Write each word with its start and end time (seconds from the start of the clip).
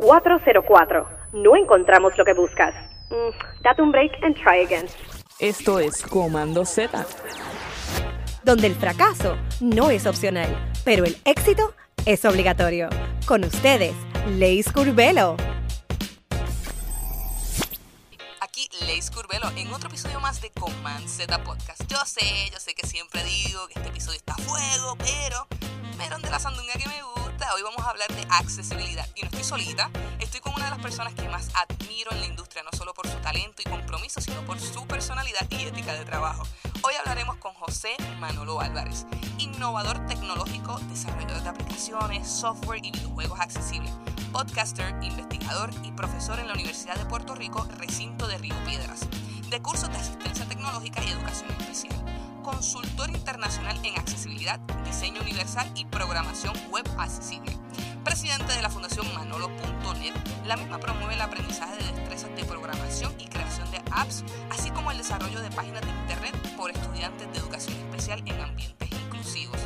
404. 0.00 1.08
No 1.34 1.56
encontramos 1.56 2.16
lo 2.16 2.24
que 2.24 2.32
buscas. 2.32 2.74
Mm, 3.10 3.62
date 3.62 3.82
un 3.82 3.92
break 3.92 4.12
and 4.22 4.34
try 4.34 4.64
again. 4.64 4.86
Esto 5.38 5.78
es 5.78 6.02
Comando 6.02 6.64
Z. 6.64 7.06
Donde 8.42 8.66
el 8.66 8.74
fracaso 8.74 9.36
no 9.60 9.90
es 9.90 10.06
opcional, 10.06 10.48
pero 10.84 11.04
el 11.04 11.16
éxito 11.24 11.74
es 12.06 12.24
obligatorio. 12.24 12.88
Con 13.26 13.44
ustedes, 13.44 13.94
Leis 14.38 14.72
Curvelo. 14.72 15.36
Aquí 18.40 18.68
Leis 18.86 19.10
Curvelo 19.10 19.48
en 19.56 19.72
otro 19.72 19.88
episodio 19.88 20.18
más 20.20 20.40
de 20.40 20.50
Command 20.50 21.06
Z 21.06 21.42
Podcast. 21.44 21.82
Yo 21.88 21.98
sé, 22.06 22.50
yo 22.50 22.58
sé 22.58 22.74
que 22.74 22.86
siempre 22.86 23.22
digo 23.24 23.66
que 23.68 23.74
este 23.78 23.90
episodio 23.90 24.16
está 24.16 24.32
a 24.32 24.38
fuego, 24.38 24.96
pero 24.98 25.46
meron 26.00 26.22
de 26.22 26.30
la 26.30 26.38
sandunga 26.38 26.72
que 26.72 26.88
me 26.88 27.02
gusta. 27.02 27.54
Hoy 27.54 27.62
vamos 27.62 27.84
a 27.84 27.90
hablar 27.90 28.08
de 28.14 28.26
accesibilidad. 28.30 29.06
Y 29.16 29.20
no 29.20 29.26
estoy 29.26 29.44
solita, 29.44 29.90
estoy 30.18 30.40
con 30.40 30.54
una 30.54 30.64
de 30.64 30.70
las 30.70 30.78
personas 30.78 31.12
que 31.12 31.28
más 31.28 31.50
admiro 31.54 32.10
en 32.12 32.20
la 32.20 32.26
industria, 32.26 32.62
no 32.62 32.70
solo 32.76 32.94
por 32.94 33.06
su 33.06 33.18
talento 33.18 33.60
y 33.60 33.68
compromiso, 33.68 34.18
sino 34.22 34.40
por 34.46 34.58
su 34.58 34.86
personalidad 34.86 35.46
y 35.50 35.64
ética 35.64 35.92
de 35.92 36.06
trabajo. 36.06 36.44
Hoy 36.80 36.94
hablaremos 36.98 37.36
con 37.36 37.52
José 37.52 37.90
Manolo 38.18 38.62
Álvarez, 38.62 39.04
innovador 39.36 40.06
tecnológico, 40.06 40.78
desarrollador 40.88 41.42
de 41.42 41.50
aplicaciones, 41.50 42.26
software 42.26 42.82
y 42.82 42.92
videojuegos 42.92 43.38
accesibles, 43.38 43.92
podcaster, 44.32 44.94
investigador 45.02 45.70
y 45.84 45.92
profesor 45.92 46.40
en 46.40 46.46
la 46.48 46.54
Universidad 46.54 46.96
de 46.96 47.04
Puerto 47.04 47.34
Rico, 47.34 47.68
recinto 47.76 48.26
de 48.26 48.38
Río 48.38 48.56
Piedras, 48.64 49.00
de 49.50 49.60
cursos 49.60 49.90
de 49.90 49.98
asistencia 49.98 50.48
tecnológica 50.48 51.04
y 51.04 51.10
educación 51.10 51.50
especial 51.50 52.19
consultor 52.42 53.10
internacional 53.10 53.78
en 53.84 53.98
accesibilidad, 53.98 54.58
diseño 54.84 55.20
universal 55.20 55.70
y 55.74 55.84
programación 55.86 56.54
web 56.70 56.86
accesible. 56.98 57.56
Presidente 58.04 58.52
de 58.52 58.62
la 58.62 58.70
Fundación 58.70 59.06
Manolo.net, 59.14 60.14
la 60.46 60.56
misma 60.56 60.78
promueve 60.78 61.14
el 61.14 61.20
aprendizaje 61.20 61.76
de 61.76 61.92
destrezas 61.92 62.34
de 62.34 62.44
programación 62.44 63.14
y 63.18 63.26
creación 63.26 63.70
de 63.70 63.82
apps, 63.90 64.24
así 64.50 64.70
como 64.70 64.90
el 64.90 64.98
desarrollo 64.98 65.40
de 65.40 65.50
páginas 65.50 65.82
de 65.82 65.90
internet 65.90 66.34
por 66.56 66.70
estudiantes 66.70 67.30
de 67.30 67.38
educación 67.38 67.76
especial 67.76 68.22
en 68.26 68.40
ambientes 68.40 68.90
inclusivos. 68.90 69.58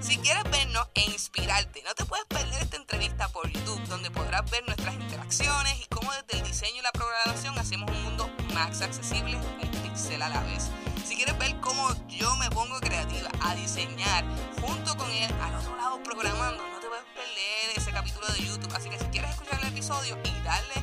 Si 0.00 0.16
quieres 0.16 0.44
vernos 0.44 0.88
e 0.94 1.02
inspirarte, 1.02 1.82
no 1.84 1.94
te 1.94 2.04
puedes 2.04 2.24
perder 2.26 2.62
esta 2.62 2.76
entrevista 2.76 3.28
por 3.28 3.50
YouTube, 3.50 3.86
donde 3.88 4.10
podrás 4.10 4.50
ver 4.50 4.64
nuestras 4.66 4.94
interacciones 4.94 5.80
y 5.82 5.86
cómo 5.86 6.10
desde 6.12 6.40
el 6.40 6.46
diseño 6.46 6.78
y 6.78 6.82
la 6.82 6.92
programación 6.92 7.58
hacemos 7.58 7.90
un 7.90 8.02
mundo 8.04 8.30
más 8.54 8.80
accesible, 8.80 9.36
un 9.62 9.70
pixel 9.82 10.22
a 10.22 10.30
la 10.30 10.40
vez. 10.44 10.70
Si 11.04 11.16
quieres 11.16 11.38
ver 11.38 11.54
cómo 11.60 11.88
yo 12.08 12.34
me 12.36 12.50
pongo 12.50 12.78
creativa 12.80 13.28
a 13.42 13.54
diseñar 13.54 14.24
junto 14.60 14.96
con 14.96 15.10
él 15.10 15.30
al 15.42 15.54
otro 15.54 15.76
lado 15.76 16.02
programando, 16.02 16.62
no 16.62 16.80
te 16.80 16.86
puedes 16.86 17.04
perder 17.14 17.76
ese 17.76 17.90
capítulo 17.90 18.26
de 18.28 18.40
YouTube. 18.44 18.72
Así 18.74 18.90
que 18.90 18.98
si 18.98 19.04
quieres 19.06 19.30
escuchar 19.30 19.60
el 19.62 19.68
episodio 19.68 20.16
y 20.24 20.44
darle 20.44 20.74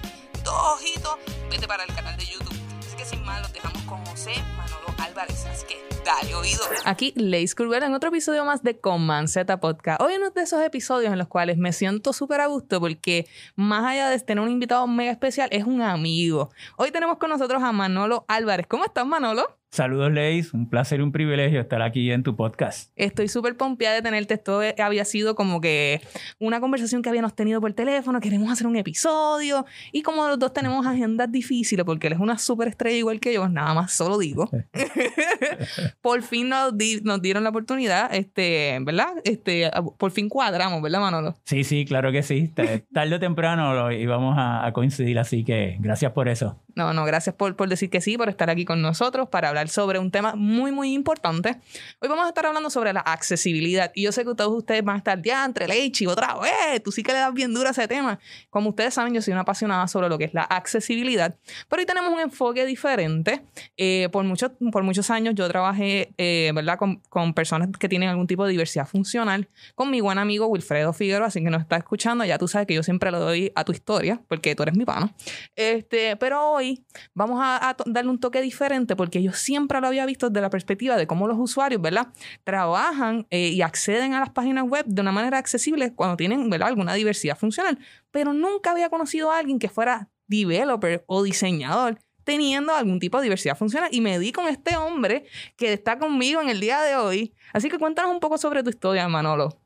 dos 0.44 0.76
ojitos, 0.76 1.18
vete 1.50 1.68
para 1.68 1.84
el 1.84 1.94
canal 1.94 2.18
de 2.18 2.26
YouTube. 2.26 2.56
Así 2.80 2.96
que 2.96 3.06
sin 3.06 3.24
más, 3.24 3.42
los 3.42 3.54
dejamos 3.54 3.82
con 3.84 4.06
José 4.06 4.34
Manolo 4.58 4.88
Álvarez. 4.98 5.46
Así 5.46 5.66
que 5.66 5.84
dale 6.06 6.34
oído. 6.36 6.62
Aquí 6.86 7.14
Leis 7.16 7.56
Curvera 7.56 7.88
en 7.88 7.94
otro 7.94 8.10
episodio 8.10 8.46
más 8.46 8.64
de 8.64 8.80
Command 8.80 9.28
Z 9.28 9.60
Podcast. 9.60 10.02
Hoy 10.02 10.16
uno 10.16 10.30
de 10.30 10.42
esos 10.42 10.62
episodios 10.62 11.12
en 11.12 11.20
los 11.20 11.28
cuales 11.28 11.58
me 11.58 11.74
siento 11.74 12.14
súper 12.14 12.42
a 12.42 12.48
gusto 12.48 12.80
porque 12.80 13.28
más 13.56 13.84
allá 13.86 14.10
de 14.10 14.20
tener 14.20 14.44
un 14.44 14.52
invitado 14.52 14.88
mega 14.88 15.12
especial, 15.12 15.50
es 15.52 15.66
un 15.66 15.82
amigo. 15.82 16.52
Hoy 16.78 16.92
tenemos 16.92 17.18
con 17.18 17.30
nosotros 17.30 17.62
a 17.62 17.72
Manolo 17.72 18.26
Álvarez. 18.28 18.66
¿Cómo 18.68 18.86
estás, 18.86 19.06
Manolo? 19.06 19.58
Saludos, 19.76 20.10
Leis. 20.10 20.54
Un 20.54 20.70
placer 20.70 21.02
y 21.02 21.04
un 21.04 21.12
privilegio 21.12 21.60
estar 21.60 21.82
aquí 21.82 22.10
en 22.10 22.24
tu 22.24 22.38
podcast. 22.38 22.94
Estoy 22.96 23.28
súper 23.28 23.58
pompeada 23.58 23.96
de 23.96 24.02
tenerte. 24.02 24.36
Esto 24.36 24.62
había 24.82 25.04
sido 25.04 25.36
como 25.36 25.60
que 25.60 26.00
una 26.40 26.62
conversación 26.62 27.02
que 27.02 27.10
habíamos 27.10 27.36
tenido 27.36 27.60
por 27.60 27.74
teléfono. 27.74 28.22
Queremos 28.22 28.50
hacer 28.50 28.68
un 28.68 28.78
episodio. 28.78 29.66
Y 29.92 30.02
como 30.02 30.30
los 30.30 30.40
dos 30.40 30.54
tenemos 30.54 30.88
agendas 30.88 31.30
difíciles, 31.30 31.84
porque 31.84 32.08
él 32.08 32.14
es 32.14 32.20
una 32.20 32.38
súper 32.38 32.70
estrella 32.70 32.96
igual 32.96 33.20
que 33.20 33.34
yo, 33.34 33.50
nada 33.50 33.74
más 33.74 33.92
solo 33.92 34.18
digo. 34.18 34.50
por 36.02 36.22
fin 36.22 36.48
nos, 36.48 36.74
nos, 37.04 37.22
dieron 37.22 37.44
la 37.44 37.50
oportunidad, 37.50 38.16
este, 38.16 38.78
¿verdad? 38.80 39.10
Este, 39.26 39.70
por 39.98 40.12
fin 40.12 40.30
cuadramos, 40.30 40.82
¿verdad, 40.82 41.02
Manolo? 41.02 41.36
Sí, 41.44 41.66
sí, 41.66 41.84
claro 41.84 42.14
que 42.14 42.24
sí. 42.24 42.50
Tarde 42.94 43.16
o 43.16 43.20
temprano 43.20 43.92
íbamos 43.92 44.38
a, 44.38 44.66
a 44.66 44.72
coincidir, 44.72 45.20
así 45.20 45.44
que 45.44 45.76
gracias 45.82 46.14
por 46.14 46.30
eso. 46.30 46.62
No, 46.76 46.94
no, 46.94 47.06
gracias 47.06 47.34
por, 47.36 47.56
por, 47.56 47.70
decir 47.70 47.90
que 47.90 48.02
sí, 48.02 48.18
por 48.18 48.28
estar 48.28 48.50
aquí 48.50 48.66
con 48.66 48.82
nosotros 48.82 49.30
para 49.30 49.48
hablar 49.48 49.65
sobre 49.70 50.00
un 50.00 50.12
tema 50.12 50.36
muy, 50.36 50.72
muy 50.72 50.94
importante. 50.94 51.58
Hoy 52.00 52.10
vamos 52.10 52.26
a 52.26 52.30
estar 52.30 52.46
hablando 52.46 52.70
sobre 52.70 52.94
la 52.94 53.02
accesibilidad. 53.02 53.92
Y 53.96 54.04
yo 54.04 54.12
sé 54.12 54.26
que 54.26 54.36
todos 54.36 54.54
ustedes 54.58 54.84
van 54.84 54.96
a 54.96 54.98
estar 54.98 55.22
ya 55.22 55.46
entre 55.46 55.68
leche 55.68 56.04
y 56.06 56.08
otra 56.08 56.36
vez. 56.40 56.84
Tú 56.84 56.92
sí 56.92 57.04
que 57.04 57.12
le 57.12 57.20
das 57.20 57.34
bien 57.34 57.54
duro 57.54 57.68
a 57.68 57.72
ese 57.72 57.88
tema. 57.88 58.20
Como 58.50 58.70
ustedes 58.70 58.94
saben, 58.94 59.14
yo 59.14 59.22
soy 59.22 59.32
una 59.32 59.42
apasionada 59.42 59.88
sobre 59.88 60.10
lo 60.10 60.18
que 60.18 60.26
es 60.26 60.34
la 60.34 60.44
accesibilidad. 60.44 61.36
Pero 61.70 61.82
hoy 61.82 61.86
tenemos 61.86 62.12
un 62.12 62.20
enfoque 62.20 62.66
diferente. 62.66 63.44
Eh, 63.78 64.10
por, 64.12 64.24
muchos, 64.24 64.52
por 64.72 64.84
muchos 64.84 65.10
años 65.10 65.36
yo 65.36 65.48
trabajé, 65.48 66.14
eh, 66.18 66.52
¿verdad?, 66.54 66.78
con, 66.78 66.98
con, 67.10 67.34
personas 67.34 67.70
que 67.80 67.90
tienen 67.90 68.10
algún 68.10 68.28
tipo 68.28 68.46
de 68.46 68.52
diversidad 68.52 68.88
funcional. 68.88 69.50
Con 69.76 69.92
mi 69.92 70.02
buen 70.02 70.18
amigo 70.18 70.48
Wilfredo 70.48 70.94
Figueroa, 70.94 71.28
así 71.28 71.44
que 71.44 71.50
nos 71.50 71.62
está 71.62 71.78
escuchando. 71.78 72.24
Ya 72.26 72.38
tú 72.38 72.48
sabes 72.48 72.68
que 72.68 72.74
yo 72.74 72.84
siempre 72.84 73.12
le 73.12 73.18
doy 73.18 73.52
a 73.56 73.64
tu 73.64 73.72
historia, 73.72 74.22
porque 74.28 74.56
tú 74.56 74.64
eres 74.64 74.76
mi 74.76 74.86
pano. 74.86 75.14
Este, 75.56 76.16
pero 76.18 76.52
hoy 76.52 76.86
vamos 77.14 77.40
a, 77.42 77.76
darle 77.86 78.12
un 78.12 78.20
toque 78.20 78.42
diferente 78.42 78.96
porque 78.96 79.22
yo 79.22 79.34
siempre 79.46 79.80
lo 79.80 79.88
había 79.88 80.06
visto 80.06 80.30
desde 80.30 80.42
la 80.42 80.50
perspectiva 80.50 80.98
de 80.98 81.08
cómo 81.08 81.28
los 81.28 81.38
usuarios, 81.38 81.82
¿verdad? 81.82 82.08
Trabajan 82.44 83.28
eh, 83.30 83.50
y 83.50 83.62
acceden 83.62 84.14
a 84.14 84.20
las 84.20 84.32
páginas 84.32 84.66
web 84.66 84.86
de 84.86 85.02
una 85.02 85.12
manera 85.12 85.38
accesible 85.38 85.94
cuando 85.94 86.18
tienen, 86.18 86.50
¿verdad? 86.50 86.70
Alguna 86.70 86.94
diversidad 86.94 87.38
funcional. 87.38 87.78
Pero 88.12 88.34
nunca 88.34 88.72
había 88.72 88.90
conocido 88.90 89.32
a 89.32 89.38
alguien 89.38 89.60
que 89.60 89.70
fuera 89.70 90.10
developer 90.28 91.04
o 91.08 91.24
diseñador 91.24 92.00
teniendo 92.24 92.74
algún 92.74 93.00
tipo 93.00 93.18
de 93.18 93.24
diversidad 93.24 93.56
funcional. 93.56 93.90
Y 93.92 94.02
me 94.02 94.18
di 94.18 94.32
con 94.32 94.48
este 94.48 94.76
hombre 94.76 95.26
que 95.56 95.74
está 95.74 96.00
conmigo 96.00 96.42
en 96.42 96.50
el 96.50 96.60
día 96.60 96.82
de 96.82 96.96
hoy. 96.96 97.34
Así 97.54 97.70
que 97.70 97.78
cuéntanos 97.78 98.12
un 98.12 98.20
poco 98.20 98.38
sobre 98.40 98.64
tu 98.64 98.72
historia, 98.72 99.08
Manolo. 99.08 99.60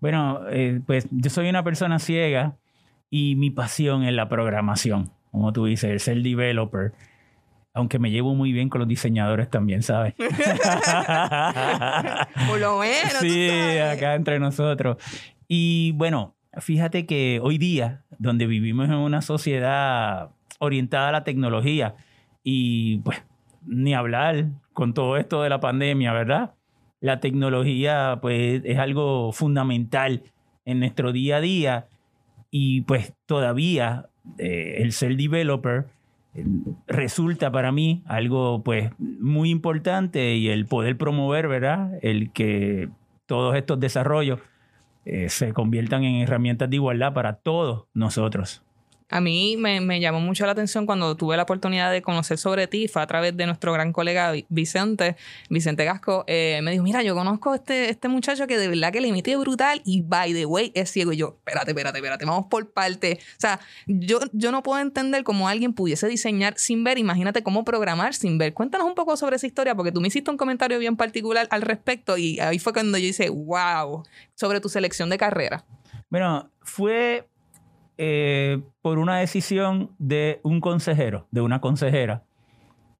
Bueno, 0.00 0.40
eh, 0.50 0.80
pues 0.84 1.06
yo 1.10 1.30
soy 1.30 1.48
una 1.48 1.62
persona 1.62 2.00
ciega 2.00 2.56
y 3.08 3.36
mi 3.36 3.50
pasión 3.50 4.02
es 4.02 4.12
la 4.12 4.28
programación 4.28 5.12
como 5.30 5.52
tú 5.52 5.66
dices, 5.66 5.90
el 5.90 6.00
ser 6.00 6.22
developer. 6.22 6.92
Aunque 7.72 7.98
me 7.98 8.10
llevo 8.10 8.34
muy 8.34 8.52
bien 8.52 8.68
con 8.68 8.80
los 8.80 8.88
diseñadores 8.88 9.48
también, 9.48 9.82
¿sabes? 9.82 10.14
Por 12.48 12.58
lo 12.58 12.78
menos. 12.78 13.18
Sí, 13.20 13.48
acá 13.78 14.14
entre 14.14 14.40
nosotros. 14.40 14.96
Y 15.46 15.92
bueno, 15.92 16.34
fíjate 16.58 17.06
que 17.06 17.38
hoy 17.42 17.58
día, 17.58 18.04
donde 18.18 18.46
vivimos 18.46 18.88
en 18.88 18.94
una 18.94 19.22
sociedad 19.22 20.30
orientada 20.58 21.10
a 21.10 21.12
la 21.12 21.24
tecnología, 21.24 21.94
y 22.42 22.98
pues 22.98 23.22
ni 23.66 23.94
hablar 23.94 24.46
con 24.72 24.94
todo 24.94 25.16
esto 25.16 25.42
de 25.42 25.50
la 25.50 25.60
pandemia, 25.60 26.12
¿verdad? 26.12 26.54
La 27.00 27.20
tecnología 27.20 28.18
pues 28.20 28.62
es 28.64 28.78
algo 28.78 29.32
fundamental 29.32 30.22
en 30.64 30.80
nuestro 30.80 31.12
día 31.12 31.36
a 31.36 31.40
día 31.40 31.88
y 32.50 32.82
pues 32.82 33.14
todavía 33.26 34.08
eh, 34.38 34.76
el 34.78 34.92
ser 34.92 35.16
developer 35.16 35.86
resulta 36.86 37.50
para 37.50 37.72
mí 37.72 38.02
algo 38.06 38.62
pues 38.62 38.90
muy 38.98 39.50
importante 39.50 40.34
y 40.34 40.48
el 40.48 40.66
poder 40.66 40.96
promover, 40.96 41.48
¿verdad? 41.48 41.98
El 42.02 42.30
que 42.32 42.88
todos 43.26 43.56
estos 43.56 43.80
desarrollos 43.80 44.40
eh, 45.04 45.28
se 45.28 45.52
conviertan 45.52 46.04
en 46.04 46.16
herramientas 46.16 46.70
de 46.70 46.76
igualdad 46.76 47.12
para 47.12 47.34
todos 47.34 47.86
nosotros 47.94 48.62
a 49.10 49.20
mí 49.20 49.56
me, 49.56 50.00
llamó 50.00 50.20
mucho 50.20 50.46
la 50.46 50.52
atención 50.52 50.86
cuando 50.86 51.16
tuve 51.16 51.36
la 51.36 51.42
oportunidad 51.42 51.90
de 51.90 52.00
conocer 52.00 52.38
sobre 52.38 52.68
ti, 52.68 52.86
fue 52.86 53.02
a 53.02 53.06
través 53.06 53.36
de 53.36 53.44
nuestro 53.46 53.72
gran 53.72 53.92
colega 53.92 54.32
Vicente, 54.48 55.16
Vicente 55.48 55.84
Gasco, 55.84 56.24
eh, 56.28 56.60
me 56.62 56.70
dijo, 56.70 56.84
mira, 56.84 57.02
yo 57.02 57.14
conozco 57.14 57.52
a 57.52 57.56
este, 57.56 57.90
este 57.90 58.08
muchacho 58.08 58.46
que 58.46 58.56
de 58.56 58.68
verdad 58.68 58.92
que 58.92 59.00
le 59.00 59.08
imite 59.08 59.36
brutal 59.36 59.82
y 59.84 60.02
by 60.02 60.32
the 60.32 60.46
way 60.46 60.70
es 60.74 60.90
ciego. 60.90 61.12
Y 61.12 61.16
yo, 61.16 61.36
espérate, 61.38 61.72
espérate, 61.72 61.98
espérate, 61.98 62.24
vamos 62.24 62.46
por 62.48 62.70
parte. 62.70 63.18
O 63.20 63.40
sea, 63.40 63.60
yo, 63.86 64.20
yo 64.32 64.52
no 64.52 64.62
puedo 64.62 64.80
entender 64.80 65.24
cómo 65.24 65.48
alguien 65.48 65.72
pudiese 65.72 66.06
diseñar 66.06 66.54
sin 66.56 66.84
ver, 66.84 66.98
imagínate 66.98 67.42
cómo 67.42 67.64
programar 67.64 68.14
sin 68.14 68.38
ver. 68.38 68.54
Cuéntanos 68.54 68.86
un 68.86 68.94
poco 68.94 69.16
sobre 69.16 69.36
esa 69.36 69.46
historia, 69.46 69.74
porque 69.74 69.90
tú 69.90 70.00
me 70.00 70.08
hiciste 70.08 70.30
un 70.30 70.36
comentario 70.36 70.78
bien 70.78 70.96
particular 70.96 71.48
al 71.50 71.62
respecto 71.62 72.16
y 72.16 72.38
ahí 72.38 72.58
fue 72.58 72.72
cuando 72.72 72.96
yo 72.98 73.06
hice, 73.06 73.28
wow, 73.28 74.04
sobre 74.34 74.60
tu 74.60 74.68
selección 74.68 75.10
de 75.10 75.18
carrera. 75.18 75.64
Bueno, 76.10 76.50
fue 76.62 77.29
eh, 78.02 78.62
por 78.80 78.98
una 78.98 79.18
decisión 79.18 79.90
de 79.98 80.40
un 80.42 80.62
consejero, 80.62 81.28
de 81.32 81.42
una 81.42 81.60
consejera, 81.60 82.24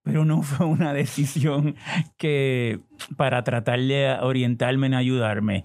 pero 0.02 0.26
no 0.26 0.43
fue 0.43 0.67
una 0.67 0.93
decisión 0.93 1.75
que 2.19 2.81
para 3.17 3.43
tratar 3.43 3.81
de 3.81 4.19
orientarme 4.20 4.88
en 4.88 4.94
ayudarme. 4.94 5.64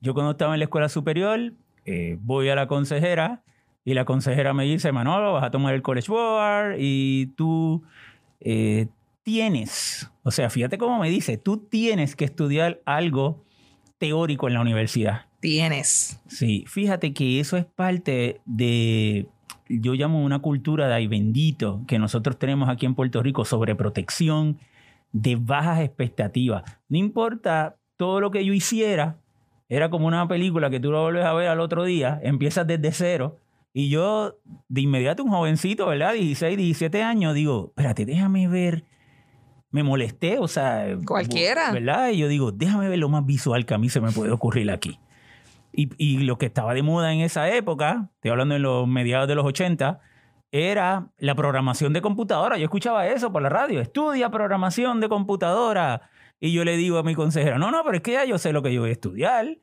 Yo 0.00 0.14
cuando 0.14 0.30
estaba 0.30 0.54
en 0.54 0.60
la 0.60 0.64
escuela 0.64 0.88
superior, 0.88 1.52
eh, 1.84 2.16
voy 2.22 2.48
a 2.48 2.54
la 2.54 2.68
consejera 2.68 3.42
y 3.84 3.92
la 3.92 4.06
consejera 4.06 4.54
me 4.54 4.64
dice, 4.64 4.92
Manolo, 4.92 5.34
vas 5.34 5.44
a 5.44 5.50
tomar 5.50 5.74
el 5.74 5.82
College 5.82 6.10
Board 6.10 6.76
y 6.78 7.26
tú 7.36 7.82
eh, 8.40 8.88
tienes, 9.22 10.10
o 10.22 10.30
sea, 10.30 10.48
fíjate 10.48 10.78
cómo 10.78 10.98
me 10.98 11.10
dice, 11.10 11.36
tú 11.36 11.58
tienes 11.58 12.16
que 12.16 12.24
estudiar 12.24 12.80
algo 12.86 13.44
teórico 13.98 14.48
en 14.48 14.54
la 14.54 14.62
universidad 14.62 15.29
tienes. 15.40 16.20
Sí, 16.28 16.64
fíjate 16.66 17.12
que 17.12 17.40
eso 17.40 17.56
es 17.56 17.64
parte 17.64 18.40
de 18.44 19.28
yo 19.68 19.94
llamo 19.94 20.22
una 20.22 20.40
cultura 20.40 20.88
de 20.88 20.94
ay 20.94 21.06
bendito 21.06 21.82
que 21.86 21.98
nosotros 21.98 22.38
tenemos 22.38 22.68
aquí 22.68 22.86
en 22.86 22.94
Puerto 22.94 23.22
Rico 23.22 23.44
sobre 23.44 23.74
protección, 23.74 24.58
de 25.12 25.36
bajas 25.36 25.80
expectativas. 25.80 26.62
No 26.88 26.98
importa 26.98 27.76
todo 27.96 28.20
lo 28.20 28.30
que 28.30 28.44
yo 28.44 28.52
hiciera, 28.52 29.18
era 29.68 29.90
como 29.90 30.06
una 30.06 30.26
película 30.26 30.70
que 30.70 30.80
tú 30.80 30.90
lo 30.90 31.02
vuelves 31.02 31.24
a 31.24 31.32
ver 31.32 31.48
al 31.48 31.60
otro 31.60 31.84
día, 31.84 32.20
empiezas 32.22 32.66
desde 32.66 32.92
cero. 32.92 33.36
Y 33.72 33.88
yo, 33.88 34.40
de 34.68 34.80
inmediato, 34.80 35.22
un 35.22 35.30
jovencito, 35.30 35.86
¿verdad? 35.86 36.14
16, 36.14 36.56
17 36.56 37.02
años, 37.04 37.34
digo, 37.34 37.66
espérate, 37.68 38.04
déjame 38.04 38.48
ver. 38.48 38.84
Me 39.70 39.84
molesté, 39.84 40.38
o 40.38 40.48
sea. 40.48 40.98
Cualquiera. 41.06 41.70
¿Verdad? 41.70 42.10
Y 42.10 42.18
yo 42.18 42.26
digo, 42.26 42.50
déjame 42.50 42.88
ver 42.88 42.98
lo 42.98 43.08
más 43.08 43.24
visual 43.24 43.64
que 43.64 43.74
a 43.74 43.78
mí 43.78 43.88
se 43.88 44.00
me 44.00 44.10
puede 44.10 44.32
ocurrir 44.32 44.68
aquí. 44.72 44.98
Y, 45.72 45.90
y 45.96 46.18
lo 46.18 46.38
que 46.38 46.46
estaba 46.46 46.74
de 46.74 46.82
moda 46.82 47.12
en 47.12 47.20
esa 47.20 47.48
época, 47.54 48.10
estoy 48.16 48.32
hablando 48.32 48.56
en 48.56 48.62
los 48.62 48.88
mediados 48.88 49.28
de 49.28 49.34
los 49.34 49.44
80, 49.44 50.00
era 50.52 51.08
la 51.18 51.34
programación 51.34 51.92
de 51.92 52.00
computadora. 52.00 52.58
Yo 52.58 52.64
escuchaba 52.64 53.06
eso 53.06 53.32
por 53.32 53.42
la 53.42 53.48
radio. 53.48 53.80
Estudia 53.80 54.30
programación 54.30 55.00
de 55.00 55.08
computadora. 55.08 56.10
Y 56.40 56.52
yo 56.52 56.64
le 56.64 56.76
digo 56.76 56.98
a 56.98 57.02
mi 57.02 57.14
consejera, 57.14 57.58
no, 57.58 57.70
no, 57.70 57.84
pero 57.84 57.96
es 57.96 58.02
que 58.02 58.12
ya 58.12 58.24
yo 58.24 58.38
sé 58.38 58.52
lo 58.52 58.62
que 58.62 58.72
yo 58.72 58.80
voy 58.80 58.90
a 58.90 58.94
estudiar. 58.94 59.58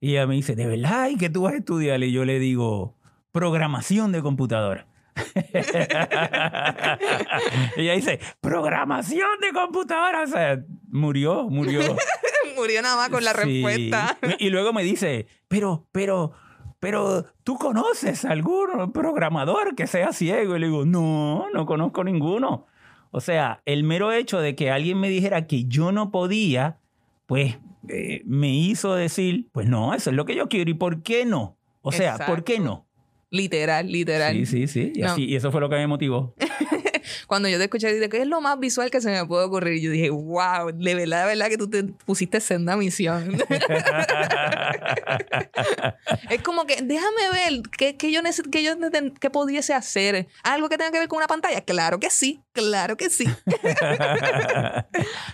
Y 0.00 0.10
ella 0.10 0.26
me 0.26 0.34
dice, 0.34 0.54
¿de 0.54 0.66
verdad? 0.66 1.08
¿Y 1.08 1.16
qué 1.16 1.30
tú 1.30 1.42
vas 1.42 1.54
a 1.54 1.58
estudiar? 1.58 2.02
Y 2.02 2.12
yo 2.12 2.24
le 2.24 2.38
digo, 2.38 2.96
programación 3.32 4.12
de 4.12 4.22
computadora. 4.22 4.86
y 7.76 7.80
ella 7.80 7.94
dice, 7.94 8.20
programación 8.40 9.40
de 9.40 9.52
computadora. 9.52 10.22
O 10.22 10.26
sea, 10.26 10.62
murió, 10.88 11.44
murió. 11.48 11.80
Murió 12.56 12.82
nada 12.82 12.96
más 12.96 13.08
con 13.10 13.24
la 13.24 13.32
Sí. 13.32 13.62
respuesta. 13.62 14.18
Y 14.38 14.50
luego 14.50 14.72
me 14.72 14.82
dice, 14.82 15.26
pero, 15.48 15.86
pero, 15.92 16.32
pero, 16.80 17.24
¿tú 17.44 17.56
conoces 17.56 18.24
algún 18.24 18.92
programador 18.92 19.74
que 19.74 19.86
sea 19.86 20.12
ciego? 20.12 20.56
Y 20.56 20.60
le 20.60 20.66
digo, 20.66 20.84
no, 20.84 21.46
no 21.52 21.66
conozco 21.66 22.02
ninguno. 22.04 22.66
O 23.12 23.20
sea, 23.20 23.62
el 23.64 23.82
mero 23.84 24.12
hecho 24.12 24.40
de 24.40 24.54
que 24.54 24.70
alguien 24.70 24.98
me 25.00 25.08
dijera 25.08 25.46
que 25.46 25.64
yo 25.64 25.92
no 25.92 26.10
podía, 26.10 26.78
pues 27.26 27.58
eh, 27.88 28.22
me 28.26 28.52
hizo 28.54 28.94
decir, 28.94 29.48
pues 29.52 29.68
no, 29.68 29.94
eso 29.94 30.10
es 30.10 30.16
lo 30.16 30.24
que 30.26 30.34
yo 30.34 30.48
quiero. 30.48 30.70
¿Y 30.70 30.74
por 30.74 31.02
qué 31.02 31.24
no? 31.24 31.56
O 31.82 31.92
sea, 31.92 32.18
¿por 32.26 32.42
qué 32.44 32.58
no? 32.58 32.86
Literal, 33.30 33.90
literal. 33.90 34.34
Sí, 34.34 34.46
sí, 34.46 34.66
sí. 34.68 34.92
Y, 34.94 35.00
No. 35.00 35.12
así, 35.12 35.24
y 35.24 35.36
eso 35.36 35.50
fue 35.52 35.60
lo 35.60 35.68
que 35.68 35.76
me 35.76 35.86
motivó. 35.86 36.34
Cuando 37.26 37.48
yo 37.48 37.58
te 37.58 37.64
escuché 37.64 37.92
decir 37.92 38.08
¿qué 38.08 38.22
es 38.22 38.26
lo 38.26 38.40
más 38.40 38.58
visual 38.58 38.90
que 38.90 39.00
se 39.00 39.10
me 39.10 39.24
puede 39.26 39.44
ocurrir? 39.44 39.80
Yo 39.80 39.90
dije, 39.90 40.10
wow, 40.10 40.72
de 40.72 40.94
verdad, 40.94 41.22
de 41.22 41.28
verdad 41.34 41.48
que 41.48 41.58
tú 41.58 41.68
te 41.68 41.84
pusiste 41.84 42.40
senda 42.40 42.76
misión. 42.76 43.36
es 46.30 46.42
como 46.42 46.66
que, 46.66 46.82
déjame 46.82 47.30
ver, 47.32 47.62
¿qué, 47.76 47.96
qué 47.96 48.12
yo, 48.12 48.20
qué 48.50 48.62
yo 48.62 48.74
qué 49.20 49.30
pudiese 49.30 49.74
hacer? 49.74 50.28
¿Algo 50.42 50.68
que 50.68 50.78
tenga 50.78 50.90
que 50.90 50.98
ver 50.98 51.08
con 51.08 51.18
una 51.18 51.26
pantalla? 51.26 51.60
Claro 51.60 51.98
que 52.00 52.10
sí, 52.10 52.40
claro 52.52 52.96
que 52.96 53.10
sí. 53.10 53.26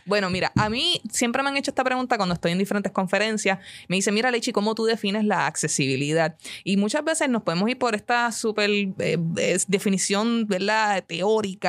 Bueno, 0.05 0.31
mira, 0.31 0.53
a 0.57 0.69
mí 0.69 1.01
siempre 1.11 1.43
me 1.43 1.49
han 1.49 1.57
hecho 1.57 1.71
esta 1.71 1.85
pregunta 1.85 2.17
cuando 2.17 2.35
estoy 2.35 2.53
en 2.53 2.59
diferentes 2.59 2.93
conferencias. 2.93 3.59
Me 3.89 3.97
dice, 3.97 4.13
mira, 4.13 4.31
Lechi, 4.31 4.53
¿cómo 4.53 4.75
tú 4.75 4.85
defines 4.85 5.25
la 5.25 5.47
accesibilidad? 5.47 6.37
Y 6.65 6.77
muchas 6.77 7.05
veces 7.05 7.29
nos 7.29 7.43
podemos 7.43 7.69
ir 7.71 7.79
por 7.79 7.95
esta 7.95 8.31
súper 8.33 8.71
eh, 8.71 9.19
eh, 9.37 9.59
definición, 9.69 10.47
¿verdad? 10.47 11.05
Teórica. 11.07 11.62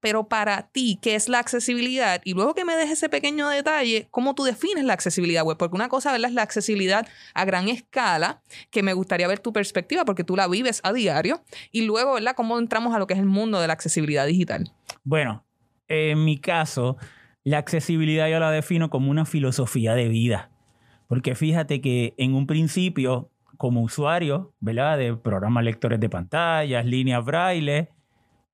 Pero 0.00 0.28
para 0.28 0.68
ti, 0.68 0.98
¿qué 1.02 1.14
es 1.14 1.28
la 1.28 1.38
accesibilidad? 1.38 2.20
Y 2.24 2.34
luego 2.34 2.54
que 2.54 2.64
me 2.64 2.76
dejes 2.76 2.98
ese 2.98 3.08
pequeño 3.08 3.48
detalle, 3.48 4.08
¿cómo 4.10 4.34
tú 4.34 4.44
defines 4.44 4.84
la 4.84 4.92
accesibilidad 4.92 5.44
web? 5.44 5.56
Porque 5.58 5.76
una 5.76 5.88
cosa, 5.88 6.12
¿verdad? 6.12 6.30
Es 6.30 6.34
la 6.34 6.42
accesibilidad 6.42 7.06
a 7.34 7.44
gran 7.44 7.68
escala, 7.68 8.42
que 8.70 8.82
me 8.82 8.92
gustaría 8.92 9.28
ver 9.28 9.40
tu 9.40 9.52
perspectiva, 9.52 10.04
porque 10.04 10.24
tú 10.24 10.36
la 10.36 10.48
vives 10.48 10.80
a 10.84 10.92
diario. 10.92 11.42
Y 11.72 11.82
luego, 11.82 12.14
¿verdad? 12.14 12.34
¿Cómo 12.36 12.58
entramos 12.58 12.94
a 12.94 12.98
lo 12.98 13.06
que 13.06 13.14
es 13.14 13.20
el 13.20 13.26
mundo 13.26 13.60
de 13.60 13.66
la 13.66 13.72
accesibilidad 13.72 14.26
digital? 14.26 14.72
Bueno, 15.04 15.44
en 15.88 16.24
mi 16.24 16.38
caso, 16.38 16.96
la 17.44 17.58
accesibilidad 17.58 18.28
yo 18.28 18.38
la 18.38 18.50
defino 18.50 18.90
como 18.90 19.10
una 19.10 19.24
filosofía 19.24 19.94
de 19.94 20.08
vida. 20.08 20.50
Porque 21.06 21.34
fíjate 21.34 21.80
que 21.80 22.14
en 22.18 22.34
un 22.34 22.46
principio, 22.46 23.30
como 23.56 23.82
usuario, 23.82 24.54
¿verdad? 24.60 24.98
De 24.98 25.16
programas 25.16 25.64
lectores 25.64 25.98
de 25.98 26.08
pantallas, 26.08 26.84
líneas 26.84 27.24
braille, 27.24 27.88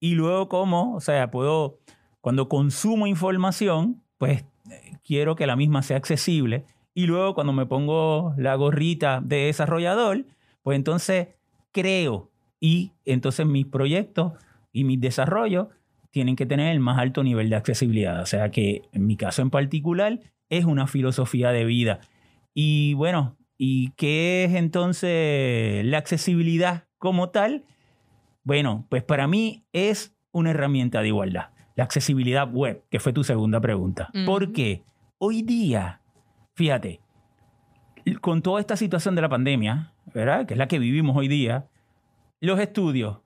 y 0.01 0.15
luego 0.15 0.49
como, 0.49 0.95
o 0.95 1.01
sea, 1.01 1.31
puedo, 1.31 1.79
cuando 2.21 2.49
consumo 2.49 3.07
información, 3.07 4.03
pues 4.19 4.45
eh, 4.71 4.99
quiero 5.05 5.37
que 5.37 5.47
la 5.47 5.57
misma 5.57 5.83
sea 5.83 5.97
accesible. 5.97 6.65
Y 6.95 7.07
luego 7.07 7.35
cuando 7.35 7.53
me 7.53 7.67
pongo 7.67 8.35
la 8.37 8.55
gorrita 8.55 9.21
de 9.23 9.47
desarrollador, 9.47 10.27
pues 10.63 10.77
entonces 10.77 11.29
creo 11.73 12.31
y 12.61 12.93
entonces 13.05 13.47
mis 13.47 13.67
proyectos 13.67 14.33
y 14.73 14.85
mis 14.85 15.01
desarrollos 15.01 15.69
tienen 16.11 16.37
que 16.37 16.47
tener 16.47 16.73
el 16.73 16.81
más 16.81 16.99
alto 16.99 17.25
nivel 17.25 17.51
de 17.51 17.57
accesibilidad. 17.57 18.23
O 18.23 18.27
sea 18.27 18.51
que 18.51 18.83
en 18.93 19.07
mi 19.07 19.17
caso 19.17 19.43
en 19.43 19.51
particular 19.51 20.21
es 20.49 20.65
una 20.65 20.87
filosofía 20.87 21.51
de 21.51 21.65
vida. 21.65 22.01
Y 22.55 22.95
bueno, 22.95 23.37
¿y 23.59 23.91
qué 23.97 24.45
es 24.45 24.55
entonces 24.55 25.85
la 25.85 25.99
accesibilidad 25.99 26.85
como 26.99 27.31
tal? 27.31 27.65
Bueno, 28.45 28.87
pues 28.91 29.03
para 29.03 29.27
mí 29.27 29.65
es 29.73 30.15
una 30.33 30.51
herramienta 30.51 31.01
de 31.01 31.09
igualdad. 31.09 31.49
La 31.77 31.85
accesibilidad 31.85 32.49
web, 32.53 32.85
que 32.91 33.01
fue 33.01 33.13
tu 33.13 33.25
segunda 33.25 33.61
pregunta. 33.61 34.11
Porque 34.27 34.85
hoy 35.19 35.43
día, 35.43 36.01
fíjate, 36.55 37.01
con 38.21 38.43
toda 38.43 38.61
esta 38.61 38.77
situación 38.77 39.15
de 39.15 39.23
la 39.23 39.29
pandemia, 39.29 39.93
¿verdad? 40.13 40.47
Que 40.47 40.55
es 40.55 40.59
la 40.59 40.69
que 40.69 40.79
vivimos 40.79 41.17
hoy 41.17 41.27
día, 41.27 41.67
los 42.41 42.61
estudios 42.61 43.19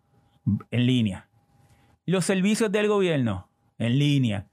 en 0.71 0.87
línea, 0.87 1.29
los 2.07 2.25
servicios 2.25 2.71
del 2.71 2.89
gobierno 2.89 3.49
en 3.79 3.99
línea. 3.99 4.47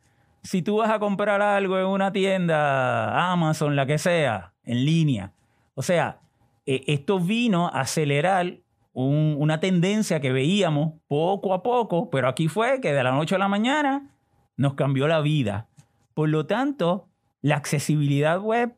Si 0.43 0.61
tú 0.61 0.77
vas 0.77 0.89
a 0.89 0.99
comprar 0.99 1.41
algo 1.41 1.79
en 1.79 1.85
una 1.85 2.11
tienda, 2.11 3.31
Amazon, 3.31 3.75
la 3.75 3.85
que 3.85 3.97
sea, 3.97 4.53
en 4.63 4.85
línea. 4.85 5.33
O 5.73 5.81
sea, 5.81 6.19
eh, 6.65 6.83
esto 6.87 7.19
vino 7.19 7.67
a 7.67 7.81
acelerar 7.81 8.57
un- 8.95 9.35
una 9.37 9.59
tendencia 9.59 10.19
que 10.21 10.31
veíamos 10.31 10.93
poco 11.07 11.53
a 11.53 11.61
poco, 11.61 12.09
pero 12.09 12.27
aquí 12.27 12.47
fue 12.47 12.79
que 12.81 12.93
de 12.93 13.03
la 13.03 13.11
noche 13.11 13.35
a 13.35 13.37
la 13.37 13.47
mañana 13.47 14.09
nos 14.57 14.73
cambió 14.73 15.07
la 15.07 15.19
vida. 15.21 15.67
Por 16.13 16.29
lo 16.29 16.45
tanto, 16.47 17.09
la 17.41 17.57
accesibilidad 17.57 18.39
web, 18.39 18.75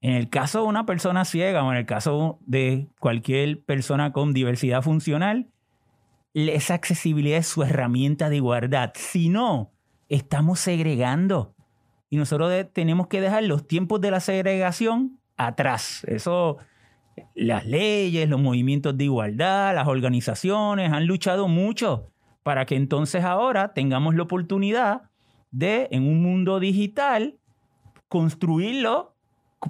en 0.00 0.14
el 0.14 0.30
caso 0.30 0.62
de 0.62 0.68
una 0.68 0.86
persona 0.86 1.26
ciega 1.26 1.62
o 1.62 1.70
en 1.70 1.76
el 1.76 1.84
caso 1.86 2.38
de 2.46 2.88
cualquier 2.98 3.62
persona 3.62 4.12
con 4.12 4.32
diversidad 4.32 4.82
funcional, 4.82 5.48
esa 6.32 6.74
accesibilidad 6.74 7.38
es 7.38 7.46
su 7.46 7.62
herramienta 7.62 8.30
de 8.30 8.36
igualdad. 8.36 8.92
Si 8.94 9.28
no, 9.28 9.72
estamos 10.08 10.58
segregando. 10.58 11.54
Y 12.08 12.16
nosotros 12.16 12.50
tenemos 12.72 13.08
que 13.08 13.20
dejar 13.20 13.44
los 13.44 13.68
tiempos 13.68 14.00
de 14.00 14.10
la 14.10 14.20
segregación 14.20 15.18
atrás. 15.36 16.02
Eso, 16.06 16.56
las 17.34 17.66
leyes, 17.66 18.28
los 18.28 18.40
movimientos 18.40 18.96
de 18.96 19.04
igualdad, 19.04 19.74
las 19.74 19.88
organizaciones 19.88 20.92
han 20.92 21.06
luchado 21.06 21.48
mucho 21.48 22.10
para 22.42 22.66
que 22.66 22.76
entonces 22.76 23.24
ahora 23.24 23.74
tengamos 23.74 24.14
la 24.14 24.22
oportunidad 24.22 25.02
de, 25.50 25.88
en 25.90 26.06
un 26.06 26.22
mundo 26.22 26.60
digital, 26.60 27.38
construirlo 28.08 29.14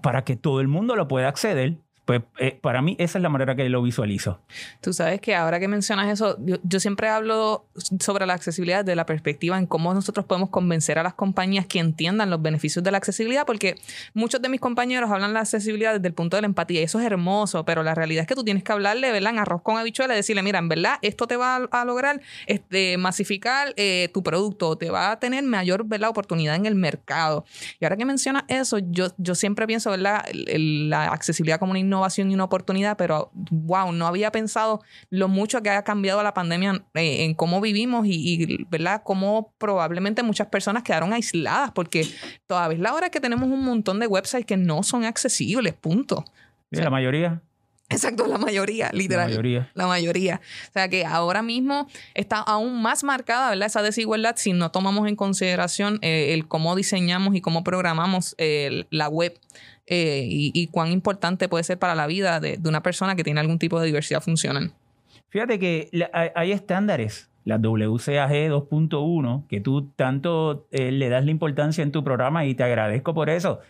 para 0.02 0.25
que 0.25 0.37
todo 0.37 0.61
el 0.61 0.69
mundo 0.69 0.97
lo 0.97 1.09
pueda 1.09 1.28
acceder. 1.28 1.78
Pues 2.11 2.23
eh, 2.40 2.59
para 2.61 2.83
mí 2.83 2.97
esa 2.99 3.19
es 3.19 3.23
la 3.23 3.29
manera 3.29 3.55
que 3.55 3.69
lo 3.69 3.81
visualizo. 3.83 4.40
Tú 4.81 4.93
sabes 4.93 5.21
que 5.21 5.37
ahora 5.37 5.61
que 5.61 5.69
mencionas 5.69 6.09
eso, 6.09 6.37
yo, 6.40 6.81
siempre 6.81 7.09
hablo 7.09 7.67
sobre 8.00 8.26
la 8.26 8.35
accesibilidad 8.35 8.85
de 8.85 8.97
la 8.97 9.07
perspectiva 9.07 9.57
en 9.57 9.67
cómo 9.67 9.95
nosotros 9.95 10.26
podemos 10.26 10.50
convencer 10.50 10.99
a 10.99 11.05
las 11.05 11.14
compañías 11.14 11.67
que 11.67 11.79
entiendan 11.79 12.29
los 12.29 12.43
beneficios 12.43 12.83
de 12.83 12.90
la 12.90 12.99
accesibilidad, 12.99 13.47
porque 13.47 13.76
muchos 14.12 14.43
de 14.43 14.49
mis 14.49 14.59
compañeros 14.59 15.09
hablan 15.09 15.31
de 15.31 15.35
la 15.35 15.40
accesibilidad 15.43 15.95
desde 15.95 16.09
el 16.09 16.14
punto 16.14 16.37
de 16.37 16.43
la 16.43 16.47
empatía 16.47 16.81
y 16.81 16.83
eso 16.83 16.99
es 16.99 17.07
hermoso, 17.07 17.64
pero 17.64 17.85
la 17.85 17.95
realidad 17.95 18.23
es 18.23 18.26
que 18.26 18.35
tú 18.35 18.43
tienes 18.43 18.64
que 18.64 18.73
hablarle, 18.73 19.12
¿verdad? 19.12 19.35
En 19.35 19.38
arroz 19.38 19.62
con 19.62 19.79
habichuela 19.79 20.14
y 20.14 20.17
decirle, 20.17 20.43
mira, 20.43 20.59
en 20.59 20.69
verdad, 20.69 20.95
esto 21.02 21.29
te 21.29 21.37
va 21.37 21.69
a, 21.71 21.85
lograr 21.85 22.21
este, 22.49 22.99
masificar 22.99 23.73
eh, 23.76 24.09
tu 24.12 24.25
producto, 24.25 24.76
te 24.76 24.90
va 24.90 25.12
a 25.12 25.21
tener 25.21 25.45
mayor, 25.45 25.85
¿verdad? 25.87 26.11
Oportunidad 26.11 26.57
en 26.57 26.67
el 26.67 26.75
mercado. 26.75 27.45
Y 27.79 27.85
ahora 27.85 27.97
que 27.97 28.05
mencionas 28.05 28.43
eso, 28.49 28.79
yo, 28.79 29.12
yo 29.17 29.37
siempre 29.37 29.69
pienso, 29.69 29.93
¿verdad? 29.93 30.25
La 30.35 31.05
accesibilidad 31.12 31.61
como 31.61 31.71
una 31.71 31.79
innovación 31.79 32.00
y 32.16 32.35
una 32.35 32.45
oportunidad, 32.45 32.97
pero 32.97 33.30
wow, 33.50 33.92
no 33.92 34.07
había 34.07 34.33
pensado 34.33 34.83
lo 35.11 35.28
mucho 35.28 35.62
que 35.62 35.71
ha 35.71 35.83
cambiado 35.85 36.23
la 36.23 36.35
pandemia 36.35 36.85
eh, 36.95 37.25
en 37.25 37.35
cómo 37.35 37.61
vivimos 37.61 38.07
y, 38.07 38.12
y, 38.12 38.64
¿verdad? 38.71 39.02
Cómo 39.04 39.52
probablemente 39.59 40.23
muchas 40.23 40.49
personas 40.49 40.83
quedaron 40.83 41.12
aisladas 41.12 41.71
porque 41.73 42.07
todavía 42.47 42.76
es 42.76 42.83
la 42.83 42.95
hora 42.95 43.11
que 43.11 43.21
tenemos 43.21 43.49
un 43.49 43.64
montón 43.64 44.00
de 44.00 44.07
websites 44.07 44.47
que 44.47 44.57
no 44.57 44.83
son 44.83 45.04
accesibles, 45.04 45.75
punto. 45.75 46.25
Sí, 46.73 46.80
La 46.80 46.90
mayoría. 46.90 47.42
Exacto, 47.90 48.26
la 48.28 48.38
mayoría, 48.38 48.90
literal. 48.92 49.28
La 49.28 49.37
mayoría. 49.37 49.71
La 49.75 49.87
mayoría. 49.88 50.40
O 50.69 50.73
sea 50.73 50.88
que 50.88 51.04
ahora 51.04 51.42
mismo 51.42 51.88
está 52.14 52.38
aún 52.38 52.80
más 52.80 53.02
marcada, 53.02 53.50
¿verdad? 53.50 53.66
Esa 53.66 53.83
desigualdad 53.83 54.37
si 54.37 54.52
no 54.52 54.71
tomamos 54.71 55.09
en 55.09 55.16
consideración 55.16 55.99
eh, 56.00 56.33
el 56.33 56.47
cómo 56.47 56.76
diseñamos 56.76 57.35
y 57.35 57.40
cómo 57.40 57.64
programamos 57.64 58.37
eh, 58.38 58.87
la 58.90 59.09
web 59.09 59.37
eh, 59.90 60.25
y, 60.26 60.50
y 60.54 60.68
cuán 60.68 60.90
importante 60.92 61.49
puede 61.49 61.64
ser 61.64 61.78
para 61.78 61.94
la 61.94 62.06
vida 62.06 62.40
de, 62.40 62.56
de 62.56 62.68
una 62.68 62.82
persona 62.82 63.14
que 63.16 63.25
tiene 63.25 63.40
algún 63.40 63.59
tipo 63.59 63.78
de 63.80 63.87
diversidad 63.87 64.23
funcional. 64.23 64.73
Fíjate 65.28 65.59
que 65.59 65.88
la- 65.92 66.09
hay, 66.14 66.28
hay 66.35 66.52
estándares, 66.52 67.30
la 67.44 67.56
WCAG 67.59 68.49
2.1, 68.50 69.47
que 69.49 69.61
tú 69.61 69.88
tanto 69.97 70.66
eh, 70.70 70.90
le 70.92 71.09
das 71.09 71.25
la 71.25 71.30
importancia 71.30 71.82
en 71.82 71.92
tu 71.92 72.02
programa 72.04 72.44
y 72.47 72.54
te 72.54 72.62
agradezco 72.62 73.12
por 73.14 73.28
eso. 73.30 73.61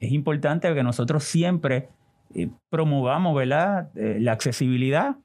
Es 0.00 0.12
importante 0.12 0.72
que 0.74 0.82
nosotros 0.82 1.24
siempre 1.24 1.88
eh, 2.34 2.48
promovamos 2.70 3.34
¿verdad? 3.34 3.90
Eh, 3.96 4.18
la 4.20 4.32
accesibilidad, 4.32 5.16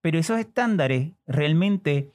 pero 0.00 0.18
esos 0.18 0.38
estándares 0.38 1.12
realmente 1.26 2.10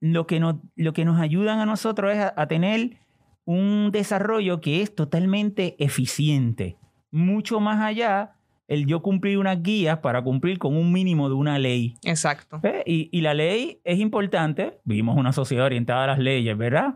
lo 0.00 0.26
que, 0.26 0.40
nos, 0.40 0.56
lo 0.76 0.92
que 0.92 1.04
nos 1.04 1.20
ayudan 1.20 1.60
a 1.60 1.66
nosotros 1.66 2.12
es 2.12 2.18
a, 2.18 2.34
a 2.36 2.46
tener 2.48 2.98
un 3.44 3.90
desarrollo 3.92 4.60
que 4.60 4.82
es 4.82 4.94
totalmente 4.94 5.76
eficiente, 5.82 6.76
mucho 7.12 7.60
más 7.60 7.80
allá 7.80 8.32
el 8.66 8.86
yo 8.86 9.02
cumplir 9.02 9.38
unas 9.38 9.62
guías 9.62 9.98
para 9.98 10.22
cumplir 10.22 10.58
con 10.58 10.74
un 10.74 10.92
mínimo 10.92 11.28
de 11.28 11.34
una 11.34 11.58
ley. 11.58 11.94
Exacto. 12.04 12.58
¿Ve? 12.62 12.82
Y, 12.86 13.08
y 13.12 13.20
la 13.20 13.34
ley 13.34 13.80
es 13.84 13.98
importante, 13.98 14.78
vivimos 14.84 15.16
una 15.16 15.32
sociedad 15.32 15.66
orientada 15.66 16.04
a 16.04 16.06
las 16.06 16.18
leyes, 16.18 16.56
¿verdad? 16.56 16.94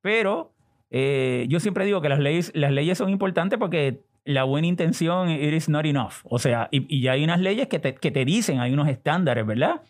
Pero 0.00 0.54
eh, 0.90 1.46
yo 1.48 1.60
siempre 1.60 1.84
digo 1.84 2.00
que 2.00 2.08
las 2.08 2.18
leyes, 2.18 2.50
las 2.54 2.72
leyes 2.72 2.96
son 2.96 3.10
importantes 3.10 3.58
porque 3.58 4.00
la 4.24 4.44
buena 4.44 4.66
intención 4.66 5.28
it 5.30 5.52
is 5.52 5.68
not 5.68 5.84
enough. 5.84 6.24
O 6.24 6.38
sea, 6.38 6.68
y, 6.70 6.86
y 6.94 7.02
ya 7.02 7.12
hay 7.12 7.24
unas 7.24 7.40
leyes 7.40 7.68
que 7.68 7.78
te, 7.78 7.94
que 7.94 8.10
te 8.10 8.24
dicen, 8.24 8.60
hay 8.60 8.72
unos 8.72 8.88
estándares, 8.88 9.46
¿verdad? 9.46 9.82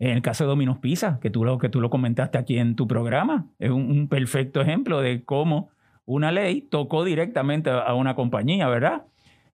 En 0.00 0.10
el 0.10 0.22
caso 0.22 0.44
de 0.44 0.48
Domino's 0.48 0.78
Pizza, 0.78 1.18
que 1.20 1.30
tú 1.30 1.44
lo, 1.44 1.58
que 1.58 1.68
tú 1.68 1.80
lo 1.80 1.90
comentaste 1.90 2.38
aquí 2.38 2.58
en 2.58 2.74
tu 2.74 2.86
programa, 2.88 3.46
es 3.58 3.70
un, 3.70 3.90
un 3.90 4.08
perfecto 4.08 4.60
ejemplo 4.60 5.00
de 5.00 5.24
cómo 5.24 5.70
una 6.08 6.32
ley 6.32 6.62
tocó 6.62 7.04
directamente 7.04 7.68
a 7.70 7.92
una 7.92 8.14
compañía, 8.14 8.66
¿verdad? 8.66 9.02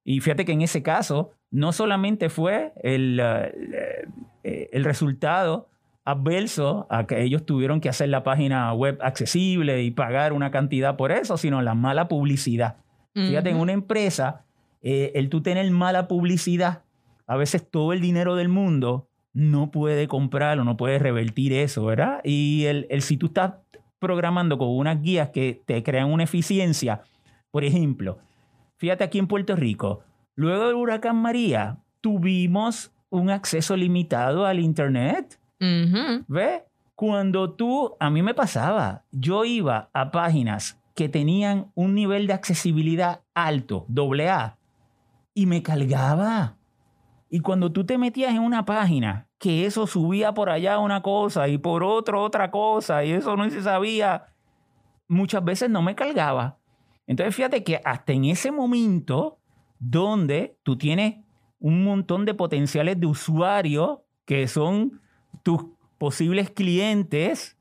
Y 0.04 0.20
fíjate 0.20 0.44
que 0.44 0.52
en 0.52 0.62
ese 0.62 0.84
caso 0.84 1.32
no 1.50 1.72
solamente 1.72 2.28
fue 2.28 2.72
el, 2.82 3.20
eh, 3.20 4.06
eh, 4.44 4.68
el 4.72 4.84
resultado 4.84 5.68
adverso 6.04 6.86
a 6.90 7.08
que 7.08 7.22
ellos 7.22 7.44
tuvieron 7.44 7.80
que 7.80 7.88
hacer 7.88 8.08
la 8.08 8.22
página 8.22 8.72
web 8.72 8.98
accesible 9.02 9.82
y 9.82 9.90
pagar 9.90 10.32
una 10.32 10.52
cantidad 10.52 10.96
por 10.96 11.10
eso, 11.10 11.36
sino 11.36 11.60
la 11.60 11.74
mala 11.74 12.06
publicidad. 12.06 12.76
Fíjate, 13.14 13.50
en 13.50 13.56
una 13.56 13.72
empresa, 13.72 14.44
eh, 14.82 15.12
el 15.14 15.30
tú 15.30 15.40
tener 15.40 15.68
mala 15.70 16.06
publicidad, 16.08 16.82
a 17.26 17.36
veces 17.36 17.68
todo 17.68 17.92
el 17.92 18.00
dinero 18.00 18.36
del 18.36 18.48
mundo 18.48 19.08
no 19.32 19.70
puede 19.72 20.06
comprar 20.06 20.58
o 20.60 20.64
no 20.64 20.76
puede 20.76 20.98
revertir 21.00 21.52
eso, 21.52 21.84
¿verdad? 21.84 22.20
Y 22.22 22.64
el, 22.66 22.86
el 22.90 23.02
si 23.02 23.16
tú 23.16 23.26
estás 23.26 23.54
programando 24.04 24.58
con 24.58 24.68
unas 24.68 25.00
guías 25.00 25.30
que 25.30 25.62
te 25.64 25.82
crean 25.82 26.12
una 26.12 26.24
eficiencia, 26.24 27.00
por 27.50 27.64
ejemplo, 27.64 28.18
fíjate 28.76 29.02
aquí 29.02 29.18
en 29.18 29.26
Puerto 29.26 29.56
Rico, 29.56 30.02
luego 30.34 30.66
del 30.66 30.74
huracán 30.74 31.16
María, 31.16 31.78
tuvimos 32.02 32.92
un 33.08 33.30
acceso 33.30 33.78
limitado 33.78 34.44
al 34.44 34.60
Internet. 34.60 35.40
Ujú. 35.58 36.22
¿Ves? 36.28 36.64
Cuando 36.94 37.54
tú, 37.54 37.96
a 37.98 38.10
mí 38.10 38.22
me 38.22 38.34
pasaba, 38.34 39.04
yo 39.10 39.46
iba 39.46 39.88
a 39.94 40.10
páginas 40.10 40.78
que 40.94 41.08
tenían 41.08 41.72
un 41.74 41.94
nivel 41.94 42.26
de 42.26 42.34
accesibilidad 42.34 43.22
alto, 43.32 43.86
doble 43.88 44.28
A, 44.28 44.58
y 45.32 45.46
me 45.46 45.62
cargaba. 45.62 46.58
Y 47.30 47.40
cuando 47.40 47.72
tú 47.72 47.86
te 47.86 47.96
metías 47.96 48.34
en 48.34 48.42
una 48.42 48.66
página 48.66 49.23
que 49.38 49.66
eso 49.66 49.86
subía 49.86 50.32
por 50.32 50.50
allá 50.50 50.78
una 50.78 51.02
cosa 51.02 51.48
y 51.48 51.58
por 51.58 51.82
otro 51.82 52.22
otra 52.22 52.50
cosa 52.50 53.04
y 53.04 53.12
eso 53.12 53.36
no 53.36 53.48
se 53.50 53.62
sabía, 53.62 54.28
muchas 55.08 55.44
veces 55.44 55.70
no 55.70 55.82
me 55.82 55.94
cargaba. 55.94 56.58
Entonces 57.06 57.34
fíjate 57.34 57.62
que 57.62 57.80
hasta 57.84 58.12
en 58.12 58.24
ese 58.24 58.50
momento 58.50 59.38
donde 59.78 60.56
tú 60.62 60.78
tienes 60.78 61.16
un 61.58 61.84
montón 61.84 62.24
de 62.24 62.34
potenciales 62.34 62.98
de 62.98 63.06
usuarios 63.06 63.98
que 64.24 64.48
son 64.48 65.00
tus 65.42 65.66
posibles 65.98 66.50
clientes, 66.50 67.58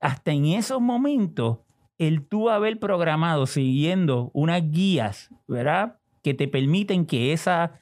hasta 0.00 0.32
en 0.32 0.46
esos 0.46 0.80
momentos, 0.80 1.58
el 1.98 2.26
tú 2.26 2.50
haber 2.50 2.78
programado 2.78 3.46
siguiendo 3.46 4.30
unas 4.34 4.70
guías, 4.70 5.30
¿verdad? 5.46 5.98
Que 6.22 6.34
te 6.34 6.48
permiten 6.48 7.06
que 7.06 7.32
esa, 7.32 7.80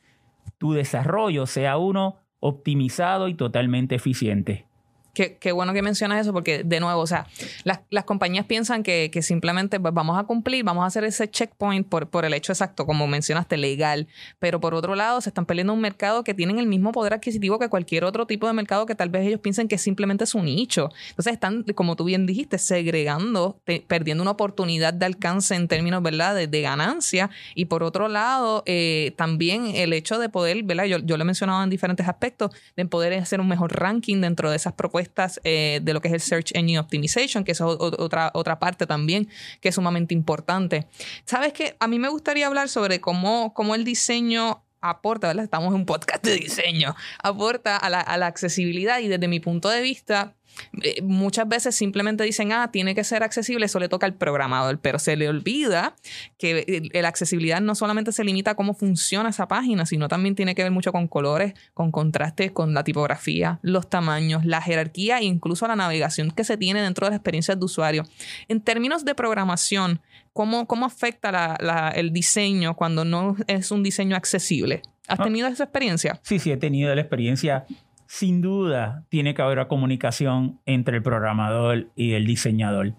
tu 0.58 0.72
desarrollo 0.72 1.46
sea 1.46 1.78
uno 1.78 2.21
optimizado 2.42 3.28
y 3.28 3.34
totalmente 3.34 3.94
eficiente. 3.94 4.66
Qué, 5.14 5.36
qué 5.38 5.52
bueno 5.52 5.74
que 5.74 5.82
mencionas 5.82 6.22
eso 6.22 6.32
porque, 6.32 6.64
de 6.64 6.80
nuevo, 6.80 6.98
o 7.02 7.06
sea, 7.06 7.26
las, 7.64 7.80
las 7.90 8.04
compañías 8.04 8.46
piensan 8.46 8.82
que, 8.82 9.10
que 9.12 9.20
simplemente 9.20 9.78
pues, 9.78 9.92
vamos 9.92 10.18
a 10.18 10.24
cumplir, 10.24 10.64
vamos 10.64 10.84
a 10.84 10.86
hacer 10.86 11.04
ese 11.04 11.28
checkpoint 11.30 11.86
por, 11.86 12.08
por 12.08 12.24
el 12.24 12.32
hecho 12.32 12.50
exacto, 12.52 12.86
como 12.86 13.06
mencionaste, 13.06 13.58
legal. 13.58 14.08
Pero 14.38 14.58
por 14.58 14.72
otro 14.74 14.94
lado, 14.94 15.20
se 15.20 15.28
están 15.28 15.44
peleando 15.44 15.74
un 15.74 15.82
mercado 15.82 16.24
que 16.24 16.32
tienen 16.32 16.58
el 16.58 16.66
mismo 16.66 16.92
poder 16.92 17.12
adquisitivo 17.12 17.58
que 17.58 17.68
cualquier 17.68 18.04
otro 18.04 18.26
tipo 18.26 18.46
de 18.46 18.54
mercado 18.54 18.86
que 18.86 18.94
tal 18.94 19.10
vez 19.10 19.26
ellos 19.26 19.40
piensen 19.40 19.68
que 19.68 19.76
simplemente 19.76 20.24
es 20.24 20.30
su 20.30 20.40
nicho. 20.42 20.88
Entonces 21.10 21.34
están, 21.34 21.62
como 21.74 21.94
tú 21.94 22.04
bien 22.04 22.24
dijiste, 22.24 22.56
segregando, 22.56 23.60
te- 23.64 23.84
perdiendo 23.86 24.22
una 24.22 24.30
oportunidad 24.30 24.94
de 24.94 25.04
alcance 25.04 25.54
en 25.54 25.68
términos, 25.68 26.02
¿verdad?, 26.02 26.34
de, 26.34 26.46
de 26.46 26.62
ganancia. 26.62 27.28
Y 27.54 27.66
por 27.66 27.82
otro 27.82 28.08
lado, 28.08 28.62
eh, 28.64 29.12
también 29.18 29.66
el 29.74 29.92
hecho 29.92 30.18
de 30.18 30.30
poder, 30.30 30.62
¿verdad? 30.62 30.84
Yo, 30.84 31.00
yo 31.00 31.18
lo 31.18 31.22
he 31.22 31.26
mencionado 31.26 31.62
en 31.62 31.68
diferentes 31.68 32.08
aspectos, 32.08 32.50
de 32.76 32.86
poder 32.86 33.12
hacer 33.14 33.40
un 33.40 33.48
mejor 33.48 33.78
ranking 33.78 34.22
dentro 34.22 34.48
de 34.48 34.56
esas 34.56 34.72
propuestas 34.72 35.01
eh, 35.44 35.80
de 35.82 35.92
lo 35.92 36.00
que 36.00 36.08
es 36.08 36.14
el 36.14 36.20
Search 36.20 36.52
Engine 36.54 36.78
Optimization, 36.78 37.44
que 37.44 37.52
es 37.52 37.60
otra, 37.60 38.30
otra 38.34 38.58
parte 38.58 38.86
también 38.86 39.28
que 39.60 39.68
es 39.68 39.74
sumamente 39.74 40.14
importante. 40.14 40.86
¿Sabes 41.24 41.52
qué? 41.52 41.76
A 41.80 41.88
mí 41.88 41.98
me 41.98 42.08
gustaría 42.08 42.46
hablar 42.46 42.68
sobre 42.68 43.00
cómo, 43.00 43.54
cómo 43.54 43.74
el 43.74 43.84
diseño 43.84 44.62
aporta, 44.80 45.28
¿verdad? 45.28 45.44
Estamos 45.44 45.68
en 45.68 45.74
un 45.76 45.86
podcast 45.86 46.24
de 46.24 46.36
diseño, 46.36 46.94
aporta 47.22 47.76
a 47.76 47.88
la, 47.88 48.00
a 48.00 48.16
la 48.18 48.26
accesibilidad 48.26 48.98
y 48.98 49.08
desde 49.08 49.28
mi 49.28 49.40
punto 49.40 49.68
de 49.70 49.80
vista, 49.80 50.34
eh, 50.82 51.02
muchas 51.02 51.48
veces 51.48 51.74
simplemente 51.74 52.24
dicen, 52.24 52.52
ah, 52.52 52.70
tiene 52.72 52.94
que 52.94 53.04
ser 53.04 53.22
accesible, 53.22 53.66
eso 53.66 53.78
le 53.78 53.88
toca 53.88 54.06
al 54.06 54.14
programador, 54.14 54.78
pero 54.80 54.98
se 54.98 55.16
le 55.16 55.28
olvida 55.28 55.94
que 56.38 56.90
la 56.92 57.08
accesibilidad 57.08 57.60
no 57.60 57.74
solamente 57.74 58.12
se 58.12 58.24
limita 58.24 58.52
a 58.52 58.54
cómo 58.54 58.74
funciona 58.74 59.30
esa 59.30 59.48
página, 59.48 59.86
sino 59.86 60.08
también 60.08 60.34
tiene 60.34 60.54
que 60.54 60.62
ver 60.62 60.72
mucho 60.72 60.92
con 60.92 61.08
colores, 61.08 61.54
con 61.74 61.90
contrastes, 61.90 62.52
con 62.52 62.74
la 62.74 62.84
tipografía, 62.84 63.58
los 63.62 63.88
tamaños, 63.88 64.44
la 64.44 64.60
jerarquía 64.62 65.18
e 65.18 65.24
incluso 65.24 65.66
la 65.66 65.76
navegación 65.76 66.30
que 66.30 66.44
se 66.44 66.56
tiene 66.56 66.82
dentro 66.82 67.06
de 67.06 67.10
las 67.10 67.16
experiencias 67.18 67.58
de 67.58 67.64
usuario. 67.64 68.04
En 68.48 68.60
términos 68.60 69.04
de 69.04 69.14
programación, 69.14 70.00
¿cómo, 70.32 70.66
cómo 70.66 70.86
afecta 70.86 71.32
la- 71.32 71.56
la- 71.60 71.90
el 71.90 72.12
diseño 72.12 72.74
cuando 72.76 73.04
no 73.04 73.36
es 73.46 73.70
un 73.70 73.82
diseño 73.82 74.16
accesible? 74.16 74.82
¿Has 75.08 75.20
Ah. 75.20 75.24
tenido 75.24 75.48
esa 75.48 75.64
experiencia? 75.64 76.20
Sí, 76.22 76.38
sí, 76.38 76.52
he 76.52 76.56
tenido 76.56 76.94
la 76.94 77.00
experiencia. 77.00 77.66
Sin 78.14 78.42
duda, 78.42 79.06
tiene 79.08 79.32
que 79.32 79.40
haber 79.40 79.56
una 79.56 79.68
comunicación 79.68 80.60
entre 80.66 80.98
el 80.98 81.02
programador 81.02 81.92
y 81.96 82.12
el 82.12 82.26
diseñador. 82.26 82.92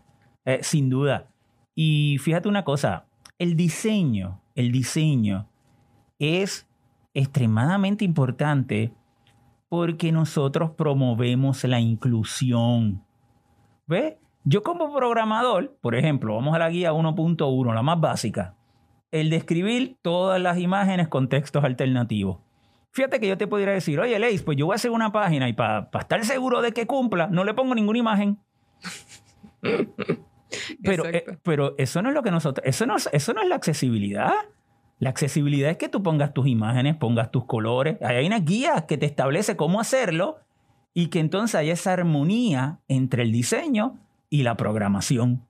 Eh, 0.43 0.57
sin 0.63 0.89
duda. 0.89 1.27
Y 1.75 2.17
fíjate 2.17 2.49
una 2.49 2.63
cosa, 2.63 3.05
el 3.37 3.55
diseño, 3.55 4.41
el 4.55 4.71
diseño 4.71 5.47
es 6.17 6.67
extremadamente 7.13 8.03
importante 8.03 8.91
porque 9.69 10.11
nosotros 10.11 10.71
promovemos 10.71 11.63
la 11.63 11.79
inclusión. 11.79 13.03
¿Ves? 13.85 14.15
Yo 14.45 14.63
como 14.63 14.91
programador, 14.95 15.77
por 15.79 15.93
ejemplo, 15.93 16.33
vamos 16.33 16.55
a 16.55 16.59
la 16.59 16.71
guía 16.71 16.91
1.1, 16.91 17.71
la 17.71 17.83
más 17.83 18.01
básica, 18.01 18.55
el 19.11 19.29
de 19.29 19.35
escribir 19.35 19.95
todas 20.01 20.41
las 20.41 20.57
imágenes 20.57 21.07
con 21.07 21.29
textos 21.29 21.63
alternativos. 21.63 22.39
Fíjate 22.93 23.19
que 23.19 23.27
yo 23.27 23.37
te 23.37 23.47
podría 23.47 23.73
decir, 23.73 23.99
oye, 23.99 24.17
Leis, 24.19 24.43
pues 24.43 24.55
yo 24.57 24.67
voy 24.67 24.73
a 24.73 24.75
hacer 24.75 24.91
una 24.91 25.11
página 25.11 25.49
y 25.49 25.53
para 25.53 25.89
estar 25.99 26.23
seguro 26.25 26.61
de 26.61 26.71
que 26.71 26.85
cumpla, 26.87 27.27
no 27.27 27.43
le 27.43 27.53
pongo 27.53 27.73
ninguna 27.75 27.99
imagen. 27.99 28.37
Pero, 30.83 31.05
eh, 31.07 31.25
pero 31.41 31.73
eso 31.79 32.03
no 32.03 32.09
es 32.09 32.15
lo 32.15 32.21
que 32.21 32.29
nosotros, 32.29 32.63
eso 32.67 32.85
no, 32.85 32.95
es- 32.97 33.09
eso 33.11 33.33
no 33.33 33.41
es 33.41 33.47
la 33.49 33.55
accesibilidad. 33.55 34.31
La 34.99 35.09
accesibilidad 35.09 35.71
es 35.71 35.77
que 35.77 35.89
tú 35.89 36.03
pongas 36.03 36.31
tus 36.33 36.45
imágenes, 36.47 36.95
pongas 36.95 37.31
tus 37.31 37.45
colores. 37.45 37.99
Hay 38.03 38.27
unas 38.27 38.45
guías 38.45 38.83
que 38.83 38.97
te 38.99 39.07
establece 39.07 39.55
cómo 39.57 39.79
hacerlo 39.79 40.37
y 40.93 41.07
que 41.07 41.19
entonces 41.19 41.55
haya 41.55 41.73
esa 41.73 41.93
armonía 41.93 42.79
entre 42.87 43.23
el 43.23 43.31
diseño 43.31 43.97
y 44.29 44.43
la 44.43 44.55
programación. 44.55 45.41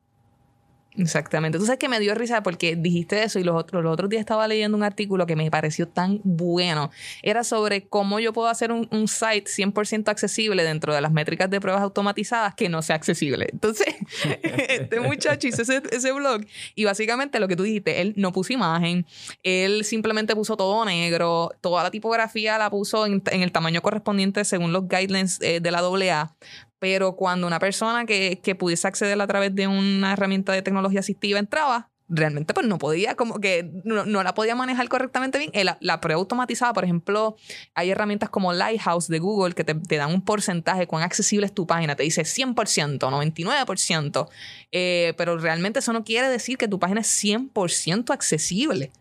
Exactamente. 0.98 1.58
Tú 1.58 1.66
sabes 1.66 1.80
que 1.80 1.90
me 1.90 2.00
dio 2.00 2.14
risa 2.14 2.44
porque 2.44 2.76
dijiste 2.76 3.24
eso 3.24 3.40
y 3.40 3.44
los 3.44 3.56
otros, 3.56 3.84
los 3.84 3.94
otros 3.94 4.10
días 4.10 4.20
estaba 4.20 4.48
leyendo 4.48 4.78
un 4.78 4.84
artículo 4.84 5.26
que 5.26 5.36
me 5.36 5.50
pareció 5.50 5.88
tan 5.88 6.22
bueno. 6.24 6.92
Era 7.22 7.44
sobre 7.44 7.88
cómo 7.88 8.20
yo 8.20 8.34
puedo 8.34 8.48
hacer 8.48 8.72
un, 8.72 8.88
site 9.08 9.46
100% 9.46 10.08
accesible 10.10 10.64
dentro 10.64 10.94
de 10.94 11.02
las 11.02 11.12
métricas 11.12 11.50
de 11.50 11.60
pruebas 11.60 11.82
automatizadas 11.82 12.56
que 12.56 12.70
no 12.70 12.82
sea 12.82 12.96
accesible. 12.96 13.48
Entonces, 13.52 13.88
este 14.44 15.00
muchacho 15.00 15.48
hizo 15.48 15.62
ese, 15.62 16.12
blog 16.12 16.42
y 16.76 16.86
básicamente 16.86 17.40
lo 17.40 17.48
que 17.48 17.56
tú 17.56 17.64
dijiste, 17.64 18.02
él 18.02 18.14
no 18.16 18.32
puso 18.32 18.54
imagen, 18.54 19.06
él 19.42 19.84
simplemente 19.84 20.36
puso 20.36 20.56
todo 20.56 20.86
negro, 20.86 21.52
toda 21.62 21.84
la 21.84 21.92
tipografía 21.92 22.58
la 22.58 22.70
puso 22.70 23.06
en, 23.06 23.22
en 23.32 23.42
el 23.42 23.52
tamaño 23.52 23.82
correspondiente 23.82 24.46
según 24.46 24.72
los 24.72 24.88
guidelines 24.88 25.40
eh, 25.42 25.60
de 25.60 25.72
la 25.72 25.80
AA. 25.80 26.36
Pero 26.84 27.16
cuando 27.16 27.48
una 27.48 27.60
persona 27.60 28.06
que, 28.06 28.42
que 28.44 28.56
pudiese 28.56 28.90
acceder 28.90 29.22
a 29.22 29.26
través 29.26 29.56
de 29.56 29.68
una 29.70 30.12
herramienta 30.12 30.52
de 30.52 30.62
tecnología 30.62 31.00
asistiva 31.00 31.40
entraba, 31.40 31.94
realmente 32.10 32.54
pues 32.54 32.68
no 32.68 32.78
podía, 32.78 33.16
como 33.16 33.40
que 33.40 33.72
no, 33.86 34.06
no 34.06 34.22
la 34.22 34.34
podía 34.34 34.54
manejar 34.54 34.90
correctamente 34.90 35.38
bien. 35.38 35.50
Eh, 35.54 35.64
La, 35.64 35.78
la 35.80 36.02
preautomatizada, 36.02 36.74
por 36.74 36.84
ejemplo, 36.84 37.38
hay 37.74 37.92
herramientas 37.92 38.30
como 38.30 38.52
Lighthouse 38.52 39.08
de 39.08 39.20
Google 39.20 39.54
que 39.54 39.64
te, 39.64 39.76
te 39.76 39.96
dan 39.96 40.14
un 40.14 40.26
porcentaje 40.26 40.86
cuán 40.86 41.04
accesible 41.04 41.46
es 41.46 41.54
tu 41.54 41.66
página. 41.66 41.96
Te 41.96 42.04
dice 42.04 42.24
100%, 42.24 42.54
99%. 43.00 44.28
Eh, 44.74 45.14
pero 45.16 45.38
realmente 45.38 45.80
eso 45.80 45.94
no 45.94 46.04
quiere 46.04 46.28
decir 46.28 46.58
que 46.58 46.68
tu 46.68 46.80
página 46.80 47.00
es 47.00 47.24
100% 47.24 48.14
accesible. 48.14 48.92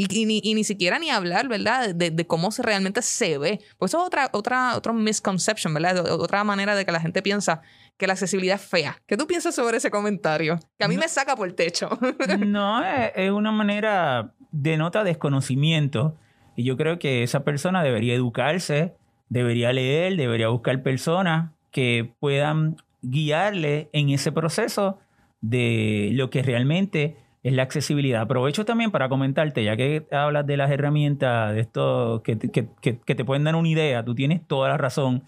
Y, 0.00 0.06
y 0.16 0.26
ni, 0.26 0.40
y 0.44 0.54
ni 0.54 0.62
siquiera 0.62 1.00
ni 1.00 1.10
hablar, 1.10 1.48
¿verdad? 1.48 1.92
De, 1.92 2.12
de 2.12 2.26
cómo 2.26 2.52
se 2.52 2.62
realmente 2.62 3.02
se 3.02 3.36
ve. 3.36 3.58
Pues 3.78 3.90
eso 3.90 4.00
es 4.00 4.06
otra, 4.06 4.30
otra, 4.32 4.76
otra 4.76 4.92
misconception, 4.92 5.74
¿verdad? 5.74 6.08
Otra 6.12 6.44
manera 6.44 6.76
de 6.76 6.84
que 6.86 6.92
la 6.92 7.00
gente 7.00 7.20
piensa 7.20 7.62
que 7.96 8.06
la 8.06 8.12
accesibilidad 8.12 8.54
es 8.60 8.62
fea. 8.62 9.02
¿Qué 9.08 9.16
tú 9.16 9.26
piensas 9.26 9.56
sobre 9.56 9.78
ese 9.78 9.90
comentario? 9.90 10.60
Que 10.78 10.84
a 10.84 10.88
mí 10.88 10.94
No. 10.94 11.00
me 11.00 11.08
saca 11.08 11.34
por 11.34 11.48
el 11.48 11.54
techo. 11.56 11.88
No, 12.46 12.84
es, 12.84 13.10
es 13.16 13.30
una 13.32 13.50
manera, 13.50 14.34
denota 14.52 15.02
desconocimiento. 15.02 16.16
Y 16.54 16.62
yo 16.62 16.76
creo 16.76 17.00
que 17.00 17.24
esa 17.24 17.42
persona 17.42 17.82
debería 17.82 18.14
educarse, 18.14 18.94
debería 19.28 19.72
leer, 19.72 20.16
debería 20.16 20.46
buscar 20.46 20.80
personas 20.84 21.50
que 21.72 22.12
puedan 22.20 22.76
guiarle 23.02 23.88
en 23.92 24.10
ese 24.10 24.30
proceso 24.30 24.98
de 25.40 26.10
lo 26.12 26.30
que 26.30 26.42
realmente 26.42 27.16
es 27.42 27.52
la 27.52 27.62
accesibilidad. 27.62 28.22
Aprovecho 28.22 28.64
también 28.64 28.90
para 28.90 29.08
comentarte, 29.08 29.62
ya 29.64 29.76
que 29.76 30.06
hablas 30.10 30.46
de 30.46 30.56
las 30.56 30.70
herramientas, 30.70 31.54
de 31.54 31.60
esto 31.60 32.22
que, 32.24 32.36
te- 32.36 32.50
que- 32.50 32.68
que- 32.80 32.98
que 32.98 33.14
te 33.14 33.24
pueden 33.24 33.44
dar 33.44 33.54
una 33.56 33.68
idea, 33.68 34.04
tú 34.04 34.14
tienes 34.14 34.46
toda 34.46 34.68
la 34.70 34.76
razón. 34.76 35.24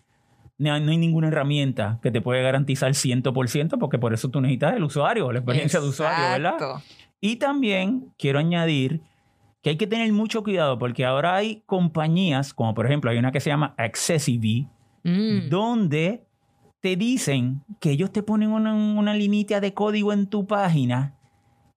No 0.59 0.73
hay, 0.75 0.83
no 0.83 0.90
hay 0.90 0.99
ninguna 0.99 1.29
herramienta 1.29 1.99
que 2.02 2.11
te 2.11 2.21
puede 2.21 2.43
garantizar 2.43 2.93
100%, 2.95 3.79
porque 3.79 3.99
por 3.99 4.12
eso 4.12 4.29
tú 4.29 4.40
necesitas 4.40 4.75
el 4.76 4.83
usuario, 4.85 5.33
la 5.33 5.38
experiencia 5.38 5.81
de 5.81 5.88
usuario, 5.88 6.25
¿verdad? 6.33 6.52
Exacto. 6.55 6.83
Y 7.21 7.37
también 7.37 8.12
quiero 8.19 8.38
añadir 8.38 9.00
que 9.62 9.71
hay 9.71 9.76
que 9.76 9.87
tener 9.87 10.12
mucho 10.12 10.43
cuidado 10.43 10.79
porque 10.79 11.05
ahora 11.05 11.35
hay 11.37 11.62
compañías, 11.67 12.52
como 12.55 12.75
por 12.75 12.87
ejemplo 12.87 13.11
hay 13.11 13.19
una 13.19 13.31
que 13.33 13.40
se 13.40 13.50
llama 13.50 13.75
Accessive, 13.79 14.67
Mm. 15.02 15.49
donde 15.49 16.25
te 16.81 16.97
dicen 16.97 17.62
que 17.79 17.90
ellos 17.90 18.11
te 18.12 18.23
ponen 18.23 18.50
una, 18.50 18.75
una 18.75 19.14
linita 19.14 19.61
de 19.61 19.73
código 19.73 20.12
en 20.12 20.26
tu 20.26 20.47
página 20.47 21.14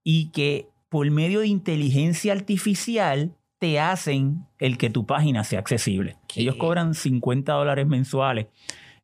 y 0.03 0.31
que 0.31 0.67
por 0.89 1.09
medio 1.09 1.39
de 1.39 1.47
inteligencia 1.47 2.33
artificial 2.33 3.35
te 3.59 3.79
hacen 3.79 4.45
el 4.59 4.77
que 4.77 4.89
tu 4.89 5.05
página 5.05 5.43
sea 5.43 5.59
accesible. 5.59 6.17
¿Qué? 6.27 6.41
Ellos 6.41 6.55
cobran 6.55 6.93
50 6.93 7.53
dólares 7.53 7.87
mensuales. 7.87 8.47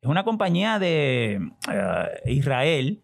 Es 0.02 0.10
una 0.10 0.24
compañía 0.24 0.80
de 0.80 1.40
eh, 1.72 2.32
Israel 2.32 3.02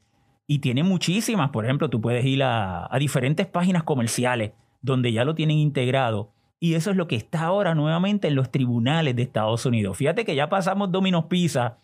y 0.48 0.60
tiene 0.60 0.84
muchísimas. 0.84 1.50
Por 1.50 1.66
ejemplo, 1.66 1.90
tú 1.90 2.02
puedes 2.02 2.26
ir 2.26 2.44
a, 2.44 2.94
a 2.94 3.00
diferentes 3.00 3.48
páginas 3.48 3.84
comerciales 3.84 4.52
donde 4.82 5.12
ya 5.12 5.26
lo 5.26 5.34
tienen 5.34 5.58
integrado. 5.58 6.32
Y 6.60 6.76
eso 6.76 6.92
es 6.92 6.98
lo 6.98 7.08
que 7.08 7.16
está 7.16 7.42
ahora 7.44 7.76
nuevamente 7.76 8.28
en 8.28 8.36
los 8.36 8.52
tribunales 8.52 9.16
de 9.16 9.24
Estados 9.24 9.66
Unidos. 9.66 9.98
Fíjate 9.98 10.26
que 10.26 10.36
ya 10.36 10.48
pasamos 10.48 10.92
Domino's 10.92 11.26
Pizza. 11.26 11.78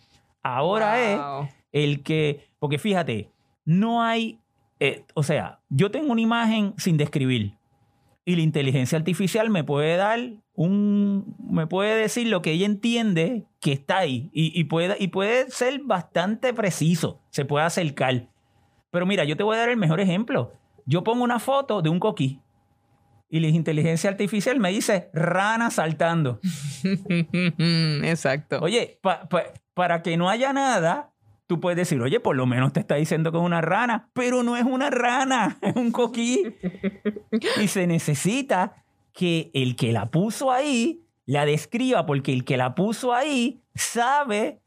Ahora 0.43 1.01
es 1.01 1.19
el 1.71 2.03
que, 2.03 2.47
porque 2.59 2.77
fíjate, 2.77 3.31
no 3.65 4.03
hay, 4.03 4.39
eh, 4.81 5.05
o 5.13 5.23
sea, 5.23 5.59
yo 5.69 5.91
tengo 5.91 6.11
una 6.11 6.19
imagen 6.21 6.73
sin 6.77 6.97
describir 6.97 7.53
y 8.25 8.35
la 8.35 8.41
inteligencia 8.41 8.97
artificial 8.97 9.49
me 9.49 9.63
puede 9.63 9.95
dar 9.95 10.19
un, 10.55 11.35
me 11.49 11.67
puede 11.67 11.95
decir 11.95 12.27
lo 12.27 12.41
que 12.41 12.51
ella 12.51 12.65
entiende 12.65 13.45
que 13.61 13.71
está 13.71 13.99
ahí 13.99 14.29
y, 14.33 14.59
y 14.59 14.63
puede, 14.65 14.95
y 14.99 15.07
puede 15.07 15.49
ser 15.51 15.79
bastante 15.83 16.53
preciso, 16.53 17.21
se 17.29 17.45
puede 17.45 17.65
acercar. 17.65 18.27
Pero 18.91 19.05
mira, 19.05 19.23
yo 19.23 19.37
te 19.37 19.43
voy 19.43 19.55
a 19.55 19.59
dar 19.59 19.69
el 19.69 19.77
mejor 19.77 20.01
ejemplo. 20.01 20.51
Yo 20.85 21.03
pongo 21.03 21.23
una 21.23 21.39
foto 21.39 21.81
de 21.81 21.89
un 21.89 21.99
coquí 21.99 22.41
y 23.29 23.39
la 23.39 23.47
inteligencia 23.47 24.09
artificial 24.09 24.59
me 24.59 24.69
dice 24.71 25.09
rana 25.13 25.69
saltando. 25.71 26.39
Exacto. 28.03 28.59
Oye, 28.61 28.99
pa- 29.01 29.27
pa- 29.29 29.45
para 29.73 30.01
que 30.01 30.17
no 30.17 30.29
haya 30.29 30.53
nada, 30.53 31.10
tú 31.51 31.59
puedes 31.59 31.75
decir, 31.75 32.01
oye, 32.01 32.21
por 32.21 32.37
lo 32.37 32.45
menos 32.45 32.71
te 32.71 32.79
está 32.79 32.95
diciendo 32.95 33.29
que 33.29 33.37
es 33.37 33.43
una 33.43 33.59
rana, 33.59 34.07
pero 34.13 34.41
no 34.41 34.55
es 34.55 34.63
una 34.63 34.89
rana, 34.89 35.57
es 35.61 35.75
un 35.75 35.91
coquí. 35.91 36.55
y 37.61 37.67
se 37.67 37.87
necesita 37.87 38.85
que 39.11 39.51
el 39.53 39.75
que 39.75 39.91
la 39.91 40.05
puso 40.05 40.49
ahí 40.49 41.03
la 41.25 41.45
describa, 41.45 42.05
porque 42.05 42.31
el 42.31 42.45
que 42.45 42.55
la 42.55 42.73
puso 42.73 43.13
ahí 43.13 43.59
sabe 43.75 44.61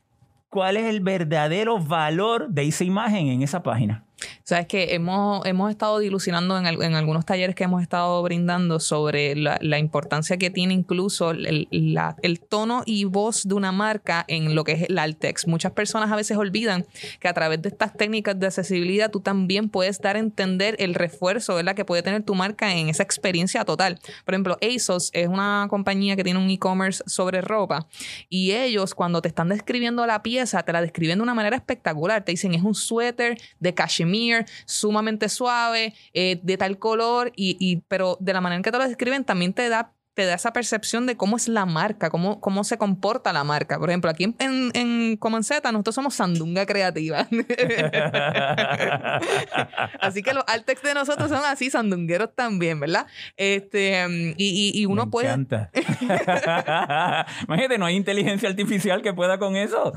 cuál 0.50 0.76
es 0.76 0.84
el 0.84 1.00
verdadero 1.00 1.78
valor 1.78 2.50
de 2.50 2.68
esa 2.68 2.84
imagen 2.84 3.28
en 3.28 3.40
esa 3.40 3.62
página. 3.62 4.03
Sabes 4.46 4.66
que 4.66 4.94
hemos, 4.94 5.46
hemos 5.46 5.70
estado 5.70 5.98
dilucidando 6.00 6.58
en, 6.58 6.66
en 6.66 6.94
algunos 6.94 7.24
talleres 7.24 7.54
que 7.56 7.64
hemos 7.64 7.80
estado 7.80 8.22
brindando 8.22 8.78
sobre 8.78 9.34
la, 9.36 9.58
la 9.62 9.78
importancia 9.78 10.36
que 10.36 10.50
tiene 10.50 10.74
incluso 10.74 11.30
el, 11.30 11.66
la- 11.70 12.14
el 12.20 12.40
tono 12.40 12.82
y 12.84 13.04
voz 13.04 13.48
de 13.48 13.54
una 13.54 13.72
marca 13.72 14.22
en 14.28 14.54
lo 14.54 14.62
que 14.64 14.72
es 14.72 14.82
el 14.90 14.98
alt 14.98 15.18
text. 15.18 15.48
Muchas 15.48 15.72
personas 15.72 16.12
a 16.12 16.16
veces 16.16 16.36
olvidan 16.36 16.84
que 17.20 17.28
a 17.28 17.32
través 17.32 17.62
de 17.62 17.70
estas 17.70 17.94
técnicas 17.94 18.38
de 18.38 18.46
accesibilidad 18.48 19.10
tú 19.10 19.20
también 19.20 19.70
puedes 19.70 19.98
dar 20.02 20.16
a 20.16 20.18
entender 20.18 20.76
el 20.78 20.92
refuerzo 20.94 21.54
¿verdad? 21.54 21.74
que 21.74 21.86
puede 21.86 22.02
tener 22.02 22.22
tu 22.22 22.34
marca 22.34 22.70
en 22.74 22.90
esa 22.90 23.02
experiencia 23.02 23.64
total. 23.64 23.98
Por 24.26 24.34
ejemplo, 24.34 24.58
ASOS 24.60 25.08
es 25.14 25.26
una 25.26 25.68
compañía 25.70 26.16
que 26.16 26.24
tiene 26.24 26.38
un 26.38 26.50
e-commerce 26.50 27.02
sobre 27.06 27.40
ropa 27.40 27.86
y 28.28 28.50
ellos 28.52 28.94
cuando 28.94 29.22
te 29.22 29.28
están 29.28 29.48
describiendo 29.48 30.04
la 30.04 30.22
pieza 30.22 30.62
te 30.64 30.72
la 30.74 30.82
describen 30.82 31.16
de 31.16 31.22
una 31.22 31.32
manera 31.32 31.56
espectacular. 31.56 32.26
Te 32.26 32.32
dicen 32.32 32.52
es 32.52 32.62
un 32.62 32.74
suéter 32.74 33.38
de 33.58 33.72
cashmere 33.72 34.33
sumamente 34.66 35.28
suave, 35.28 35.94
eh, 36.12 36.40
de 36.42 36.56
tal 36.56 36.78
color, 36.78 37.32
y, 37.36 37.56
y- 37.60 37.82
pero 37.88 38.16
de 38.20 38.32
la 38.32 38.40
manera 38.40 38.56
en 38.58 38.62
que 38.62 38.72
te 38.72 38.78
lo 38.78 38.86
describen 38.88 39.24
también 39.24 39.52
te 39.54 39.68
da 39.68 39.92
te 40.14 40.24
da 40.26 40.34
esa 40.34 40.52
percepción 40.52 41.06
de 41.06 41.16
cómo 41.16 41.36
es 41.36 41.48
la 41.48 41.66
marca, 41.66 42.08
cómo, 42.08 42.40
cómo 42.40 42.64
se 42.64 42.78
comporta 42.78 43.32
la 43.32 43.44
marca. 43.44 43.78
Por 43.78 43.90
ejemplo, 43.90 44.10
aquí 44.10 44.24
en, 44.24 44.34
en, 44.38 45.18
Z 45.42 45.72
nosotros 45.72 45.94
somos 45.94 46.14
Sandunga 46.14 46.64
Creativa. 46.66 47.26
así 50.00 50.22
que 50.22 50.32
los 50.32 50.44
alt 50.46 50.64
text 50.64 50.84
de 50.84 50.94
nosotros 50.94 51.28
son 51.28 51.42
así, 51.44 51.70
sandungueros 51.70 52.30
también, 52.34 52.80
¿verdad? 52.80 53.06
Este, 53.36 54.06
y, 54.36 54.72
y- 54.72 54.80
y 54.80 54.86
uno 54.86 55.06
Me 55.06 55.10
puede... 55.10 55.26
encanta. 55.28 55.70
Imagínate, 57.48 57.78
no 57.78 57.86
hay 57.86 57.96
inteligencia 57.96 58.48
artificial 58.48 59.02
que 59.02 59.12
pueda 59.12 59.38
con 59.38 59.56
eso. 59.56 59.92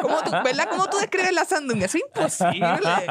¿Cómo 0.00 0.22
tú, 0.24 0.30
¿Verdad? 0.44 0.68
¿Cómo 0.70 0.88
tú 0.88 0.96
describes 0.98 1.32
la 1.32 1.44
sandunga? 1.44 1.86
Es 1.86 1.94
imposible. 1.94 2.66
¿sabes? 2.82 3.08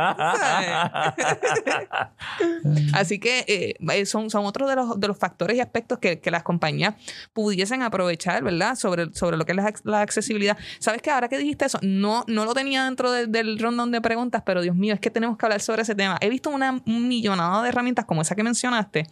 Así 2.94 3.20
que 3.20 3.46
eh, 3.48 4.06
son, 4.06 4.30
son 4.30 4.46
otros 4.46 4.70
de 4.70 4.76
los, 4.76 5.00
de 5.00 5.08
los 5.08 5.18
factores 5.18 5.58
y 5.58 5.60
aspectos 5.60 6.00
que, 6.00 6.20
que 6.20 6.31
las 6.32 6.44
compañías 6.44 6.96
pudiesen 7.34 7.82
aprovechar, 7.84 8.44
¿verdad? 8.44 8.76
Sobre, 8.76 9.14
sobre 9.14 9.38
lo 9.38 9.46
que 9.46 9.52
es 9.52 9.56
la, 9.58 9.64
ac- 9.72 9.82
la 9.84 10.02
accesibilidad. 10.02 10.58
¿Sabes 10.80 11.02
que 11.02 11.12
Ahora 11.12 11.28
que 11.30 11.38
dijiste 11.38 11.66
eso, 11.66 11.78
no, 11.82 12.24
no 12.28 12.46
lo 12.46 12.54
tenía 12.54 12.86
dentro 12.86 13.12
de- 13.12 13.28
del 13.28 13.60
rondón 13.60 13.92
de 13.92 14.02
preguntas, 14.02 14.44
pero 14.46 14.62
Dios 14.62 14.76
mío, 14.76 14.94
es 14.94 15.00
que 15.00 15.10
tenemos 15.12 15.38
que 15.38 15.46
hablar 15.46 15.60
sobre 15.62 15.82
ese 15.82 15.94
tema. 15.94 16.18
He 16.22 16.30
visto 16.30 16.50
una 16.50 16.82
un 16.86 17.08
millonada 17.08 17.62
de 17.62 17.70
herramientas 17.70 18.06
como 18.06 18.22
esa 18.22 18.36
que 18.36 18.44
mencionaste 18.44 19.06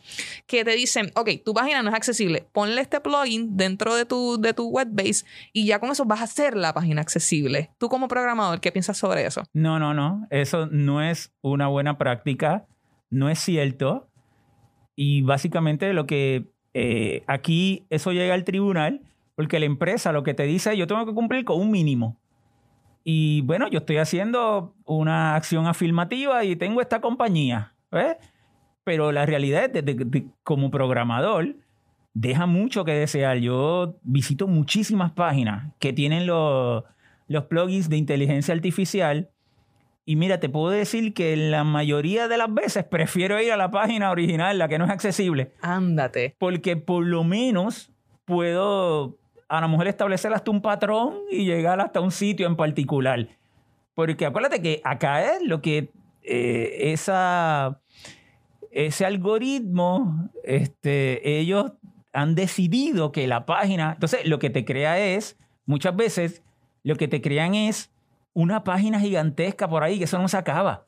que 0.47 0.63
te 0.63 0.71
dicen, 0.71 1.12
ok, 1.15 1.29
tu 1.43 1.53
página 1.53 1.82
no 1.84 1.89
es 1.89 1.95
accesible, 1.95 2.47
ponle 2.53 2.82
este 2.82 2.99
plugin 3.01 3.58
dentro 3.58 3.95
de 3.95 4.05
tu, 4.05 4.39
de 4.39 4.53
tu 4.53 4.69
web 4.69 4.88
base 4.91 5.25
y 5.53 5.65
ya 5.65 5.79
con 5.79 5.91
eso 5.91 6.05
vas 6.05 6.21
a 6.21 6.23
hacer 6.23 6.55
la 6.55 6.73
página 6.73 7.01
accesible. 7.01 7.71
Tú 7.77 7.89
como 7.89 8.08
programador, 8.08 8.60
¿qué 8.62 8.71
piensas 8.71 8.97
sobre 8.97 9.25
eso? 9.25 9.43
No, 9.53 9.77
no, 9.79 9.93
no. 9.93 10.25
Eso 10.29 10.67
no 10.67 11.01
es 11.01 11.34
una 11.41 11.67
buena 11.67 11.97
práctica. 11.97 12.65
No 13.10 13.29
es 13.29 13.39
cierto. 13.39 14.10
Y 14.95 15.21
básicamente 15.21 15.93
lo 15.93 16.05
que 16.05 16.47
eh, 16.73 17.23
aquí 17.27 17.86
eso 17.89 18.12
llega 18.12 18.34
al 18.34 18.43
tribunal 18.43 19.01
porque 19.36 19.60
la 19.60 19.65
empresa 19.65 20.12
lo 20.12 20.23
que 20.23 20.34
te 20.34 20.43
dice 20.43 20.75
yo 20.77 20.86
tengo 20.88 21.05
que 21.05 21.13
cumplir 21.13 21.45
con 21.45 21.60
un 21.60 21.71
mínimo. 21.71 22.17
Y 23.03 23.41
bueno, 23.41 23.67
yo 23.69 23.79
estoy 23.79 23.97
haciendo 23.97 24.75
una 24.86 25.36
acción 25.36 25.65
afirmativa 25.67 26.43
y 26.43 26.55
tengo 26.55 26.82
esta 26.82 26.99
compañía. 27.01 27.73
¿ves? 27.91 28.17
Pero 28.84 29.12
la 29.12 29.25
realidad 29.25 29.65
es 29.75 29.86
de- 29.86 29.93
de- 29.95 30.27
como 30.43 30.69
programador 30.69 31.55
deja 32.13 32.45
mucho 32.45 32.84
que 32.86 32.91
desear. 32.91 33.38
Yo 33.38 33.95
visito 34.03 34.47
muchísimas 34.47 35.12
páginas 35.13 35.73
que 35.79 35.93
tienen 35.93 36.25
los, 36.27 36.84
los 37.27 37.45
plugins 37.45 37.89
de 37.89 37.97
inteligencia 37.97 38.53
artificial. 38.53 39.29
Y 40.10 40.15
mira, 40.15 40.39
te 40.39 40.50
puedo 40.50 40.72
decir 40.72 41.13
que 41.13 41.36
la 41.38 41.63
mayoría 41.63 42.28
de 42.28 42.36
las 42.36 42.52
veces 42.52 42.84
prefiero 42.84 43.39
ir 43.39 43.52
a 43.52 43.58
la 43.58 43.69
página 43.69 44.10
original, 44.10 44.58
la 44.58 44.67
que 44.67 44.80
no 44.80 44.86
es 44.86 44.89
accesible, 44.89 45.52
Ándate. 45.62 46.36
porque 46.39 46.78
por 46.78 47.06
lo 47.06 47.24
menos 47.24 47.91
puedo 48.26 49.19
a 49.48 49.62
la 49.62 49.67
mujer 49.67 49.86
establecer 49.86 50.34
hasta 50.34 50.50
un 50.50 50.63
patrón 50.63 51.19
y 51.30 51.45
llegar 51.45 51.80
hasta 51.80 52.02
un 52.02 52.10
sitio 52.10 52.48
en 52.48 52.56
particular. 52.56 53.28
Porque 53.93 54.26
acuérdate 54.26 54.63
que 54.63 54.82
acá 54.84 55.36
es 55.36 55.43
lo 55.43 55.62
que 55.62 55.91
eh, 56.24 56.91
esa, 56.91 57.80
ese 58.72 59.06
algoritmo, 59.06 60.32
este, 60.43 61.38
ellos 61.38 61.74
han 62.13 62.34
decidido 62.34 63.12
que 63.12 63.28
la 63.28 63.45
página, 63.45 63.91
entonces 63.93 64.28
lo 64.28 64.39
que 64.39 64.50
te 64.50 64.65
crea 64.65 64.98
es, 64.98 65.38
muchas 65.67 65.95
veces, 65.95 66.41
lo 66.82 66.95
que 66.95 67.08
te 67.08 67.22
crean 67.22 67.54
es 67.54 67.91
una 68.41 68.63
página 68.63 68.99
gigantesca 68.99 69.67
por 69.67 69.84
ahí, 69.84 69.97
que 69.97 70.06
eso 70.06 70.17
no 70.19 70.28
se 70.28 70.38
acaba. 70.38 70.86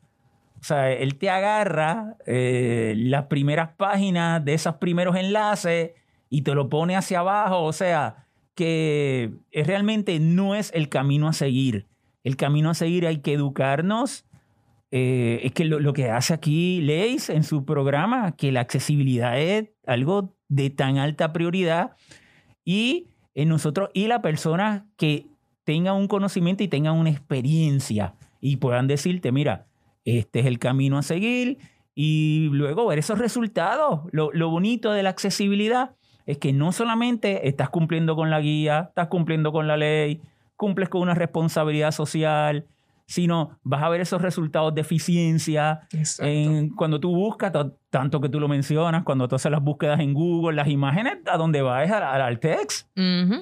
O 0.60 0.64
sea, 0.64 0.92
él 0.92 1.16
te 1.16 1.28
agarra 1.28 2.16
eh, 2.26 2.94
las 2.96 3.26
primeras 3.26 3.70
páginas 3.76 4.44
de 4.44 4.54
esos 4.54 4.76
primeros 4.76 5.16
enlaces 5.16 5.90
y 6.30 6.42
te 6.42 6.54
lo 6.54 6.68
pone 6.68 6.96
hacia 6.96 7.18
abajo. 7.18 7.62
O 7.64 7.72
sea, 7.72 8.28
que 8.54 9.32
realmente 9.52 10.18
no 10.20 10.54
es 10.54 10.70
el 10.74 10.88
camino 10.88 11.28
a 11.28 11.32
seguir. 11.32 11.88
El 12.22 12.36
camino 12.36 12.70
a 12.70 12.74
seguir 12.74 13.06
hay 13.06 13.18
que 13.18 13.32
educarnos. 13.32 14.24
Eh, 14.90 15.40
es 15.42 15.52
que 15.52 15.64
lo, 15.64 15.92
que 15.92 16.10
hace 16.10 16.34
aquí 16.34 16.80
Leis 16.80 17.28
en 17.28 17.44
su 17.44 17.64
programa, 17.64 18.36
que 18.36 18.52
la 18.52 18.60
accesibilidad 18.60 19.40
es 19.40 19.70
algo 19.86 20.36
de 20.48 20.70
tan 20.70 20.98
alta 20.98 21.32
prioridad 21.32 21.96
y 22.64 23.08
en 23.34 23.48
nosotros 23.48 23.88
y 23.94 24.06
la 24.06 24.20
persona 24.20 24.86
que 24.96 25.31
tenga 25.64 25.92
un 25.92 26.08
conocimiento 26.08 26.62
y 26.62 26.68
tenga 26.68 26.92
una 26.92 27.10
experiencia 27.10 28.14
y 28.40 28.56
puedan 28.56 28.86
decirte, 28.86 29.32
mira, 29.32 29.66
este 30.04 30.40
es 30.40 30.46
el 30.46 30.58
camino 30.58 30.98
a 30.98 31.02
seguir 31.02 31.58
y 31.94 32.48
luego 32.52 32.86
ver 32.86 32.98
esos 32.98 33.18
resultados. 33.18 34.00
Lo, 34.12 34.30
lo 34.32 34.50
bonito 34.50 34.92
de 34.92 35.02
la 35.02 35.10
accesibilidad 35.10 35.94
es 36.26 36.38
que 36.38 36.52
no 36.52 36.72
solamente 36.72 37.48
estás 37.48 37.70
cumpliendo 37.70 38.16
con 38.16 38.30
la 38.30 38.40
guía, 38.40 38.86
estás 38.88 39.08
cumpliendo 39.08 39.52
con 39.52 39.66
la 39.66 39.76
ley, 39.76 40.20
cumples 40.56 40.88
con 40.88 41.02
una 41.02 41.14
responsabilidad 41.14 41.90
social, 41.90 42.66
sino 43.12 43.58
vas 43.62 43.82
a 43.82 43.90
ver 43.90 44.00
esos 44.00 44.22
resultados 44.22 44.74
de 44.74 44.80
eficiencia 44.80 45.80
en, 46.18 46.70
cuando 46.70 46.98
tú 46.98 47.14
buscas, 47.14 47.52
tanto 47.90 48.22
que 48.22 48.30
tú 48.30 48.40
lo 48.40 48.48
mencionas, 48.48 49.02
cuando 49.04 49.28
tú 49.28 49.34
haces 49.34 49.52
las 49.52 49.62
búsquedas 49.62 50.00
en 50.00 50.14
Google, 50.14 50.56
las 50.56 50.68
imágenes, 50.68 51.18
a 51.26 51.36
dónde 51.36 51.60
vas 51.60 51.90
al, 51.90 52.22
al 52.22 52.40
text. 52.40 52.88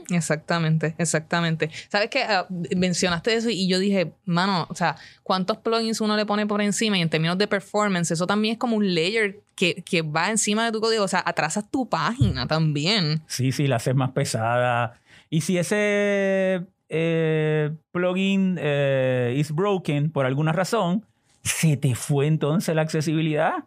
Exactamente, 0.09 0.97
exactamente. 0.99 1.71
Sabes 1.89 2.11
que 2.11 2.25
ah, 2.25 2.49
mencionaste 2.77 3.33
eso 3.33 3.49
y 3.49 3.69
yo 3.69 3.79
dije, 3.79 4.13
mano, 4.25 4.67
o 4.69 4.75
sea, 4.75 4.97
¿cuántos 5.23 5.59
plugins 5.59 6.01
uno 6.01 6.17
le 6.17 6.27
pone 6.27 6.49
por 6.49 6.61
encima? 6.61 6.99
Y 6.99 7.03
en 7.03 7.09
términos 7.09 7.39
de 7.39 7.47
performance, 7.47 8.11
eso 8.11 8.27
también 8.27 8.55
es 8.55 8.59
como 8.59 8.75
un 8.75 8.93
layer 8.93 9.39
que, 9.55 9.85
que 9.85 10.03
va 10.03 10.31
encima 10.31 10.65
de 10.65 10.73
tu 10.73 10.81
código, 10.81 11.05
o 11.05 11.09
sea, 11.09 11.23
atrasas 11.25 11.71
tu 11.71 11.89
página 11.89 12.49
también. 12.49 13.23
Sí, 13.29 13.53
sí, 13.53 13.69
la 13.69 13.77
haces 13.77 13.95
más 13.95 14.11
pesada. 14.11 14.99
Y 15.29 15.43
si 15.43 15.59
ese 15.59 16.67
eh, 16.91 17.71
plugin 17.93 18.59
eh, 18.61 19.35
is 19.37 19.53
broken 19.53 20.11
por 20.11 20.27
alguna 20.27 20.53
razón, 20.53 21.07
se 21.43 21.77
te 21.77 21.95
fue 21.95 22.27
entonces 22.27 22.75
la 22.75 22.83
accesibilidad. 22.83 23.65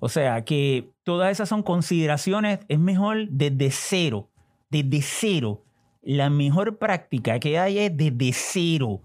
O 0.00 0.08
sea 0.08 0.44
que 0.44 0.88
todas 1.04 1.30
esas 1.30 1.48
son 1.48 1.62
consideraciones, 1.62 2.60
es 2.68 2.78
mejor 2.78 3.28
desde 3.28 3.70
cero, 3.70 4.28
desde 4.70 5.02
cero. 5.02 5.62
La 6.02 6.30
mejor 6.30 6.78
práctica 6.78 7.38
que 7.38 7.58
hay 7.58 7.78
es 7.78 7.96
desde 7.96 8.32
cero 8.32 9.00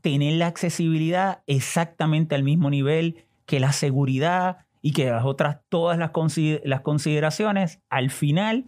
tener 0.00 0.34
la 0.34 0.48
accesibilidad 0.48 1.42
exactamente 1.46 2.34
al 2.34 2.42
mismo 2.42 2.70
nivel 2.70 3.24
que 3.46 3.60
la 3.60 3.72
seguridad 3.72 4.66
y 4.82 4.92
que 4.92 5.10
las 5.10 5.24
otras, 5.24 5.58
todas 5.68 5.98
las, 5.98 6.10
consideraciones, 6.10 7.80
al 7.88 8.10
final 8.10 8.64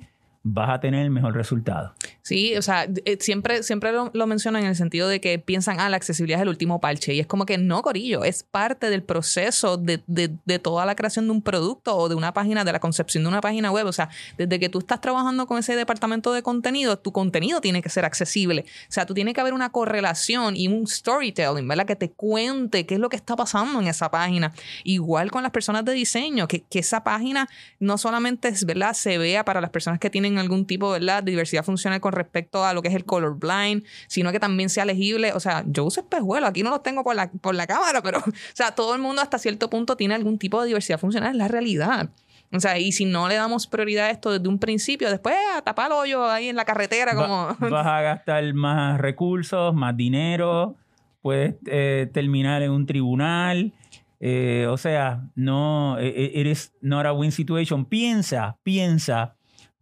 vas 0.47 0.69
a 0.69 0.79
tener 0.79 1.03
el 1.03 1.11
mejor 1.11 1.35
resultado. 1.35 1.95
Sí, 2.21 2.55
o 2.57 2.63
sea, 2.63 2.87
eh, 3.07 3.17
siempre, 3.19 3.63
siempre 3.63 3.93
lo, 3.93 4.27
mencionan 4.27 4.63
en 4.63 4.69
el 4.69 4.77
sentido 4.77 5.09
de 5.09 5.19
que 5.19 5.39
piensan, 5.39 5.81
ah, 5.81 5.89
la 5.89 5.97
accesibilidad 5.97 6.39
es 6.39 6.43
el 6.43 6.51
último 6.51 6.81
parche. 6.81 7.15
Y 7.15 7.21
es 7.21 7.27
como 7.27 7.47
que 7.47 7.57
no, 7.57 7.81
Corillo, 7.81 8.25
es 8.25 8.43
parte 8.43 8.91
del 8.91 9.03
proceso 9.03 9.79
de, 9.79 10.03
de, 10.07 10.59
toda 10.59 10.85
la 10.85 10.97
creación 10.97 11.27
de 11.27 11.33
un 11.33 11.41
producto 11.43 11.97
o 11.97 12.11
de 12.11 12.15
una 12.15 12.35
página, 12.35 12.63
de 12.63 12.73
la 12.73 12.79
concepción 12.79 13.25
de 13.25 13.29
una 13.29 13.41
página 13.41 13.73
web. 13.73 13.87
O 13.87 13.93
sea, 13.93 14.11
desde 14.37 14.61
que 14.61 14.69
tú 14.69 14.81
estás 14.81 15.01
trabajando 15.01 15.47
con 15.47 15.59
ese 15.59 15.77
departamento 15.77 16.33
de 16.35 16.43
contenido, 16.43 16.99
tu 16.99 17.11
contenido 17.11 17.63
tiene 17.63 17.81
que 17.81 17.89
ser 17.89 18.05
accesible. 18.05 18.67
O 18.89 18.93
sea, 18.93 19.07
tú 19.07 19.15
tienes 19.15 19.33
que 19.33 19.41
haber 19.41 19.55
una 19.55 19.71
correlación 19.71 20.57
y 20.57 20.69
un 20.69 20.87
storytelling, 20.87 21.67
¿verdad? 21.67 21.87
Que 21.87 21.97
te 21.97 22.11
cuente 22.11 22.85
qué 22.85 22.95
es 22.95 23.01
lo 23.01 23.09
que 23.09 23.17
está 23.17 23.35
pasando 23.35 23.81
en 23.81 23.89
esa 23.89 24.11
página. 24.11 24.53
Igual 24.83 25.31
con 25.31 25.43
las 25.43 25.53
personas 25.53 25.87
de 25.87 25.93
diseño, 25.93 26.49
que, 26.49 26.61
que 26.61 26.81
esa 26.81 27.03
página 27.03 27.49
no 27.81 27.97
solamente, 27.97 28.53
¿verdad? 28.67 28.93
Se 28.93 29.17
vea 29.17 29.45
para 29.45 29.63
las 29.63 29.71
personas 29.71 29.99
que 29.99 30.11
tienen 30.11 30.34
algún 30.39 30.67
tipo 30.67 30.91
¿verdad? 30.91 31.23
de 31.23 31.31
diversidad 31.33 31.65
funcional 31.65 32.01
con 32.01 32.13
respecto 32.13 32.65
a 32.65 32.73
lo 32.73 32.83
que 32.83 32.89
es 32.89 32.95
el 32.95 33.05
colorblind, 33.05 33.85
sino 34.07 34.33
que 34.33 34.41
también 34.41 34.69
sea 34.69 34.85
legible. 34.85 35.33
O 35.33 35.41
sea, 35.41 35.65
yo 35.67 35.85
uso 35.85 36.01
espejuelos, 36.01 36.49
aquí 36.49 36.63
no 36.63 36.71
los 36.71 36.83
tengo 36.83 37.05
por 37.05 37.15
la, 37.15 37.31
por 37.31 37.55
la 37.55 37.67
cámara, 37.67 38.03
pero, 38.03 38.19
o 38.27 38.33
sea, 38.55 38.73
todo 38.73 38.95
el 38.95 39.01
mundo 39.01 39.23
hasta 39.23 39.39
cierto 39.39 39.71
punto 39.71 39.97
tiene 39.97 40.15
algún 40.15 40.39
tipo 40.39 40.61
de 40.61 40.69
diversidad 40.69 40.99
funcional, 40.99 41.31
es 41.33 41.37
la 41.37 41.49
realidad. 41.49 42.11
O 42.53 42.61
sea, 42.61 42.79
y 42.79 42.93
si 42.93 43.05
no 43.05 43.29
le 43.29 43.35
damos 43.35 43.67
prioridad 43.67 44.07
a 44.07 44.11
esto 44.11 44.31
desde 44.31 44.49
un 44.49 44.59
principio, 44.59 45.11
después 45.11 45.35
a 45.57 45.63
tapar 45.63 45.87
el 45.87 45.93
hoyo 45.93 46.31
ahí 46.31 46.49
en 46.49 46.57
la 46.57 46.65
carretera, 46.65 47.15
como. 47.15 47.49
vas 47.71 47.87
a 47.87 48.01
gastar 48.01 48.55
más 48.55 49.01
recursos, 49.01 49.75
más 49.75 49.97
dinero, 49.97 50.77
puedes 51.21 51.57
eh, 51.67 52.09
terminar 52.13 52.63
en 52.63 52.71
un 52.71 52.87
tribunal. 52.87 53.73
Eh, 54.21 54.67
o 54.71 54.77
sea, 54.77 55.25
no, 55.35 55.99
eres 55.99 56.73
not 56.81 57.07
a 57.07 57.13
win 57.13 57.33
situation. 57.33 57.85
Piensa, 57.85 58.57
piensa 58.63 59.35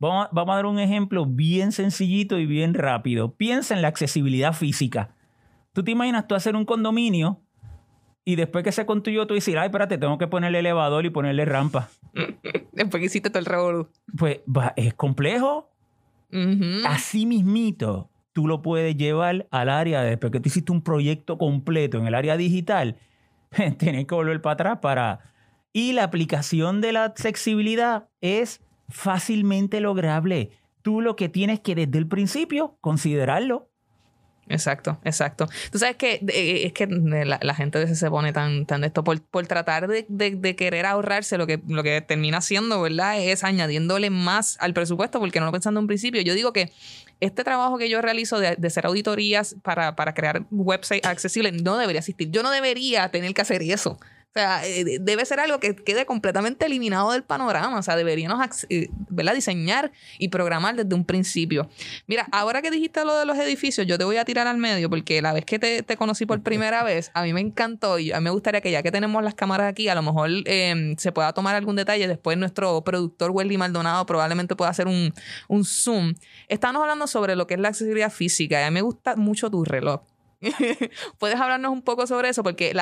Vamos, 0.03 0.29
a 0.35 0.57
dar 0.57 0.67
un 0.67 0.81
ejemplo 0.81 1.27
bien 1.27 1.71
sencillito 1.71 2.37
y 2.41 2.45
bien 2.45 2.75
rápido. 2.75 3.37
Piensa 3.37 3.73
en 3.77 3.83
la 3.83 3.89
accesibilidad 3.89 4.53
física. 4.53 5.15
¿Tú 5.73 5.85
te 5.85 5.93
imaginas 5.93 6.27
tú 6.27 6.35
hacer 6.35 6.57
un 6.57 6.65
condominio 6.65 7.41
y 8.25 8.35
después 8.35 8.65
que 8.65 8.73
se 8.73 8.85
construyó 8.85 9.29
tú 9.29 9.35
dices, 9.35 9.55
ay, 9.57 9.67
espérate, 9.67 9.99
tengo 9.99 10.19
que 10.19 10.27
ponerle 10.27 10.59
elevador 10.59 11.07
y 11.07 11.11
ponerle 11.11 11.45
rampa? 11.45 11.89
después 12.73 13.01
que 13.01 13.07
hiciste 13.07 13.31
todo 13.31 13.39
el 13.39 13.47
revolú. 13.47 13.89
Pues 14.19 14.41
es 14.75 14.93
complejo. 14.95 15.71
Así 16.85 17.25
mismito, 17.25 18.11
tú 18.33 18.49
lo 18.49 18.61
puedes 18.61 18.97
llevar 18.97 19.47
al 19.53 19.69
área, 19.69 20.03
después 20.03 20.33
que 20.33 20.41
tú 20.41 20.49
hiciste 20.49 20.73
un 20.73 20.83
proyecto 20.83 21.39
completo 21.39 21.99
en 21.99 22.09
el 22.09 22.17
área 22.17 22.37
digital, 22.37 22.97
tienes 23.79 24.07
que 24.07 24.15
volver 24.17 24.43
para 24.43 24.55
atrás 24.55 24.79
para... 24.83 25.21
Y 25.73 25.93
la 25.93 26.03
aplicación 26.03 26.81
de 26.81 26.93
la 26.93 27.05
accesibilidad 27.05 28.09
es 28.21 28.61
fácilmente 28.93 29.81
lograble. 29.81 30.51
Tú 30.83 31.01
lo 31.01 31.17
que 31.17 31.29
tienes 31.29 31.61
que 31.61 31.75
desde 31.75 31.99
el 31.99 32.07
principio 32.07 32.77
considerarlo. 32.81 33.69
Exacto, 34.49 34.99
exacto. 35.05 35.49
Tú 35.71 35.79
sabes 35.79 35.97
que 35.97 36.15
eh, 36.29 36.67
es 36.67 36.73
que 36.73 36.87
la, 36.87 37.55
gente 37.55 37.79
a 37.79 37.81
veces 37.81 37.99
se 37.99 38.11
pone 38.11 38.33
tan, 38.33 38.67
tan 38.67 38.81
de 38.81 38.89
esto 38.89 39.05
por, 39.05 39.23
por 39.23 39.47
tratar 39.47 39.87
de, 39.89 40.57
querer 40.57 40.85
ahorrarse 40.85 41.39
lo 41.39 41.47
que, 41.47 41.61
lo 41.69 41.83
que 41.83 42.01
termina 42.01 42.39
haciendo, 42.39 42.83
¿verdad? 42.83 43.21
Es 43.21 43.45
añadiéndole 43.45 44.11
más 44.11 44.57
al 44.61 44.75
presupuesto 44.75 45.21
porque 45.21 45.39
no 45.39 45.47
lo 45.47 45.53
pensando 45.53 45.79
en 45.79 45.85
un 45.85 45.89
principio. 45.89 46.21
Yo 46.23 46.35
digo 46.35 46.53
que 46.53 46.73
este 47.21 47.45
trabajo 47.45 47.79
que 47.79 47.89
yo 47.89 48.03
realizo 48.03 48.41
de, 48.41 48.57
de 48.57 48.67
hacer 48.67 48.85
auditorías 48.85 49.57
para, 49.63 49.95
para 49.95 50.13
crear 50.13 50.45
websites 50.51 51.09
accesibles 51.09 51.63
no 51.63 51.79
debería 51.79 52.01
existir. 52.01 52.31
Yo 52.31 52.43
no 52.43 52.51
debería 52.51 53.09
tener 53.11 53.33
que 53.33 53.43
hacer 53.43 53.63
eso. 53.63 53.99
O 54.35 54.39
sea, 54.39 54.67
eh, 54.67 54.97
debe 54.99 55.27
ser 55.27 55.41
algo 55.41 55.61
que 55.61 55.77
quede 55.77 56.07
completamente 56.07 56.65
eliminado 56.65 57.13
del 57.13 57.23
panorama. 57.23 57.79
O 57.79 57.83
sea, 57.83 57.97
deberíamos 57.97 58.65
eh, 58.71 58.89
¿verdad? 59.11 59.35
diseñar 59.35 59.93
y 60.19 60.29
programar 60.29 60.75
desde 60.75 60.95
un 60.95 61.05
principio. 61.05 61.69
Mira, 62.07 62.27
ahora 62.33 62.63
que 62.63 62.71
dijiste 62.71 63.05
lo 63.05 63.15
de 63.15 63.27
los 63.27 63.37
edificios, 63.37 63.87
yo 63.87 63.99
te 63.99 64.05
voy 64.05 64.17
a 64.17 64.25
tirar 64.25 64.47
al 64.47 64.57
medio 64.57 64.89
porque 64.89 65.21
la 65.21 65.35
vez 65.35 65.45
que 65.45 65.59
te, 65.59 65.97
conocí 65.99 66.25
por 66.25 66.43
primera 66.43 66.83
vez, 66.85 67.11
a 67.13 67.23
mí 67.23 67.35
me 67.35 67.43
encantó 67.43 67.99
y 67.99 68.11
a 68.11 68.21
mí 68.21 68.25
me 68.25 68.31
gustaría 68.31 68.63
que 68.63 68.71
ya 68.71 68.83
que 68.83 68.91
tenemos 68.91 69.23
las 69.23 69.35
cámaras 69.35 69.69
aquí, 69.69 69.89
a 69.89 69.95
lo 69.95 70.01
mejor 70.01 70.31
em, 70.47 70.97
se 70.97 71.13
pueda 71.13 71.35
tomar 71.35 71.55
algún 71.55 71.77
detalle. 71.77 72.09
Después 72.09 72.39
nuestro 72.39 72.83
productor 72.85 73.33
Welly 73.33 73.59
Maldonado 73.59 74.07
probablemente 74.07 74.57
pueda 74.57 74.71
hacer 74.71 74.87
un, 74.87 75.13
un 75.49 75.65
zoom. 75.67 76.15
Estamos 76.49 76.81
hablando 76.81 77.07
sobre 77.07 77.37
lo 77.37 77.47
que 77.47 77.53
es 77.53 77.61
la 77.61 77.69
accesibilidad 77.69 78.11
física 78.11 78.59
y 78.63 78.65
a 78.65 78.71
mí 78.71 78.75
me 78.75 78.83
gusta 78.83 79.15
mucho 79.15 79.51
tu 79.51 79.63
reloj. 79.63 80.01
¿Puedes 81.19 81.41
hablarnos 81.41 81.73
un 81.73 81.83
poco 81.83 82.07
sobre 82.07 82.29
eso? 82.29 82.43
Porque 82.43 82.75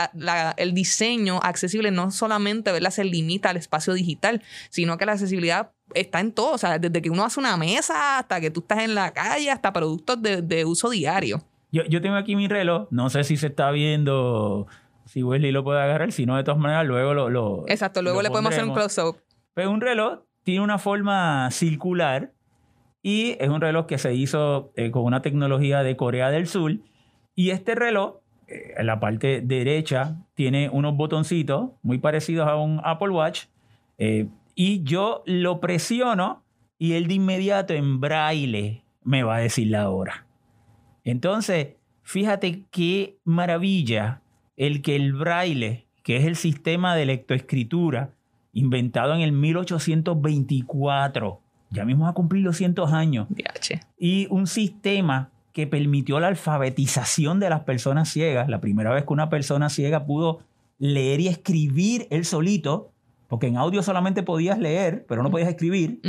el 0.56 0.74
diseño 0.74 1.40
accesible 1.42 1.90
no 1.90 2.10
solamente 2.10 2.72
¿verdad? 2.72 2.90
se 2.90 3.04
limita 3.04 3.50
al 3.50 3.56
espacio 3.56 3.92
digital, 3.92 4.42
sino 4.70 4.96
que 4.96 5.06
la 5.06 5.12
accesibilidad 5.12 5.72
está 5.94 6.20
en 6.20 6.32
todo. 6.32 6.52
O 6.52 6.58
sea, 6.58 6.78
desde 6.78 7.02
que 7.02 7.10
uno 7.10 7.24
hace 7.24 7.40
una 7.40 7.56
mesa 7.56 8.18
hasta 8.18 8.40
que 8.40 8.50
tú 8.50 8.60
estás 8.60 8.80
en 8.80 8.94
la 8.94 9.12
calle, 9.12 9.50
hasta 9.50 9.72
productos 9.72 10.18
de, 10.22 10.64
uso 10.64 10.90
diario. 10.90 11.42
Yo, 11.70 12.00
tengo 12.00 12.16
aquí 12.16 12.34
mi 12.34 12.48
reloj, 12.48 12.88
no 12.90 13.10
sé 13.10 13.22
si 13.22 13.36
se 13.36 13.46
está 13.48 13.70
viendo, 13.70 14.66
si 15.04 15.22
Wesley 15.22 15.52
lo 15.52 15.62
puede 15.62 15.80
agarrar, 15.80 16.10
si 16.10 16.26
no, 16.26 16.36
de 16.36 16.42
todas 16.42 16.58
maneras, 16.58 16.84
luego 16.86 17.14
lo. 17.14 17.64
Exacto, 17.68 18.02
luego 18.02 18.22
le 18.22 18.30
podemos 18.30 18.52
hacer 18.52 18.64
un 18.64 18.74
close-up. 18.74 19.18
Pero 19.54 19.68
pues 19.68 19.68
un 19.68 19.80
reloj 19.80 20.20
tiene 20.42 20.62
una 20.62 20.78
forma 20.78 21.48
circular 21.52 22.32
y 23.02 23.36
es 23.38 23.48
un 23.48 23.60
reloj 23.60 23.86
que 23.86 23.98
se 23.98 24.14
hizo 24.14 24.72
eh, 24.76 24.90
con 24.90 25.04
una 25.04 25.22
tecnología 25.22 25.82
de 25.82 25.96
Corea 25.96 26.30
del 26.30 26.48
Sur 26.48 26.78
y 27.40 27.52
este 27.52 27.74
reloj, 27.74 28.16
eh, 28.48 28.74
en 28.76 28.84
la 28.84 29.00
parte 29.00 29.40
derecha, 29.40 30.18
tiene 30.34 30.68
unos 30.68 30.94
botoncitos 30.94 31.70
muy 31.80 31.96
parecidos 31.96 32.46
a 32.46 32.56
un 32.56 32.82
Apple 32.84 33.08
Watch. 33.08 33.44
Eh, 33.96 34.28
y 34.54 34.82
yo 34.82 35.22
lo 35.24 35.58
presiono 35.58 36.44
y 36.76 36.92
él 36.92 37.08
de 37.08 37.14
inmediato 37.14 37.72
en 37.72 37.98
braille 37.98 38.84
me 39.04 39.22
va 39.22 39.36
a 39.36 39.38
decir 39.38 39.68
la 39.68 39.88
hora. 39.88 40.26
Entonces, 41.02 41.76
fíjate 42.02 42.66
qué 42.70 43.16
maravilla 43.24 44.20
el 44.58 44.82
que 44.82 44.96
el 44.96 45.14
braille, 45.14 45.86
que 46.02 46.18
es 46.18 46.26
el 46.26 46.36
sistema 46.36 46.94
de 46.94 47.06
lectoescritura 47.06 48.10
inventado 48.52 49.14
en 49.14 49.22
el 49.22 49.32
1824, 49.32 51.40
ya 51.70 51.86
mismo 51.86 52.04
va 52.04 52.10
a 52.10 52.14
cumplir 52.14 52.44
200 52.44 52.92
años, 52.92 53.28
y 53.96 54.26
un 54.28 54.46
sistema 54.46 55.30
que 55.52 55.66
permitió 55.66 56.20
la 56.20 56.28
alfabetización 56.28 57.40
de 57.40 57.50
las 57.50 57.60
personas 57.60 58.08
ciegas. 58.08 58.48
La 58.48 58.60
primera 58.60 58.92
vez 58.92 59.04
que 59.04 59.12
una 59.12 59.28
persona 59.30 59.68
ciega 59.68 60.06
pudo 60.06 60.40
leer 60.78 61.20
y 61.20 61.28
escribir 61.28 62.06
él 62.10 62.24
solito, 62.24 62.92
porque 63.28 63.46
en 63.46 63.56
audio 63.56 63.82
solamente 63.82 64.22
podías 64.22 64.58
leer, 64.58 65.04
pero 65.08 65.22
no 65.22 65.30
podías 65.30 65.48
escribir, 65.48 66.00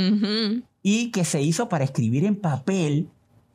y 0.82 1.10
que 1.10 1.24
se 1.24 1.42
hizo 1.42 1.68
para 1.68 1.84
escribir 1.84 2.24
en 2.24 2.36
papel, 2.36 3.08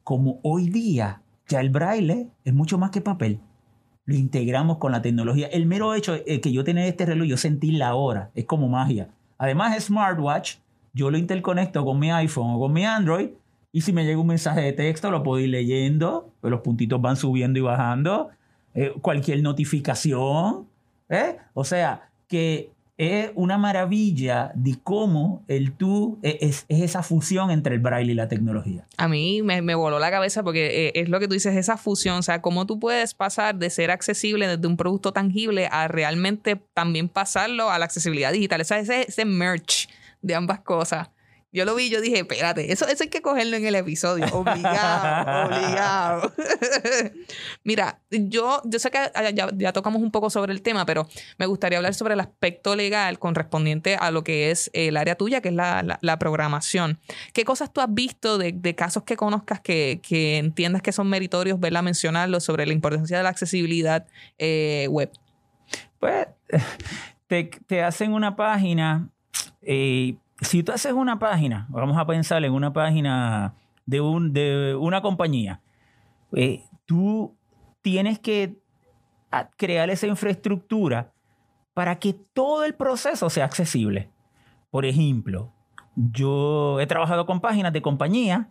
como 0.04 0.40
hoy 0.44 0.70
día 0.70 1.22
ya 1.48 1.60
el 1.60 1.70
braille 1.70 2.28
es 2.46 2.54
mucho 2.54 2.78
más 2.78 2.92
que 2.92 3.02
papel. 3.02 3.40
Lo 4.06 4.16
integramos 4.16 4.78
con 4.78 4.94
la 4.94 5.02
tecnología. 5.02 5.48
El 5.48 5.66
mero 5.66 5.94
hecho 5.94 6.14
de 6.14 6.40
que 6.40 6.52
yo 6.54 6.64
tener 6.64 6.88
este 6.88 7.06
reloj, 7.06 7.28
yo 7.28 7.38
sentí 7.38 7.72
la 7.72 7.96
hora, 7.96 8.32
es 8.36 8.46
como 8.46 8.70
magia. 8.70 9.10
Además 9.38 9.76
es 9.76 9.86
smartwatch, 9.86 10.56
yo 10.94 11.12
lo 11.12 11.18
interconecto 11.18 11.84
con 11.84 12.00
mi 12.00 12.12
iPhone 12.12 12.56
o 12.56 12.60
con 12.60 12.74
mi 12.74 12.86
Android 12.86 13.30
y 13.72 13.82
si 13.82 13.94
me 13.94 14.06
llega 14.06 14.20
un 14.20 14.28
mensaje 14.28 14.62
de 14.62 14.74
texto 14.74 15.12
lo 15.12 15.24
puedo 15.24 15.40
ir 15.44 15.50
leyendo, 15.50 16.34
pues 16.42 16.52
los 16.52 16.62
puntitos 16.62 17.02
van 17.02 17.16
subiendo 17.16 17.60
y 17.60 17.62
bajando, 17.62 18.30
eh, 18.74 18.94
cualquier 19.02 19.42
notificación, 19.42 20.68
¿eh? 21.10 21.38
O 21.54 21.64
sea, 21.64 22.10
que 22.28 22.72
es 22.98 23.32
una 23.36 23.58
maravilla 23.60 24.52
de 24.56 24.76
cómo 24.84 25.44
el 25.48 25.74
tú 25.74 26.18
e, 26.24 26.40
es, 26.42 26.66
es 26.68 26.82
esa 26.82 27.04
fusión 27.04 27.52
entre 27.52 27.76
el 27.76 27.80
braille 27.80 28.12
y 28.12 28.16
la 28.16 28.28
tecnología. 28.28 28.88
A 28.98 29.08
mí 29.08 29.44
me, 29.44 29.62
me 29.62 29.76
voló 29.76 30.00
la 30.00 30.10
cabeza 30.10 30.44
porque 30.44 30.88
eh, 30.88 30.92
es 30.96 31.10
lo 31.10 31.20
que 31.20 31.28
tú 31.28 31.36
dices, 31.36 31.56
esa 31.56 31.78
fusión, 31.78 32.18
o 32.18 32.22
sea, 32.24 32.42
cómo 32.42 32.66
tú 32.66 32.80
puedes 32.80 33.14
pasar 33.14 33.56
de 33.56 33.70
ser 33.70 33.92
accesible 33.92 34.48
desde 34.48 34.68
un 34.68 34.78
producto 34.78 35.14
tangible 35.14 35.70
a 35.72 35.88
realmente 35.88 36.60
también 36.74 37.08
pasarlo 37.08 37.70
a 37.70 37.78
la 37.78 37.86
accesibilidad 37.86 38.32
digital, 38.32 38.62
o 38.62 38.64
sea, 38.64 38.80
ese, 38.80 39.06
ese 39.08 39.26
merch 39.26 39.88
de 40.22 40.34
ambas 40.34 40.62
cosas. 40.62 41.10
Yo 41.54 41.64
lo 41.66 41.76
vi 41.76 41.86
y 41.86 41.90
yo 41.90 42.02
dije, 42.02 42.20
espérate, 42.20 42.72
eso, 42.72 42.88
eso 42.88 43.04
hay 43.04 43.10
que 43.10 43.22
cogerlo 43.22 43.56
en 43.58 43.66
el 43.66 43.76
episodio, 43.76 44.26
obligado, 44.34 45.48
obligado. 45.48 46.34
Mira, 47.64 48.00
yo, 48.12 48.62
yo 48.66 48.80
sé 48.80 48.92
que 48.92 49.00
ya, 49.34 49.50
ya 49.56 49.74
tocamos 49.74 50.02
un 50.02 50.12
poco 50.12 50.30
sobre 50.30 50.54
el 50.54 50.62
tema, 50.62 50.86
pero 50.86 51.08
me 51.38 51.46
gustaría 51.46 51.78
hablar 51.80 51.94
sobre 51.94 52.14
el 52.16 52.20
aspecto 52.20 52.76
legal 52.76 53.18
correspondiente 53.20 53.96
a 53.96 54.12
lo 54.12 54.24
que 54.24 54.52
es 54.52 54.70
el 54.74 54.98
área 54.98 55.16
tuya, 55.16 55.42
que 55.42 55.50
es 55.50 55.56
la, 55.56 56.00
la- 56.02 56.20
programación. 56.20 57.00
¿Qué 57.34 57.46
cosas 57.46 57.72
tú 57.72 57.80
has 57.80 57.94
visto 57.94 58.38
de, 58.38 58.52
de 58.52 58.76
casos 58.76 59.04
que 59.04 59.16
conozcas 59.16 59.62
que, 59.62 60.00
que 60.02 60.38
entiendas 60.38 60.82
que 60.82 60.92
son 60.92 61.08
meritorios, 61.10 61.60
verla 61.60 61.82
mencionarlos 61.82 62.44
sobre 62.44 62.66
la 62.66 62.74
importancia 62.74 63.18
de 63.18 63.24
la 63.24 63.30
accesibilidad 63.30 64.06
eh, 64.38 64.88
web? 64.90 65.12
Pues 66.00 66.28
te, 67.28 67.46
te 67.68 67.84
hacen 67.84 68.14
una 68.14 68.36
página. 68.36 69.10
eh, 69.62 70.16
si 70.42 70.64
tú 70.64 70.72
haces 70.72 70.94
una 70.94 71.20
página, 71.20 71.68
vamos 71.70 71.98
a 71.98 72.06
pensar 72.06 72.44
en 72.44 72.54
una 72.54 72.74
página 72.74 73.56
de, 73.86 74.02
un, 74.02 74.34
de 74.34 74.76
una 74.80 75.02
compañía, 75.02 75.62
eh, 76.34 76.64
tú 76.86 77.36
tienes 77.82 78.20
que 78.20 78.58
crear 79.58 79.90
esa 79.90 80.08
infraestructura 80.08 81.14
para 81.74 82.00
que 82.00 82.14
todo 82.14 82.64
el 82.66 82.74
proceso 82.74 83.30
sea 83.30 83.46
accesible. 83.46 84.10
Por 84.70 84.86
ejemplo, 84.86 85.54
yo 85.96 86.80
he 86.80 86.88
trabajado 86.88 87.26
con 87.26 87.40
páginas 87.40 87.74
de 87.74 87.82
compañía 87.82 88.50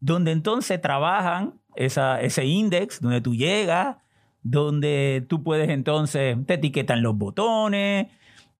donde 0.00 0.32
entonces 0.32 0.80
trabajan 0.80 1.54
ese 1.74 2.44
index, 2.44 3.00
donde 3.00 3.20
tú 3.20 3.34
llegas, 3.34 3.96
donde 4.42 5.24
tú 5.28 5.42
puedes 5.42 5.68
entonces, 5.70 6.36
te 6.46 6.54
etiquetan 6.54 7.02
los 7.02 7.16
botones, 7.16 8.08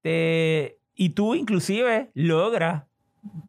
te- 0.01 0.79
y 0.95 1.11
tú 1.11 1.35
inclusive 1.35 2.11
logras 2.15 2.85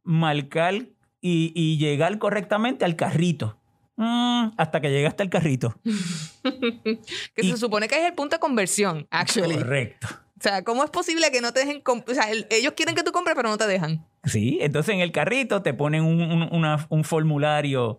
marcar 0.03 0.73
y, 1.21 1.51
y 1.55 1.77
llegar 1.77 2.17
correctamente 2.17 2.85
al 2.85 2.95
carrito. 2.95 3.57
Mm, 3.97 4.49
hasta 4.57 4.81
que 4.81 4.89
llegaste 4.91 5.23
al 5.23 5.29
carrito. 5.29 5.75
Que 6.43 7.41
Y- 7.41 7.49
se 7.51 7.57
supone 7.57 7.87
que 7.87 7.99
es 7.99 8.05
el 8.05 8.13
punto 8.13 8.35
de 8.35 8.39
conversión, 8.39 9.07
actually. 9.09 9.55
Correcto. 9.55 10.07
O 10.37 10.41
sea, 10.41 10.63
¿cómo 10.63 10.83
es 10.83 10.89
posible 10.91 11.31
que 11.31 11.41
no 11.41 11.53
te 11.53 11.61
dejen... 11.61 11.81
O 11.85 12.13
sea, 12.13 12.29
el- 12.29 12.45
ellos 12.51 12.73
quieren 12.75 12.93
que 12.93 13.03
tú 13.03 13.11
compres, 13.11 13.35
pero 13.35 13.49
no 13.49 13.57
te 13.57 13.65
dejan. 13.67 14.05
Sí, 14.25 14.59
entonces 14.61 14.93
en 14.93 14.99
el 15.01 15.11
carrito 15.11 15.61
te 15.61 15.73
ponen 15.73 16.03
un, 16.03 16.21
un- 16.21 16.49
una- 16.51 16.85
un 16.89 17.03
formulario 17.03 17.97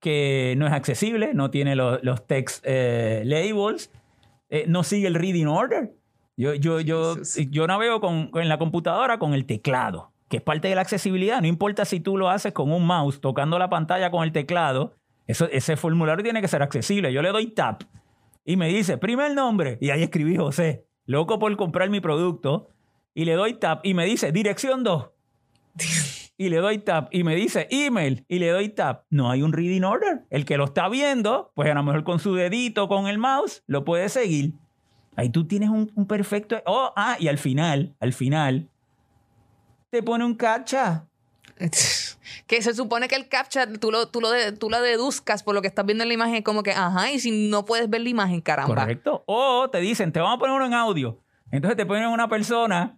que 0.00 0.54
no 0.56 0.66
es 0.66 0.72
accesible, 0.72 1.32
no 1.34 1.50
tiene 1.50 1.76
los, 1.76 2.02
los 2.02 2.26
text 2.26 2.64
eh, 2.66 3.22
labels, 3.24 3.90
eh, 4.48 4.64
no 4.68 4.82
sigue 4.84 5.06
el 5.06 5.14
reading 5.14 5.46
order. 5.46 5.92
Yo, 6.36 6.54
yo, 6.54 6.80
yo, 6.80 7.16
yo 7.50 7.66
navego 7.66 8.00
con, 8.00 8.28
con- 8.30 8.42
en 8.42 8.48
la 8.48 8.58
computadora 8.58 9.18
con 9.18 9.32
el 9.34 9.46
teclado, 9.46 10.12
que 10.28 10.36
es 10.38 10.42
parte 10.42 10.68
de 10.68 10.74
la 10.74 10.82
accesibilidad. 10.82 11.40
No 11.40 11.46
importa 11.46 11.84
si 11.84 12.00
tú 12.00 12.16
lo 12.18 12.28
haces 12.28 12.52
con 12.52 12.70
un 12.72 12.86
mouse, 12.86 13.20
tocando 13.20 13.58
la 13.58 13.70
pantalla 13.70 14.10
con 14.10 14.22
el 14.22 14.32
teclado, 14.32 14.94
eso, 15.26 15.48
ese 15.50 15.76
formulario 15.76 16.22
tiene 16.22 16.40
que 16.42 16.48
ser 16.48 16.62
accesible. 16.62 17.12
Yo 17.12 17.22
le 17.22 17.30
doy 17.30 17.46
tap 17.48 17.82
y 18.44 18.56
me 18.56 18.68
dice, 18.68 18.98
primer 18.98 19.34
nombre, 19.34 19.78
y 19.80 19.90
ahí 19.90 20.02
escribí 20.02 20.36
José, 20.36 20.84
loco 21.06 21.38
por 21.38 21.56
comprar 21.56 21.88
mi 21.90 22.00
producto, 22.00 22.68
y 23.14 23.24
le 23.24 23.32
doy 23.32 23.54
tap 23.54 23.84
y 23.84 23.94
me 23.94 24.04
dice, 24.04 24.30
dirección 24.30 24.84
2 24.84 25.08
y 26.38 26.48
le 26.50 26.58
doy 26.58 26.78
tap 26.78 27.08
y 27.12 27.24
me 27.24 27.34
dice 27.34 27.66
email 27.70 28.24
y 28.28 28.38
le 28.38 28.50
doy 28.50 28.68
tap, 28.68 29.04
no 29.08 29.30
hay 29.30 29.42
un 29.42 29.52
reading 29.54 29.82
order. 29.82 30.24
El 30.30 30.44
que 30.44 30.58
lo 30.58 30.64
está 30.66 30.88
viendo, 30.90 31.50
pues 31.54 31.70
a 31.70 31.74
lo 31.74 31.82
mejor 31.82 32.04
con 32.04 32.18
su 32.18 32.34
dedito, 32.34 32.88
con 32.88 33.06
el 33.06 33.16
mouse, 33.18 33.62
lo 33.66 33.84
puede 33.84 34.08
seguir. 34.10 34.52
Ahí 35.16 35.30
tú 35.30 35.46
tienes 35.46 35.70
un, 35.70 35.90
un 35.94 36.06
perfecto... 36.06 36.62
Oh, 36.66 36.92
ah, 36.94 37.16
y 37.18 37.28
al 37.28 37.38
final, 37.38 37.94
al 38.00 38.12
final, 38.12 38.68
te 39.90 40.02
pone 40.02 40.24
un 40.24 40.34
captcha. 40.34 41.06
Que 42.46 42.62
se 42.62 42.74
supone 42.74 43.08
que 43.08 43.16
el 43.16 43.28
captcha 43.28 43.66
tú 43.80 43.90
lo, 43.90 44.08
tú, 44.08 44.20
lo 44.20 44.30
de- 44.30 44.52
tú 44.52 44.70
lo 44.70 44.80
deduzcas 44.80 45.42
por 45.42 45.54
lo 45.54 45.62
que 45.62 45.68
estás 45.68 45.84
viendo 45.84 46.02
en 46.04 46.08
la 46.08 46.14
imagen, 46.14 46.42
como 46.42 46.62
que, 46.62 46.70
ajá, 46.70 47.10
y 47.10 47.18
si 47.18 47.48
no 47.50 47.64
puedes 47.64 47.88
ver 47.90 48.02
la 48.02 48.08
imagen, 48.08 48.40
caramba. 48.40 48.74
Correcto. 48.74 49.24
O 49.26 49.68
te 49.70 49.78
dicen, 49.80 50.12
te 50.12 50.20
vamos 50.20 50.36
a 50.36 50.38
poner 50.38 50.54
uno 50.54 50.66
en 50.66 50.74
audio. 50.74 51.18
Entonces 51.50 51.76
te 51.76 51.86
ponen 51.86 52.06
una 52.08 52.28
persona 52.28 52.96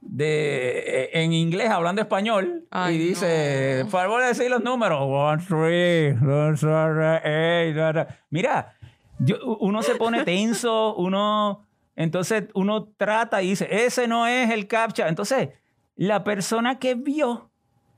de, 0.00 0.78
eh, 0.78 1.10
en 1.22 1.32
inglés 1.34 1.68
hablando 1.70 2.00
español 2.00 2.66
Ay, 2.70 2.94
y 2.94 2.98
dice, 2.98 3.82
no. 3.84 3.90
por 3.90 4.00
favor 4.00 4.24
decir 4.24 4.48
los 4.50 4.62
números. 4.62 5.00
One, 5.02 5.42
three, 5.44 6.12
one, 6.26 6.56
seven, 6.56 7.20
eight, 7.24 7.74
da, 7.76 7.92
da. 7.92 8.18
Mira, 8.30 8.74
yo- 9.18 9.56
uno 9.60 9.82
se 9.82 9.94
pone 9.96 10.24
tenso, 10.24 10.94
uno... 10.96 11.64
Entonces 11.96 12.44
uno 12.54 12.84
trata 12.96 13.42
y 13.42 13.50
dice, 13.50 13.66
ese 13.84 14.06
no 14.06 14.26
es 14.28 14.50
el 14.50 14.68
captcha. 14.68 15.08
Entonces, 15.08 15.48
la 15.96 16.22
persona 16.22 16.78
que 16.78 16.94
vio 16.94 17.50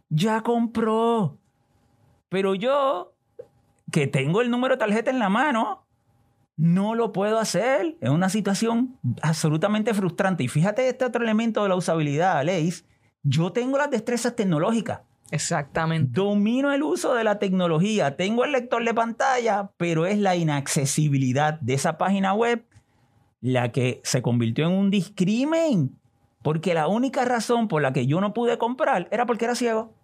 ya 0.08 0.40
compró. 0.40 1.36
Pero 2.30 2.54
yo, 2.54 3.12
que 3.92 4.06
tengo 4.06 4.40
el 4.40 4.50
número 4.50 4.76
de 4.76 4.78
tarjeta 4.78 5.10
en 5.10 5.18
la 5.18 5.28
mano, 5.28 5.84
no 6.56 6.94
lo 6.94 7.12
puedo 7.12 7.38
hacer. 7.38 7.98
Es 8.00 8.08
una 8.08 8.30
situación 8.30 8.98
absolutamente 9.20 9.92
frustrante. 9.92 10.44
Y 10.44 10.48
fíjate 10.48 10.88
este 10.88 11.04
otro 11.04 11.22
elemento 11.22 11.62
de 11.62 11.68
la 11.68 11.76
usabilidad, 11.76 12.42
Leis. 12.42 12.86
Yo 13.22 13.52
tengo 13.52 13.76
las 13.76 13.90
destrezas 13.90 14.34
tecnológicas. 14.34 15.00
Exactamente. 15.30 16.10
Domino 16.12 16.72
el 16.72 16.82
uso 16.82 17.14
de 17.14 17.24
la 17.24 17.38
tecnología. 17.38 18.16
Tengo 18.16 18.44
el 18.44 18.52
lector 18.52 18.84
de 18.84 18.94
pantalla, 18.94 19.70
pero 19.76 20.06
es 20.06 20.18
la 20.18 20.36
inaccesibilidad 20.36 21.60
de 21.60 21.74
esa 21.74 21.98
página 21.98 22.34
web 22.34 22.64
la 23.40 23.72
que 23.72 24.00
se 24.04 24.22
convirtió 24.22 24.66
en 24.66 24.72
un 24.72 24.90
discrimen. 24.90 25.96
Porque 26.42 26.74
la 26.74 26.88
única 26.88 27.24
razón 27.24 27.68
por 27.68 27.82
la 27.82 27.92
que 27.92 28.06
yo 28.06 28.20
no 28.20 28.32
pude 28.32 28.58
comprar 28.58 29.08
era 29.10 29.26
porque 29.26 29.44
era 29.44 29.54
ciego. 29.54 29.94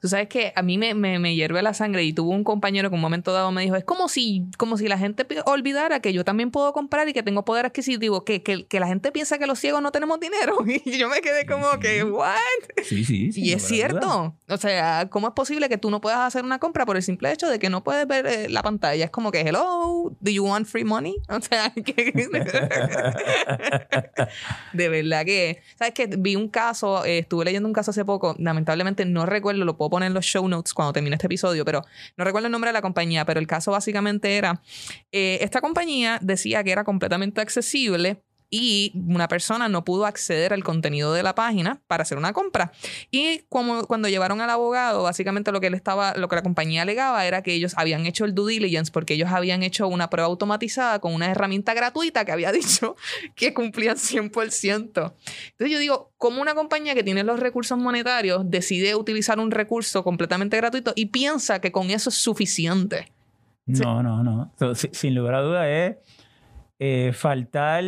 Tú 0.00 0.08
sabes 0.08 0.28
que 0.28 0.52
a 0.54 0.62
mí 0.62 0.78
me, 0.78 0.94
me, 0.94 1.18
me 1.18 1.34
hierve 1.34 1.62
la 1.62 1.74
sangre 1.74 2.04
y 2.04 2.12
tuvo 2.12 2.30
un 2.30 2.44
compañero 2.44 2.90
que 2.90 2.94
un 2.94 3.00
momento 3.00 3.32
dado 3.32 3.50
me 3.52 3.62
dijo, 3.62 3.76
es 3.76 3.84
como 3.84 4.08
si, 4.08 4.44
como 4.58 4.76
si 4.76 4.88
la 4.88 4.98
gente 4.98 5.26
olvidara 5.46 6.00
que 6.00 6.12
yo 6.12 6.24
también 6.24 6.50
puedo 6.50 6.72
comprar 6.72 7.08
y 7.08 7.12
que 7.12 7.22
tengo 7.22 7.44
poder 7.44 7.66
adquisitivo, 7.66 8.24
que, 8.24 8.42
que, 8.42 8.66
que 8.66 8.80
la 8.80 8.86
gente 8.86 9.12
piensa 9.12 9.38
que 9.38 9.46
los 9.46 9.58
ciegos 9.58 9.82
no 9.82 9.92
tenemos 9.92 10.20
dinero. 10.20 10.56
Y 10.84 10.98
yo 10.98 11.08
me 11.08 11.20
quedé 11.20 11.46
como 11.46 11.78
que, 11.78 12.02
¿what? 12.02 12.34
Sí, 12.82 13.04
sí. 13.04 13.30
Y 13.34 13.52
es 13.52 13.62
cierto. 13.62 14.34
O 14.48 14.56
sea, 14.56 15.08
¿cómo 15.10 15.28
es 15.28 15.34
posible 15.34 15.68
que 15.68 15.78
tú 15.78 15.90
no 15.90 16.00
puedas 16.00 16.20
hacer 16.20 16.44
una 16.44 16.58
compra 16.58 16.86
por 16.86 16.96
el 16.96 17.02
simple 17.02 17.30
hecho 17.30 17.48
de 17.48 17.58
que 17.58 17.70
no 17.70 17.84
puedes 17.84 18.06
ver 18.06 18.26
eh, 18.26 18.48
la 18.48 18.62
pantalla? 18.62 19.04
Es 19.04 19.10
como 19.10 19.30
que, 19.30 19.40
hello, 19.40 20.12
do 20.20 20.30
you 20.30 20.44
want 20.44 20.66
free 20.66 20.84
money? 20.84 21.16
O 21.32 21.40
sea, 21.40 21.70
que... 21.70 22.12
de 24.72 24.88
verdad 24.88 25.24
que, 25.24 25.60
¿sabes 25.76 25.94
qué? 25.94 26.06
Vi 26.06 26.36
un 26.36 26.48
caso, 26.48 27.04
eh, 27.04 27.18
estuve 27.18 27.44
leyendo 27.44 27.68
un 27.68 27.72
caso 27.72 27.90
hace 27.90 28.04
poco, 28.04 28.36
lamentablemente 28.38 29.04
no 29.04 29.26
recuerdo, 29.26 29.61
lo 29.64 29.76
puedo 29.76 29.90
poner 29.90 30.08
en 30.08 30.14
los 30.14 30.24
show 30.24 30.46
notes 30.48 30.74
cuando 30.74 30.92
termine 30.92 31.16
este 31.16 31.26
episodio, 31.26 31.64
pero 31.64 31.82
no 32.16 32.24
recuerdo 32.24 32.46
el 32.46 32.52
nombre 32.52 32.68
de 32.68 32.72
la 32.72 32.82
compañía, 32.82 33.24
pero 33.24 33.40
el 33.40 33.46
caso 33.46 33.70
básicamente 33.72 34.36
era, 34.36 34.62
eh, 35.10 35.38
esta 35.40 35.60
compañía 35.60 36.18
decía 36.22 36.62
que 36.64 36.72
era 36.72 36.84
completamente 36.84 37.40
accesible 37.40 38.22
y 38.54 38.92
una 39.08 39.28
persona 39.28 39.70
no 39.70 39.82
pudo 39.82 40.04
acceder 40.04 40.52
al 40.52 40.62
contenido 40.62 41.14
de 41.14 41.22
la 41.22 41.34
página 41.34 41.80
para 41.86 42.02
hacer 42.02 42.18
una 42.18 42.34
compra. 42.34 42.70
Y 43.10 43.40
como, 43.48 43.86
cuando 43.86 44.08
llevaron 44.10 44.42
al 44.42 44.50
abogado, 44.50 45.02
básicamente 45.04 45.50
lo 45.52 45.60
que 45.60 45.68
él 45.68 45.74
estaba, 45.74 46.12
lo 46.18 46.28
que 46.28 46.36
la 46.36 46.42
compañía 46.42 46.82
alegaba 46.82 47.24
era 47.24 47.42
que 47.42 47.54
ellos 47.54 47.72
habían 47.78 48.04
hecho 48.04 48.26
el 48.26 48.34
due 48.34 48.52
diligence 48.52 48.92
porque 48.92 49.14
ellos 49.14 49.30
habían 49.30 49.62
hecho 49.62 49.88
una 49.88 50.10
prueba 50.10 50.26
automatizada 50.28 50.98
con 51.00 51.14
una 51.14 51.30
herramienta 51.30 51.72
gratuita 51.72 52.26
que 52.26 52.32
había 52.32 52.52
dicho 52.52 52.94
que 53.34 53.54
cumplían 53.54 53.96
100%. 53.96 54.82
Entonces 54.82 55.14
yo 55.70 55.78
digo, 55.78 56.12
¿cómo 56.18 56.42
una 56.42 56.54
compañía 56.54 56.94
que 56.94 57.02
tiene 57.02 57.24
los 57.24 57.40
recursos 57.40 57.78
monetarios 57.78 58.42
decide 58.50 58.94
utilizar 58.94 59.40
un 59.40 59.50
recurso 59.50 60.04
completamente 60.04 60.58
gratuito 60.58 60.92
y 60.94 61.06
piensa 61.06 61.60
que 61.62 61.72
con 61.72 61.88
eso 61.90 62.10
es 62.10 62.16
suficiente? 62.16 63.10
No, 63.64 64.02
no, 64.02 64.22
no. 64.22 64.52
So, 64.58 64.74
si- 64.74 64.90
sin 64.92 65.14
lugar 65.14 65.36
a 65.36 65.40
duda 65.40 65.70
es 65.70 65.96
eh, 66.78 67.12
faltar 67.14 67.84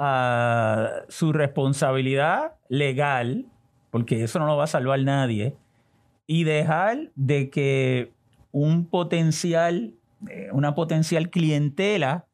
a 0.00 1.02
su 1.08 1.32
responsabilidad 1.32 2.52
legal, 2.68 3.46
porque 3.90 4.22
eso 4.22 4.38
no 4.38 4.46
lo 4.46 4.56
va 4.56 4.64
a 4.64 4.68
salvar 4.68 5.00
nadie, 5.00 5.56
y 6.26 6.44
dejar 6.44 7.10
de 7.16 7.50
que 7.50 8.12
un 8.52 8.86
potencial, 8.86 9.94
eh, 10.30 10.48
una 10.52 10.74
potencial 10.74 11.30
clientela 11.30 12.26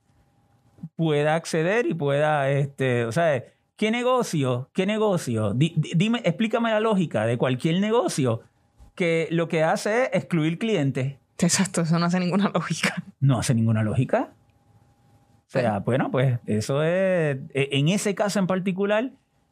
pueda 0.96 1.34
acceder 1.34 1.86
y 1.86 1.94
pueda, 1.94 2.50
este, 2.50 3.06
o 3.06 3.12
sea, 3.12 3.42
¿qué 3.76 3.90
negocio? 3.90 4.68
¿Qué 4.74 4.84
negocio? 4.86 5.54
Di- 5.54 5.72
di- 5.76 5.92
dime, 5.96 6.20
explícame 6.24 6.70
la 6.70 6.80
lógica 6.80 7.24
de 7.24 7.38
cualquier 7.38 7.80
negocio 7.80 8.42
que 8.94 9.26
lo 9.30 9.48
que 9.48 9.62
hace 9.64 10.04
es 10.04 10.10
excluir 10.12 10.58
clientes. 10.58 11.16
Exacto, 11.38 11.80
eso 11.80 11.98
no 11.98 12.06
hace 12.06 12.20
ninguna 12.20 12.50
lógica. 12.54 13.02
No 13.20 13.38
hace 13.38 13.54
ninguna 13.54 13.82
lógica. 13.82 14.32
O 15.58 15.62
sea, 15.62 15.78
bueno, 15.80 16.10
pues 16.10 16.38
eso 16.46 16.82
es, 16.82 17.36
e- 17.54 17.68
en 17.72 17.88
ese 17.88 18.14
caso 18.14 18.38
en 18.38 18.46
particular, 18.46 19.10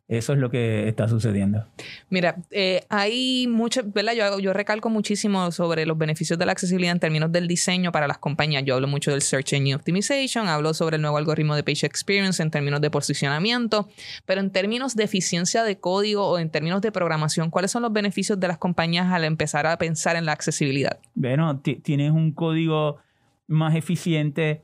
eso 0.09 0.35
es 0.35 0.39
lo 0.41 0.51
que 0.51 0.89
está 0.89 1.09
sucediendo. 1.09 1.65
Mira, 2.11 2.37
eh, 2.51 2.85
hay 2.91 3.47
mucho, 3.47 3.81
¿verdad? 3.85 4.13
Yo, 4.15 4.39
yo 4.41 4.53
recalco 4.53 4.91
muchísimo 4.91 5.51
sobre 5.53 5.87
los 5.87 5.97
beneficios 5.97 6.39
de 6.39 6.45
la 6.45 6.53
accesibilidad 6.53 6.93
en 6.93 7.01
términos 7.01 7.33
del 7.33 7.49
diseño 7.49 7.93
para 7.93 8.07
las 8.07 8.19
compañías. 8.19 8.63
Yo 8.65 8.75
hablo 8.75 8.89
mucho 8.89 9.11
del 9.11 9.23
Search 9.23 9.55
Engine 9.55 9.75
Optimization, 9.75 10.49
hablo 10.49 10.75
sobre 10.75 10.97
el 10.97 11.03
nuevo 11.03 11.17
algoritmo 11.17 11.55
de 11.57 11.63
Page 11.63 11.87
Experience 11.87 12.43
en 12.43 12.51
términos 12.51 12.83
de 12.83 12.91
posicionamiento, 12.91 13.89
pero 14.27 14.41
en 14.43 14.51
términos 14.51 14.97
de 14.97 15.05
eficiencia 15.05 15.63
de 15.65 15.79
código 15.79 16.27
o 16.29 16.39
en 16.39 16.51
términos 16.51 16.83
de 16.83 16.93
programación, 16.93 17.49
¿cuáles 17.49 17.71
son 17.71 17.81
los 17.83 17.93
beneficios 17.93 18.39
de 18.39 18.49
las 18.49 18.59
compañías 18.59 19.11
al 19.11 19.25
empezar 19.25 19.67
a 19.67 19.79
pensar 19.79 20.17
en 20.17 20.27
la 20.27 20.33
accesibilidad? 20.33 20.99
Bueno, 21.15 21.59
ti- 21.61 21.77
tienes 21.77 22.11
un 22.11 22.33
código 22.33 22.99
más 23.47 23.75
eficiente, 23.77 24.63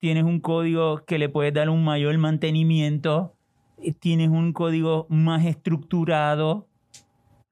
tienes 0.00 0.24
un 0.24 0.40
código 0.40 1.04
que 1.04 1.18
le 1.18 1.28
puedes 1.28 1.54
dar 1.54 1.70
un 1.70 1.84
mayor 1.84 2.16
mantenimiento, 2.18 3.34
eh, 3.78 3.92
tienes 3.92 4.28
un 4.28 4.52
código 4.52 5.06
más 5.08 5.44
estructurado. 5.44 6.68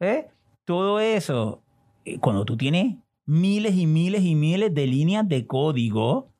¿eh? 0.00 0.28
Todo 0.64 1.00
eso, 1.00 1.62
eh, 2.04 2.18
cuando 2.18 2.44
tú 2.44 2.56
tienes 2.56 2.96
miles 3.26 3.74
y 3.74 3.86
miles 3.86 4.22
y 4.22 4.34
miles 4.34 4.74
de 4.74 4.86
líneas 4.86 5.28
de 5.28 5.46
código, 5.46 6.30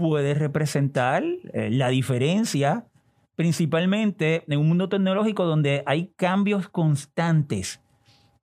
puedes 0.00 0.38
representar 0.38 1.22
eh, 1.52 1.68
la 1.70 1.88
diferencia, 1.88 2.86
principalmente 3.36 4.42
en 4.48 4.58
un 4.58 4.68
mundo 4.68 4.88
tecnológico 4.88 5.44
donde 5.44 5.82
hay 5.86 6.12
cambios 6.16 6.68
constantes. 6.68 7.80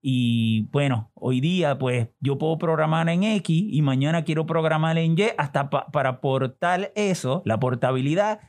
Y 0.01 0.67
bueno, 0.71 1.09
hoy 1.15 1.41
día 1.41 1.77
pues 1.77 2.07
yo 2.19 2.37
puedo 2.37 2.57
programar 2.57 3.09
en 3.09 3.23
X 3.23 3.65
y 3.69 3.81
mañana 3.81 4.23
quiero 4.23 4.45
programar 4.45 4.97
en 4.97 5.17
Y 5.17 5.23
hasta 5.37 5.69
pa- 5.69 5.87
para 5.87 6.09
aportar 6.09 6.91
eso, 6.95 7.41
la 7.45 7.59
portabilidad, 7.59 8.39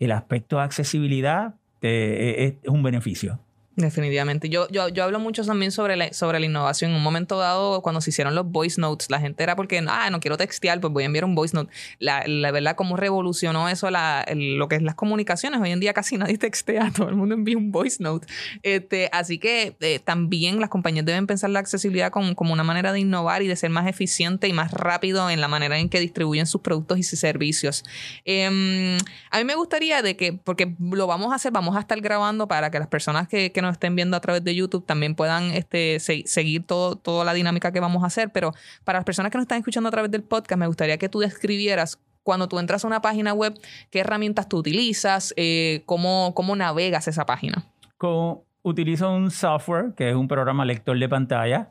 el 0.00 0.12
aspecto 0.12 0.56
de 0.56 0.62
accesibilidad 0.62 1.54
eh, 1.82 2.34
es, 2.38 2.54
es 2.62 2.68
un 2.70 2.82
beneficio. 2.82 3.38
Definitivamente. 3.76 4.48
Yo, 4.48 4.68
yo, 4.68 4.88
yo 4.88 5.02
hablo 5.02 5.18
mucho 5.18 5.44
también 5.44 5.72
sobre 5.72 5.96
la, 5.96 6.12
sobre 6.12 6.38
la 6.38 6.46
innovación. 6.46 6.92
En 6.92 6.96
un 6.96 7.02
momento 7.02 7.38
dado, 7.38 7.82
cuando 7.82 8.00
se 8.00 8.10
hicieron 8.10 8.36
los 8.36 8.46
voice 8.46 8.80
notes, 8.80 9.10
la 9.10 9.18
gente 9.18 9.42
era 9.42 9.56
porque, 9.56 9.84
ah, 9.88 10.10
no 10.10 10.20
quiero 10.20 10.36
textear, 10.36 10.80
pues 10.80 10.92
voy 10.92 11.02
a 11.02 11.06
enviar 11.06 11.24
un 11.24 11.34
voice 11.34 11.56
note. 11.56 11.72
La, 11.98 12.22
la 12.24 12.52
verdad, 12.52 12.76
cómo 12.76 12.96
revolucionó 12.96 13.68
eso 13.68 13.90
la, 13.90 14.24
lo 14.32 14.68
que 14.68 14.76
es 14.76 14.82
las 14.82 14.94
comunicaciones. 14.94 15.60
Hoy 15.60 15.72
en 15.72 15.80
día 15.80 15.92
casi 15.92 16.16
nadie 16.16 16.38
textea, 16.38 16.92
todo 16.94 17.08
el 17.08 17.16
mundo 17.16 17.34
envía 17.34 17.56
un 17.56 17.72
voice 17.72 18.00
note. 18.00 18.28
Este, 18.62 19.08
así 19.12 19.38
que 19.38 19.76
eh, 19.80 19.98
también 19.98 20.60
las 20.60 20.70
compañías 20.70 21.04
deben 21.04 21.26
pensar 21.26 21.50
la 21.50 21.58
accesibilidad 21.58 22.12
como, 22.12 22.36
como 22.36 22.52
una 22.52 22.62
manera 22.62 22.92
de 22.92 23.00
innovar 23.00 23.42
y 23.42 23.48
de 23.48 23.56
ser 23.56 23.70
más 23.70 23.88
eficiente 23.88 24.46
y 24.46 24.52
más 24.52 24.70
rápido 24.70 25.30
en 25.30 25.40
la 25.40 25.48
manera 25.48 25.80
en 25.80 25.88
que 25.88 25.98
distribuyen 25.98 26.46
sus 26.46 26.60
productos 26.60 26.98
y 26.98 27.02
sus 27.02 27.18
servicios. 27.18 27.82
Em, 28.24 28.98
a 29.32 29.38
mí 29.38 29.44
me 29.44 29.56
gustaría 29.56 30.00
de 30.00 30.16
que, 30.16 30.32
porque 30.32 30.76
lo 30.78 31.08
vamos 31.08 31.32
a 31.32 31.36
hacer, 31.36 31.50
vamos 31.50 31.76
a 31.76 31.80
estar 31.80 32.00
grabando 32.00 32.46
para 32.46 32.70
que 32.70 32.78
las 32.78 32.86
personas 32.86 33.26
que, 33.26 33.50
que 33.50 33.63
nos 33.64 33.72
estén 33.72 33.96
viendo 33.96 34.16
a 34.16 34.20
través 34.20 34.44
de 34.44 34.54
YouTube 34.54 34.86
también 34.86 35.14
puedan 35.14 35.44
este, 35.52 35.98
se- 36.00 36.22
seguir 36.26 36.64
todo, 36.66 36.96
toda 36.96 37.24
la 37.24 37.32
dinámica 37.34 37.72
que 37.72 37.80
vamos 37.80 38.02
a 38.04 38.06
hacer. 38.06 38.30
Pero 38.30 38.52
para 38.84 38.98
las 38.98 39.04
personas 39.04 39.32
que 39.32 39.38
nos 39.38 39.42
están 39.44 39.58
escuchando 39.58 39.88
a 39.88 39.92
través 39.92 40.10
del 40.10 40.22
podcast, 40.22 40.58
me 40.58 40.66
gustaría 40.66 40.96
que 40.98 41.08
tú 41.08 41.18
describieras 41.20 41.98
cuando 42.22 42.48
tú 42.48 42.58
entras 42.58 42.84
a 42.84 42.86
una 42.86 43.02
página 43.02 43.34
web, 43.34 43.54
qué 43.90 44.00
herramientas 44.00 44.48
tú 44.48 44.56
utilizas, 44.58 45.34
eh, 45.36 45.82
cómo, 45.84 46.32
cómo 46.34 46.56
navegas 46.56 47.06
esa 47.08 47.26
página. 47.26 47.64
Con- 47.98 48.38
utilizo 48.62 49.12
un 49.12 49.30
software 49.30 49.92
que 49.94 50.08
es 50.08 50.16
un 50.16 50.26
programa 50.28 50.64
lector 50.64 50.98
de 50.98 51.08
pantalla. 51.08 51.70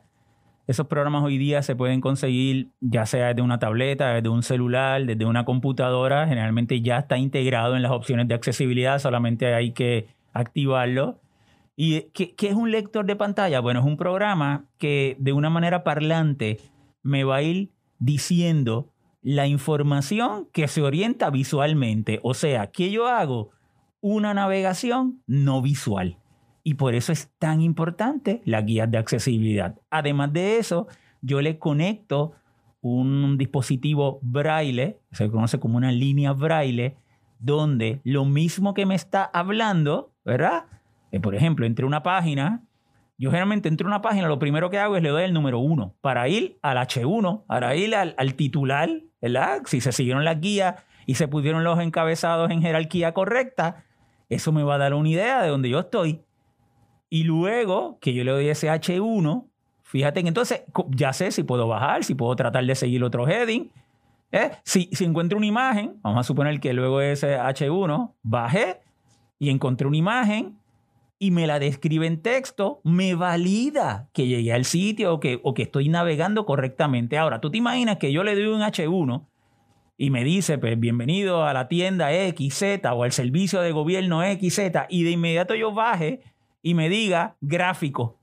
Esos 0.66 0.86
programas 0.86 1.22
hoy 1.24 1.36
día 1.36 1.60
se 1.62 1.76
pueden 1.76 2.00
conseguir 2.00 2.68
ya 2.80 3.04
sea 3.04 3.26
desde 3.28 3.42
una 3.42 3.58
tableta, 3.58 4.14
desde 4.14 4.28
un 4.30 4.42
celular, 4.42 5.04
desde 5.04 5.26
una 5.26 5.44
computadora. 5.44 6.26
Generalmente 6.26 6.80
ya 6.80 6.98
está 7.00 7.18
integrado 7.18 7.76
en 7.76 7.82
las 7.82 7.92
opciones 7.92 8.28
de 8.28 8.34
accesibilidad, 8.34 8.98
solamente 8.98 9.52
hay 9.54 9.72
que 9.72 10.06
activarlo. 10.32 11.18
¿Y 11.76 12.02
qué, 12.12 12.34
es 12.38 12.54
un 12.54 12.70
lector 12.70 13.04
de 13.04 13.16
pantalla? 13.16 13.60
Bueno, 13.60 13.80
es 13.80 13.86
un 13.86 13.96
programa 13.96 14.66
que 14.78 15.16
de 15.18 15.32
una 15.32 15.50
manera 15.50 15.82
parlante 15.82 16.60
me 17.02 17.24
va 17.24 17.36
a 17.36 17.42
ir 17.42 17.72
diciendo 17.98 18.92
la 19.22 19.46
información 19.46 20.48
que 20.52 20.68
se 20.68 20.82
orienta 20.82 21.30
visualmente. 21.30 22.20
O 22.22 22.34
sea, 22.34 22.68
¿qué 22.70 22.90
yo 22.90 23.08
hago? 23.08 23.50
Una 24.00 24.34
navegación 24.34 25.22
no 25.26 25.62
visual. 25.62 26.18
Y 26.62 26.74
por 26.74 26.94
eso 26.94 27.12
es 27.12 27.30
tan 27.38 27.60
importante 27.60 28.40
la 28.44 28.62
guía 28.62 28.86
de 28.86 28.98
accesibilidad. 28.98 29.78
Además 29.90 30.32
de 30.32 30.58
eso, 30.58 30.86
yo 31.20 31.40
le 31.40 31.58
conecto 31.58 32.32
un 32.80 33.38
dispositivo 33.38 34.18
braille, 34.22 35.00
se 35.10 35.30
conoce 35.30 35.58
como 35.58 35.78
una 35.78 35.90
línea 35.90 36.32
braille, 36.32 36.96
donde 37.38 38.00
lo 38.04 38.24
mismo 38.24 38.74
que 38.74 38.86
me 38.86 38.94
está 38.94 39.24
hablando, 39.24 40.12
¿verdad? 40.24 40.66
Eh, 41.14 41.20
por 41.20 41.36
ejemplo, 41.36 41.64
entre 41.64 41.86
una 41.86 42.02
página, 42.02 42.64
yo 43.18 43.30
generalmente 43.30 43.68
entre 43.68 43.86
una 43.86 44.02
página, 44.02 44.26
lo 44.26 44.40
primero 44.40 44.68
que 44.68 44.80
hago 44.80 44.96
es 44.96 45.02
le 45.04 45.10
doy 45.10 45.22
el 45.22 45.32
número 45.32 45.60
uno 45.60 45.94
para 46.00 46.28
ir 46.28 46.58
al 46.60 46.76
H1, 46.76 47.44
para 47.46 47.76
ir 47.76 47.94
al, 47.94 48.34
titular, 48.34 48.90
¿verdad? 49.22 49.62
Si 49.64 49.80
se 49.80 49.92
siguieron 49.92 50.24
las 50.24 50.40
guías 50.40 50.74
y 51.06 51.14
se 51.14 51.28
pusieron 51.28 51.62
los 51.62 51.78
encabezados 51.78 52.50
en 52.50 52.62
jerarquía 52.62 53.14
correcta, 53.14 53.84
eso 54.28 54.50
me 54.50 54.64
va 54.64 54.74
a 54.74 54.78
dar 54.78 54.92
una 54.92 55.08
idea 55.08 55.40
de 55.40 55.50
dónde 55.50 55.68
yo 55.68 55.78
estoy. 55.78 56.22
Y 57.08 57.22
luego 57.22 58.00
que 58.00 58.12
yo 58.12 58.24
le 58.24 58.32
doy 58.32 58.48
ese 58.48 58.68
H1, 58.68 59.46
fíjate 59.84 60.20
que 60.20 60.28
entonces 60.28 60.64
ya 60.88 61.12
sé 61.12 61.30
si 61.30 61.44
puedo 61.44 61.68
bajar, 61.68 62.02
si 62.02 62.16
puedo 62.16 62.34
tratar 62.34 62.64
de 62.64 62.74
seguir 62.74 63.04
otro 63.04 63.28
heading. 63.28 63.70
¿eh? 64.32 64.50
Si, 64.64 64.88
si 64.90 65.04
encuentro 65.04 65.38
una 65.38 65.46
imagen, 65.46 65.94
vamos 66.02 66.18
a 66.18 66.24
suponer 66.24 66.58
que 66.58 66.72
luego 66.72 67.00
ese 67.00 67.38
H1 67.38 68.14
bajé 68.24 68.80
y 69.38 69.50
encontré 69.50 69.86
una 69.86 69.96
imagen 69.96 70.58
y 71.24 71.30
me 71.30 71.46
la 71.46 71.58
describe 71.58 72.06
en 72.06 72.20
texto, 72.20 72.80
me 72.84 73.14
valida 73.14 74.08
que 74.12 74.26
llegué 74.26 74.52
al 74.52 74.66
sitio 74.66 75.14
o 75.14 75.20
que, 75.20 75.40
o 75.42 75.54
que 75.54 75.62
estoy 75.62 75.88
navegando 75.88 76.44
correctamente. 76.44 77.16
Ahora, 77.16 77.40
tú 77.40 77.50
te 77.50 77.56
imaginas 77.56 77.96
que 77.96 78.12
yo 78.12 78.22
le 78.24 78.34
doy 78.34 78.46
un 78.46 78.60
H1 78.60 79.26
y 79.96 80.10
me 80.10 80.22
dice, 80.24 80.58
pues 80.58 80.78
bienvenido 80.78 81.44
a 81.46 81.54
la 81.54 81.68
tienda 81.68 82.10
XZ 82.10 82.84
o 82.92 83.04
al 83.04 83.12
servicio 83.12 83.60
de 83.62 83.72
gobierno 83.72 84.20
XZ 84.22 84.60
y 84.90 85.04
de 85.04 85.12
inmediato 85.12 85.54
yo 85.54 85.72
baje 85.72 86.20
y 86.62 86.74
me 86.74 86.88
diga 86.90 87.36
gráfico. 87.40 88.18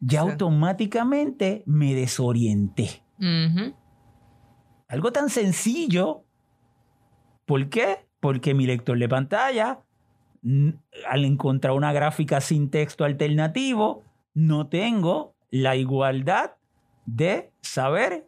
Ya 0.00 0.22
Sí. 0.22 0.30
automáticamente 0.30 1.62
me 1.66 1.94
desorienté. 1.94 3.02
Algo 4.88 5.12
tan 5.12 5.28
sencillo. 5.28 6.24
¿Por 7.44 7.68
qué? 7.68 8.06
Porque 8.20 8.54
mi 8.54 8.66
lector 8.66 8.98
de 8.98 9.08
pantalla, 9.08 9.80
al 11.08 11.24
encontrar 11.24 11.74
una 11.74 11.92
gráfica 11.92 12.40
sin 12.40 12.70
texto 12.70 13.04
alternativo, 13.04 14.04
no 14.34 14.68
tengo 14.68 15.34
la 15.50 15.76
igualdad 15.76 16.52
de 17.06 17.50
saber 17.60 18.26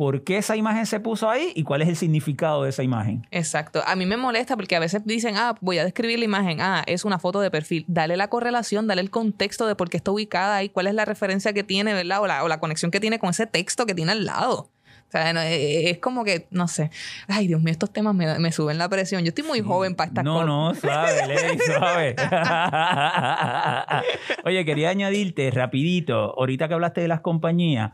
por 0.00 0.24
qué 0.24 0.38
esa 0.38 0.56
imagen 0.56 0.86
se 0.86 0.98
puso 0.98 1.28
ahí 1.28 1.52
y 1.54 1.62
cuál 1.62 1.82
es 1.82 1.88
el 1.88 1.94
significado 1.94 2.62
de 2.62 2.70
esa 2.70 2.82
imagen. 2.82 3.26
Exacto. 3.30 3.82
A 3.86 3.96
mí 3.96 4.06
me 4.06 4.16
molesta 4.16 4.56
porque 4.56 4.74
a 4.74 4.80
veces 4.80 5.02
dicen, 5.04 5.36
ah, 5.36 5.56
voy 5.60 5.76
a 5.76 5.84
describir 5.84 6.18
la 6.18 6.24
imagen, 6.24 6.62
ah, 6.62 6.82
es 6.86 7.04
una 7.04 7.18
foto 7.18 7.40
de 7.40 7.50
perfil. 7.50 7.84
Dale 7.86 8.16
la 8.16 8.28
correlación, 8.28 8.86
dale 8.86 9.02
el 9.02 9.10
contexto 9.10 9.66
de 9.66 9.74
por 9.74 9.90
qué 9.90 9.98
está 9.98 10.10
ubicada 10.10 10.56
ahí, 10.56 10.70
cuál 10.70 10.86
es 10.86 10.94
la 10.94 11.04
referencia 11.04 11.52
que 11.52 11.64
tiene, 11.64 11.92
¿verdad? 11.92 12.22
O 12.22 12.26
la, 12.26 12.42
o 12.44 12.48
la 12.48 12.60
conexión 12.60 12.90
que 12.90 12.98
tiene 12.98 13.18
con 13.18 13.28
ese 13.28 13.46
texto 13.46 13.84
que 13.84 13.94
tiene 13.94 14.12
al 14.12 14.24
lado. 14.24 14.70
O 15.10 15.12
sea, 15.12 15.32
no, 15.32 15.40
eh, 15.40 15.90
es 15.90 15.98
como 15.98 16.22
que, 16.22 16.46
no 16.52 16.68
sé. 16.68 16.92
Ay, 17.26 17.48
Dios 17.48 17.60
mío, 17.60 17.72
estos 17.72 17.92
temas 17.92 18.14
me, 18.14 18.38
me 18.38 18.52
suben 18.52 18.78
la 18.78 18.88
presión. 18.88 19.22
Yo 19.24 19.30
estoy 19.30 19.42
muy 19.42 19.60
joven 19.60 19.96
para 19.96 20.06
estas 20.08 20.24
No, 20.24 20.34
cosas. 20.34 20.46
no, 20.46 20.74
suave, 20.76 21.12
Ley, 21.26 21.58
suave. 21.58 22.14
Oye, 24.44 24.64
quería 24.64 24.90
añadirte 24.90 25.50
rapidito, 25.50 26.34
ahorita 26.38 26.68
que 26.68 26.74
hablaste 26.74 27.00
de 27.00 27.08
las 27.08 27.20
compañías, 27.20 27.92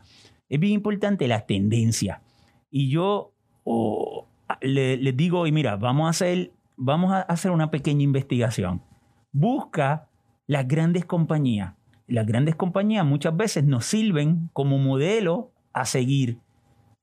es 0.49 0.59
bien 0.59 0.73
importante 0.73 1.27
las 1.27 1.45
tendencias. 1.47 2.19
Y 2.69 2.89
yo 2.89 3.33
oh, 3.63 4.27
le- 4.61 4.97
les 4.97 5.17
digo, 5.17 5.47
y 5.47 5.51
mira, 5.51 5.75
vamos 5.75 6.07
a 6.07 6.09
hacer, 6.11 6.51
vamos 6.75 7.11
a 7.13 7.21
hacer 7.21 7.51
una 7.51 7.71
pequeña 7.71 8.03
investigación. 8.03 8.81
Busca 9.31 10.07
las 10.45 10.67
grandes 10.67 11.05
compañías. 11.05 11.73
Las 12.07 12.25
grandes 12.25 12.55
compañías 12.55 13.05
muchas 13.05 13.35
veces 13.35 13.63
nos 13.65 13.85
sirven 13.85 14.49
como 14.53 14.77
modelo 14.77 15.51
a 15.73 15.85
seguir. 15.85 16.37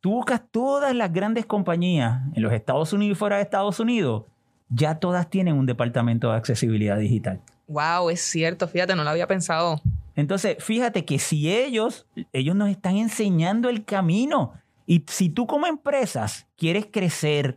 Tú 0.04 0.10
buscas 0.10 0.42
todas 0.50 0.94
las 0.94 1.10
grandes 1.14 1.46
compañías 1.46 2.20
en 2.34 2.42
los 2.42 2.52
Estados 2.52 2.92
Unidos 2.92 3.16
y 3.16 3.18
fuera 3.18 3.36
de 3.36 3.42
Estados 3.42 3.80
Unidos 3.80 4.24
ya 4.68 4.96
todas 4.96 5.30
tienen 5.30 5.54
un 5.54 5.64
departamento 5.64 6.30
de 6.30 6.36
accesibilidad 6.36 6.98
digital. 6.98 7.40
Wow, 7.68 8.10
es 8.10 8.20
cierto, 8.20 8.68
fíjate, 8.68 8.94
no 8.94 9.02
lo 9.02 9.08
había 9.08 9.26
pensado. 9.26 9.80
Entonces, 10.14 10.62
fíjate 10.62 11.06
que 11.06 11.18
si 11.18 11.50
ellos, 11.50 12.06
ellos 12.34 12.54
nos 12.54 12.68
están 12.68 12.98
enseñando 12.98 13.70
el 13.70 13.86
camino. 13.86 14.52
Y 14.84 15.06
si 15.08 15.30
tú 15.30 15.46
como 15.46 15.66
empresas 15.66 16.46
quieres 16.58 16.84
crecer, 16.92 17.56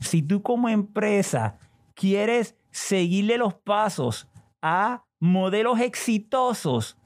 si 0.00 0.22
tú 0.22 0.42
como 0.42 0.68
empresa 0.68 1.56
quieres 1.94 2.56
seguirle 2.72 3.38
los 3.38 3.54
pasos 3.54 4.26
a 4.60 5.04
modelos 5.20 5.78
exitosos, 5.78 6.98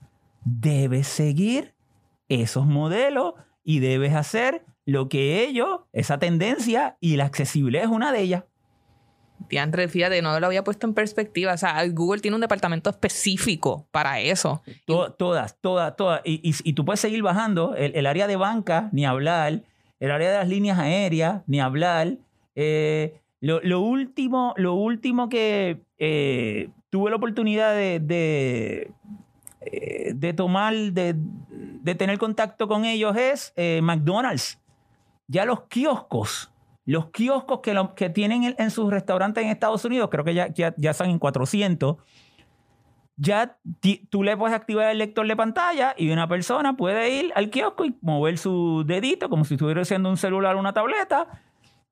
debes 0.43 1.07
seguir 1.07 1.74
esos 2.31 2.64
modelos 2.64 3.35
y 3.65 3.81
debes 3.81 4.15
hacer 4.15 4.65
lo 4.87 5.09
que 5.09 5.45
ellos, 5.45 5.81
esa 5.93 6.19
tendencia 6.19 6.97
y 7.01 7.17
la 7.17 7.25
accesibilidad 7.25 7.85
es 7.85 7.91
una 7.91 8.13
de 8.13 8.21
ellas. 8.21 8.45
Diantre, 9.49 9.89
fíjate, 9.89 10.21
no 10.23 10.39
lo 10.39 10.47
había 10.47 10.65
puesto 10.65 10.87
en 10.87 10.95
perspectiva. 10.95 11.55
O 11.55 11.57
sea, 11.57 11.83
Google 11.89 12.21
tiene 12.21 12.35
un 12.35 12.41
departamento 12.41 12.91
específico 12.91 13.87
para 13.91 14.21
eso. 14.21 14.63
todas, 14.87 15.57
todas, 15.61 15.97
todas. 15.97 16.21
Y, 16.25 16.73
tú 16.75 16.85
puedes 16.85 17.01
seguir 17.01 17.23
bajando. 17.23 17.75
El, 17.75 18.07
área 18.07 18.27
de 18.27 18.37
banca, 18.37 18.89
ni 18.93 19.07
hablar. 19.07 19.63
El 19.99 20.11
área 20.11 20.31
de 20.31 20.39
las 20.39 20.49
líneas 20.49 20.79
aéreas, 20.79 21.43
ni 21.47 21.61
hablar. 21.61 22.17
Eh, 22.55 23.21
lo, 23.41 23.81
último, 23.81 24.55
lo 24.57 24.75
último 24.75 25.29
que 25.29 25.81
eh, 25.99 26.69
tuve 26.91 27.11
la 27.11 27.17
oportunidad 27.17 27.75
de, 27.75 28.01
de, 28.01 28.91
eh, 29.61 30.33
tomar, 30.35 30.75
de, 30.75 31.15
tener 31.97 32.19
contacto 32.19 32.69
con 32.69 32.85
ellos 32.85 33.17
es 33.17 33.53
McDonald's. 33.83 34.59
Ya 35.27 35.45
los 35.45 35.63
kioscos 35.63 36.51
los 36.91 37.11
kioscos 37.11 37.61
que, 37.61 37.79
que 37.95 38.11
tienen 38.11 38.55
en, 38.59 38.71
sus 38.73 38.91
restaurantes 38.91 39.45
en 39.45 39.51
Estados 39.51 39.85
Unidos, 39.85 40.09
creo 40.11 40.25
que 40.25 40.35
ya, 40.35 40.49
ya, 40.53 40.75
están 40.91 41.11
en 41.11 41.21
400, 41.21 41.99
ya 43.17 43.59
tú 44.09 44.25
le 44.25 44.37
puedes 44.37 44.57
activar 44.57 44.91
el 44.91 44.99
lector 44.99 45.27
de 45.27 45.37
pantalla 45.37 45.95
y 45.97 46.11
una 46.11 46.27
persona 46.27 46.77
puede 46.77 47.11
ir 47.11 47.33
al 47.37 47.51
kiosco 47.51 47.85
y 47.85 47.95
mover 48.01 48.39
su 48.39 48.83
dedito 48.85 49.29
como 49.29 49.45
si 49.45 49.55
estuviera 49.55 49.83
haciendo 49.83 50.09
un 50.09 50.17
celular 50.17 50.57
o 50.57 50.59
una 50.59 50.73
tableta 50.73 51.29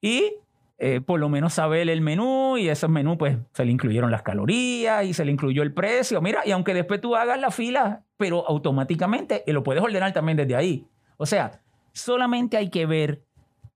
y 0.00 0.32
eh, 0.80 1.00
por 1.00 1.18
lo 1.18 1.28
menos 1.28 1.54
saber 1.54 1.88
el 1.88 2.00
menú 2.00 2.56
y 2.56 2.68
esos 2.68 2.88
menús 2.88 3.16
pues 3.18 3.36
se 3.52 3.64
le 3.64 3.72
incluyeron 3.72 4.12
las 4.12 4.22
calorías 4.22 5.04
y 5.04 5.12
se 5.12 5.24
le 5.24 5.32
incluyó 5.32 5.62
el 5.62 5.72
precio. 5.72 6.22
Mira, 6.22 6.42
y 6.46 6.52
aunque 6.52 6.72
después 6.72 7.00
tú 7.00 7.16
hagas 7.16 7.40
la 7.40 7.50
fila, 7.50 8.04
pero 8.16 8.46
automáticamente 8.46 9.42
lo 9.48 9.64
puedes 9.64 9.82
ordenar 9.82 10.12
también 10.12 10.36
desde 10.36 10.54
ahí. 10.54 10.86
O 11.16 11.26
sea, 11.26 11.60
solamente 11.92 12.56
hay 12.56 12.70
que 12.70 12.86
ver 12.86 13.24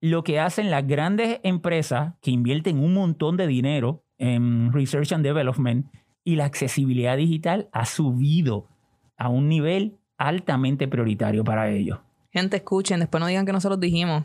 lo 0.01 0.23
que 0.23 0.39
hacen 0.39 0.71
las 0.71 0.87
grandes 0.87 1.41
empresas 1.43 2.15
que 2.21 2.31
invierten 2.31 2.79
un 2.79 2.95
montón 2.95 3.37
de 3.37 3.49
dinero 3.49 4.05
en 4.19 4.73
Research 4.73 5.13
and 5.13 5.25
Development 5.25 5.87
y 6.23 6.37
la 6.37 6.45
accesibilidad 6.45 7.17
digital 7.17 7.69
ha 7.73 7.85
subido 7.85 8.69
a 9.17 9.29
un 9.29 9.49
nivel 9.49 9.99
altamente 10.19 10.87
prioritario 10.87 11.43
para 11.43 11.69
ellos. 11.69 11.99
Gente, 12.33 12.57
escuchen, 12.57 13.01
después 13.01 13.21
no 13.21 13.27
digan 13.27 13.45
que 13.45 13.53
nosotros 13.53 13.79
dijimos. 13.79 14.25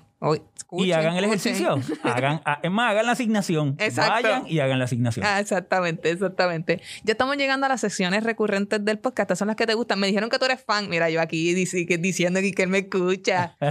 y 0.71 0.91
hagan 0.93 1.17
el 1.17 1.25
ejercicio. 1.25 1.75
hagan, 2.03 2.41
ah, 2.45 2.59
es 2.63 2.71
más, 2.71 2.91
hagan 2.91 3.05
la 3.05 3.11
asignación. 3.11 3.75
Exacto. 3.79 4.13
Vayan 4.13 4.47
y 4.47 4.59
hagan 4.59 4.79
la 4.79 4.85
asignación. 4.85 5.25
Ah, 5.25 5.41
exactamente, 5.41 6.09
exactamente. 6.09 6.81
Ya 7.03 7.11
estamos 7.11 7.35
llegando 7.35 7.65
a 7.65 7.69
las 7.69 7.81
secciones 7.81 8.23
recurrentes 8.23 8.83
del 8.85 8.97
podcast. 8.99 9.25
Estas 9.25 9.39
son 9.39 9.49
las 9.49 9.57
que 9.57 9.67
te 9.67 9.73
gustan. 9.73 9.99
Me 9.99 10.07
dijeron 10.07 10.29
que 10.29 10.39
tú 10.39 10.45
eres 10.45 10.63
fan. 10.63 10.89
Mira, 10.89 11.09
yo 11.09 11.19
aquí 11.19 11.53
diciendo 11.53 12.39
que 12.55 12.63
él 12.63 12.69
me 12.69 12.77
escucha. 12.77 13.57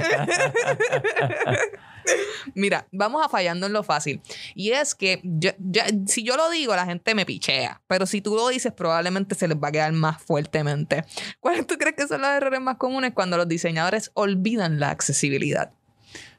Mira, 2.54 2.86
vamos 2.92 3.24
a 3.24 3.28
fallando 3.28 3.66
en 3.66 3.72
lo 3.72 3.82
fácil. 3.82 4.20
Y 4.54 4.70
es 4.70 4.94
que 4.94 5.20
si 6.06 6.22
yo 6.22 6.36
lo 6.36 6.50
digo, 6.50 6.74
la 6.74 6.86
gente 6.86 7.14
me 7.14 7.26
pichea. 7.26 7.82
Pero 7.86 8.06
si 8.06 8.20
tú 8.20 8.34
lo 8.34 8.48
dices, 8.48 8.72
probablemente 8.72 9.34
se 9.34 9.48
les 9.48 9.56
va 9.56 9.68
a 9.68 9.72
quedar 9.72 9.92
más 9.92 10.22
fuertemente. 10.22 11.04
¿Cuáles 11.40 11.66
tú 11.66 11.76
crees 11.78 11.96
que 11.96 12.06
son 12.06 12.22
los 12.22 12.30
errores 12.30 12.60
más 12.60 12.76
comunes 12.76 13.12
cuando 13.14 13.36
los 13.36 13.48
diseñadores 13.48 14.10
olvidan 14.14 14.80
la 14.80 14.90
accesibilidad? 14.90 15.72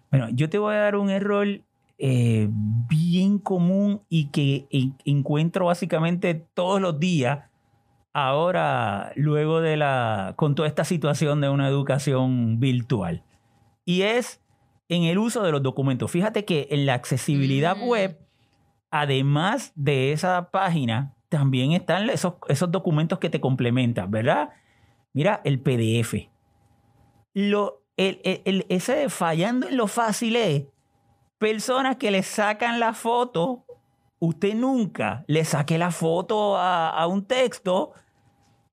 Bueno, 0.09 0.30
yo 0.32 0.49
te 0.49 0.57
voy 0.57 0.76
a 0.76 0.80
dar 0.80 0.95
un 0.95 1.09
error 1.09 1.47
eh, 1.99 2.47
bien 2.49 3.39
común 3.39 4.01
y 4.07 4.30
que 4.30 4.68
encuentro 5.03 5.65
básicamente 5.65 6.36
todos 6.53 6.80
los 6.80 6.99
días 6.99 7.39
ahora, 8.13 9.11
luego 9.15 9.61
de 9.61 9.78
la, 9.78 10.34
con 10.38 10.55
toda 10.55 10.68
esta 10.68 10.84
situación 10.84 11.39
de 11.39 11.49
una 11.49 11.68
educación 11.68 12.59
virtual. 12.59 13.24
Y 13.86 14.01
es 14.01 14.41
en 14.89 15.03
el 15.03 15.17
uso 15.17 15.43
de 15.43 15.51
los 15.51 15.63
documentos. 15.63 16.11
Fíjate 16.11 16.45
que 16.45 16.67
en 16.71 16.85
la 16.85 16.93
accesibilidad 16.93 17.75
mm. 17.77 17.88
web, 17.88 18.19
además 18.89 19.71
de 19.75 20.11
esa 20.11 20.49
página, 20.49 21.15
también 21.29 21.73
están 21.73 22.09
esos, 22.09 22.35
esos 22.47 22.71
documentos 22.71 23.19
que 23.19 23.29
te 23.29 23.41
complementan, 23.41 24.09
¿verdad? 24.09 24.49
Mira, 25.13 25.41
el 25.43 25.59
PDF. 25.59 26.29
Lo, 27.33 27.83
el, 27.97 28.65
ese 28.69 29.09
fallando 29.09 29.67
en 29.67 29.77
lo 29.77 29.88
fácil 29.88 30.35
es 30.35 30.63
personas 31.38 31.97
que 31.97 32.11
le 32.11 32.23
sacan 32.23 32.79
la 32.79 32.93
foto. 32.93 33.65
Usted 34.19 34.55
nunca 34.55 35.23
le 35.27 35.43
saque 35.45 35.77
la 35.77 35.91
foto 35.91 36.57
a, 36.57 36.89
a 36.89 37.07
un 37.07 37.25
texto 37.25 37.93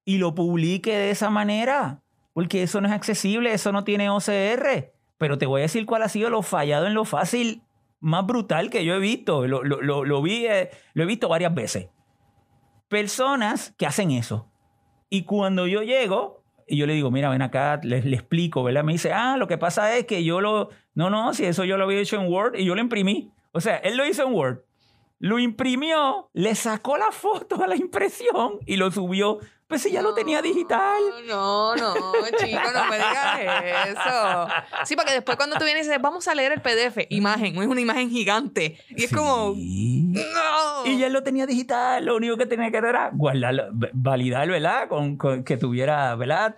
y 0.05 0.19
lo 0.19 0.35
publique 0.35 0.97
de 0.97 1.11
esa 1.11 1.31
manera, 1.31 2.03
porque 2.33 2.63
eso 2.63 2.81
no 2.81 2.89
es 2.89 2.95
accesible, 2.95 3.53
eso 3.53 3.73
no 3.73 3.85
tiene 3.85 4.11
OCR. 4.11 4.94
Pero 5.19 5.39
te 5.39 5.47
voy 5.47 5.61
a 5.61 5.63
decir 5.63 5.87
cuál 5.87 6.03
ha 6.03 6.09
sido 6.09 6.31
lo 6.31 6.43
fallado 6.43 6.87
en 6.87 6.95
lo 6.95 7.05
fácil 7.05 7.63
más 8.01 8.27
brutal 8.27 8.71
que 8.71 8.85
yo 8.85 8.95
he 8.95 8.99
visto. 8.99 9.47
Lo, 9.47 9.63
lo, 9.63 10.23
vi, 10.23 10.47
eh, 10.47 10.71
lo 10.93 11.05
he 11.05 11.07
visto 11.07 11.29
varias 11.29 11.55
veces. 11.55 11.89
Personas 12.89 13.75
que 13.79 13.87
hacen 13.87 14.11
eso. 14.11 14.51
Y 15.09 15.23
cuando 15.23 15.67
yo 15.67 15.83
llego, 15.83 16.45
y 16.67 16.77
yo 16.77 16.87
le 16.87 16.95
digo, 16.95 17.11
mira, 17.11 17.31
ven 17.31 17.43
acá, 17.43 17.81
le, 17.83 18.03
le, 18.03 18.17
explico, 18.17 18.63
¿verdad? 18.63 18.85
Me 18.85 18.93
dice, 18.93 19.13
ah, 19.13 19.37
lo 19.37 19.47
que 19.47 19.59
pasa 19.59 19.97
es 19.97 20.07
que 20.07 20.25
yo 20.25 20.41
lo... 20.41 20.71
No, 20.95 21.11
no, 21.11 21.33
si 21.35 21.45
eso 21.45 21.65
yo 21.65 21.77
lo 21.77 21.85
había 21.85 22.01
hecho 22.01 22.21
en 22.21 22.31
Word 22.31 22.57
y 22.57 22.65
yo 22.65 22.75
lo 22.75 22.81
imprimí. 22.81 23.33
O 23.53 23.61
sea, 23.61 23.77
él 23.77 23.97
lo 23.97 24.07
hizo 24.07 24.27
en 24.27 24.35
Word, 24.35 24.65
lo 25.19 25.39
imprimió, 25.39 26.29
le 26.33 26.55
sacó 26.55 26.99
la 26.99 27.13
foto 27.13 27.63
a 27.63 27.67
la 27.67 27.77
impresión 27.77 28.59
y 28.67 28.77
lo 28.77 28.91
subió 28.91 29.39
pues 29.67 29.83
si 29.83 29.91
ya 29.91 30.03
lo 30.03 30.15
tenía 30.15 30.43
digital. 30.43 31.03
No, 31.27 31.75
no, 31.75 31.95
chico, 32.39 32.61
no 32.75 32.85
me 32.91 32.97
digas 32.97 33.89
eso. 33.89 34.47
Sí, 34.85 34.95
porque 34.95 35.13
después 35.13 35.37
cuando 35.39 35.57
tú 35.57 35.65
vienes 35.65 35.87
y 35.87 35.89
dices, 35.89 36.03
vamos 36.03 36.29
a 36.29 36.35
leer 36.35 36.53
el 36.53 36.61
PDF, 36.61 37.07
imagen, 37.09 37.57
es 37.57 37.67
una 37.67 37.81
imagen 37.81 38.11
gigante. 38.11 38.79
Y 38.91 39.05
es 39.05 39.13
como. 39.13 39.55
Y 39.57 40.99
ya 40.99 41.09
lo 41.09 41.23
tenía 41.23 41.47
digital, 41.47 42.05
lo 42.05 42.17
único 42.17 42.37
que 42.37 42.47
tenía 42.47 42.71
que 42.71 42.77
hacer 42.77 42.91
era 42.91 43.11
guardar, 43.13 43.71
validar, 43.93 44.49
¿verdad? 44.49 44.89
Con, 44.89 45.17
que 45.45 45.57
tuviera, 45.57 46.15
¿verdad? 46.15 46.55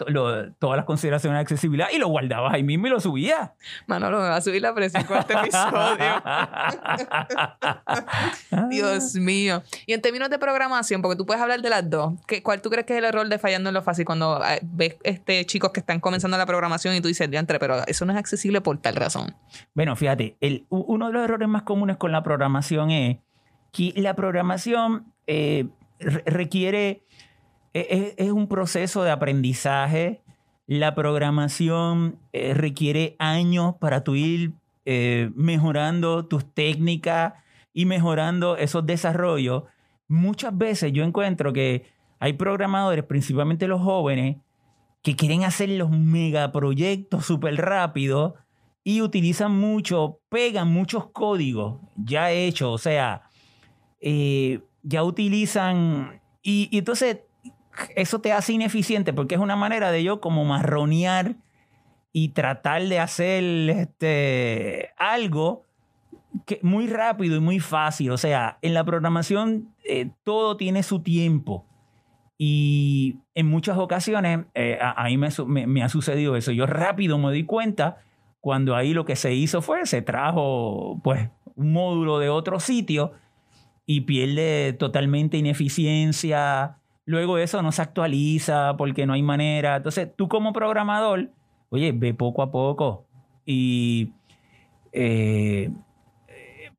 todas 0.59 0.77
las 0.77 0.85
consideraciones 0.85 1.37
de 1.39 1.43
accesibilidad 1.43 1.89
y 1.93 1.99
lo 1.99 2.09
guardabas 2.09 2.55
ahí 2.55 2.65
mismo 2.65 2.89
y 2.89 2.91
lo 2.91 2.99
subías. 3.01 3.51
Manolo, 3.87 4.19
me 4.19 4.29
va 4.29 4.37
a 4.37 4.41
subir 4.41 4.63
la 4.63 4.75
presión 4.75 5.05
con 5.05 5.19
este 5.19 5.35
episodio. 5.35 6.23
Dios 8.71 9.15
mío. 9.15 9.63
Y 9.87 9.93
en 9.93 10.03
términos 10.03 10.29
de 10.29 10.39
programación, 10.39 11.03
porque 11.03 11.17
tú 11.17 11.25
puedes 11.25 11.41
hablar 11.41 11.61
de 11.61 11.71
las 11.71 11.89
dos, 11.89 12.15
¿cuál 12.43 12.61
tú 12.61 12.69
crees 12.69 12.85
que 12.87 12.97
el 12.99 13.05
error 13.07 13.29
de 13.29 13.39
fallando 13.39 13.71
en 13.71 13.75
lo 13.75 13.83
fácil 13.83 14.05
cuando 14.05 14.43
eh, 14.45 14.61
ves 14.63 14.97
este, 15.03 15.45
chicos 15.47 15.71
que 15.73 15.81
están 15.81 16.01
comenzando 16.01 16.37
la 16.37 16.47
programación 16.47 16.95
y 16.95 17.01
tú 17.01 17.09
dices, 17.09 17.31
diantre, 17.31 17.59
pero 17.59 17.87
eso 17.87 18.05
no 18.05 18.13
es 18.13 18.19
accesible 18.19 18.61
por 18.61 18.79
tal 18.79 18.97
razón? 18.97 19.35
Bueno, 19.75 19.97
fíjate, 19.97 20.37
uno 20.69 21.07
de 21.07 21.13
los 21.13 21.25
errores 21.25 21.49
más 21.49 21.63
comunes 21.63 21.97
con 21.97 22.13
la 22.13 22.23
programación 22.23 22.91
es 22.91 23.19
que 23.73 23.93
la 23.97 24.15
programación 24.15 25.13
eh, 25.27 25.67
requiere, 25.99 27.05
e, 27.75 28.15
e, 28.19 28.25
es, 28.25 28.31
un 28.31 28.49
proceso 28.49 29.03
de 29.03 29.11
aprendizaje. 29.11 30.23
La 30.67 30.95
programación 30.95 32.19
eh, 32.33 32.55
requiere 32.55 33.17
años 33.19 33.75
para 33.81 34.05
tú 34.05 34.15
ir 34.15 34.53
mejorando 35.35 36.27
tus 36.27 36.55
técnicas 36.55 37.33
y 37.73 37.87
mejorando 37.87 38.57
esos 38.57 38.87
desarrollos. 38.87 39.65
Muchas 40.09 40.57
veces 40.57 40.93
yo 40.93 41.03
encuentro 41.03 41.53
que 41.53 41.96
hay 42.19 42.33
programadores, 42.35 43.05
principalmente 43.05 43.69
los 43.69 43.81
jóvenes, 43.81 44.37
que 45.03 45.15
quieren 45.15 45.45
hacer 45.45 45.69
los 45.69 45.91
megaproyectos 45.91 47.27
súper 47.27 47.57
rápido 47.57 48.35
y 48.83 49.03
utilizan 49.03 49.57
mucho, 49.57 50.21
pegan 50.29 50.69
muchos 50.73 51.11
códigos 51.11 51.81
ya 51.97 52.31
hechos, 52.33 52.73
o 52.73 52.79
sea, 52.79 53.23
eh, 54.01 54.61
ya 54.83 55.03
utilizan, 55.03 56.21
y, 56.43 56.69
entonces 56.77 57.19
eso 57.95 58.21
te 58.21 58.33
hace 58.33 58.53
ineficiente 58.53 59.13
porque 59.13 59.35
es 59.35 59.41
una 59.41 59.57
manera 59.57 59.91
de 59.91 60.03
yo 60.03 60.21
como 60.21 60.45
marronear 60.45 61.37
y 62.13 62.31
tratar 62.31 62.83
de 62.83 62.99
hacer 62.99 63.45
este, 63.71 64.91
algo 64.97 65.65
muy 66.63 66.87
rápido 66.87 67.37
y 67.37 67.41
muy 67.41 67.61
fácil. 67.61 68.11
O 68.11 68.19
sea, 68.19 68.59
en 68.63 68.75
la 68.75 68.85
programación 68.85 69.75
eh, 69.85 70.11
todo 70.25 70.57
tiene 70.57 70.83
su 70.83 71.01
tiempo. 71.01 71.67
Y 72.39 73.17
en 73.35 73.47
muchas 73.47 73.79
ocasiones 73.79 74.41
eh, 74.55 74.79
a, 74.81 75.05
mí 75.05 75.17
me, 75.17 75.83
ha 75.83 75.89
sucedido 75.89 76.37
eso. 76.37 76.53
Yo 76.53 76.67
rápido 76.67 77.19
me 77.19 77.33
di 77.33 77.45
cuenta 77.45 77.99
cuando 78.41 78.77
ahí 78.77 78.93
lo 78.93 79.05
que 79.05 79.17
se 79.17 79.35
hizo 79.35 79.63
fue, 79.63 79.87
se 79.87 80.03
trajo 80.03 81.01
pues 81.03 81.31
un 81.55 81.73
módulo 81.73 82.19
de 82.19 82.29
otro 82.29 82.61
sitio 82.61 83.13
y 83.87 84.03
pierde 84.03 84.75
totalmente 84.75 85.39
ineficiencia. 85.39 86.77
Luego 87.07 87.39
eso 87.39 87.63
no 87.63 87.73
se 87.73 87.83
actualiza 87.83 88.77
porque 88.77 89.07
no 89.07 89.15
hay 89.15 89.23
manera. 89.23 89.77
Entonces, 89.77 90.09
tú 90.15 90.29
como 90.29 90.53
programador, 90.53 91.31
oye, 91.71 91.93
ve 91.93 92.13
poco 92.13 92.43
a 92.43 92.51
poco 92.51 93.07
y 93.47 94.11
eh, 94.93 95.71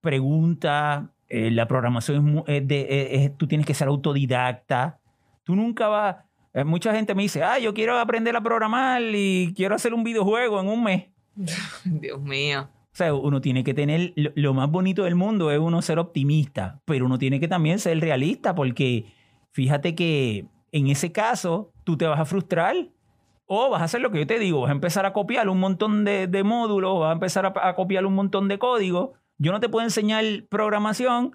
pregunta. 0.02 1.10
eh, 1.30 1.52
la 1.52 1.68
programación 1.68 2.44
es, 2.48 2.68
de, 2.68 3.08
es- 3.26 3.38
tú 3.38 3.48
tienes 3.48 3.66
que 3.66 3.74
ser 3.74 3.88
autodidacta. 3.88 5.00
Tú 5.48 5.56
nunca 5.56 5.88
vas. 5.88 6.18
eh, 6.54 6.66
mucha 6.66 6.94
gente 6.94 7.16
me 7.16 7.22
dice, 7.24 7.42
ah, 7.42 7.58
yo 7.58 7.74
quiero 7.74 7.98
aprender 7.98 8.36
a 8.36 8.42
programar 8.42 9.02
y 9.02 9.54
quiero 9.56 9.76
hacer 9.76 9.94
un 9.94 10.04
videojuego 10.04 10.60
en 10.60 10.68
un 10.68 10.84
mes. 10.84 11.06
Dios 11.86 12.20
mío. 12.22 12.68
O 12.92 12.96
sea, 12.98 13.14
uno 13.14 13.40
tiene 13.40 13.64
que 13.64 13.74
tener, 13.74 14.12
lo, 14.18 14.32
lo 14.36 14.54
más 14.54 14.70
bonito 14.70 15.06
del 15.06 15.16
mundo 15.16 15.50
es 15.52 15.60
uno 15.60 15.82
ser 15.82 16.00
optimista, 16.00 16.82
pero 16.84 17.06
uno 17.06 17.18
tiene 17.18 17.40
que 17.40 17.48
también 17.48 17.80
ser 17.80 17.98
realista 18.02 18.54
porque 18.56 19.06
fíjate 19.52 19.96
que 19.96 20.48
en 20.74 20.88
ese 20.88 21.14
caso 21.14 21.72
tú 21.86 21.96
te 21.96 22.06
vas 22.08 22.20
a 22.20 22.26
frustrar 22.26 22.76
o 23.46 23.70
vas 23.70 23.82
a 23.82 23.86
hacer 23.86 24.02
lo 24.02 24.12
que 24.12 24.20
yo 24.20 24.28
te 24.28 24.38
digo, 24.38 24.60
vas 24.62 24.70
a 24.70 24.74
empezar 24.74 25.06
a 25.06 25.14
copiar 25.14 25.48
un 25.48 25.62
montón 25.62 26.04
de, 26.04 26.28
de 26.28 26.44
módulos, 26.44 27.00
vas 27.00 27.12
a 27.12 27.14
empezar 27.14 27.46
a, 27.46 27.70
a 27.70 27.74
copiar 27.76 28.06
un 28.06 28.16
montón 28.16 28.50
de 28.50 28.60
código. 28.60 29.14
Yo 29.38 29.54
no 29.54 29.62
te 29.62 29.70
puedo 29.70 29.86
enseñar 29.86 30.26
programación 30.50 31.32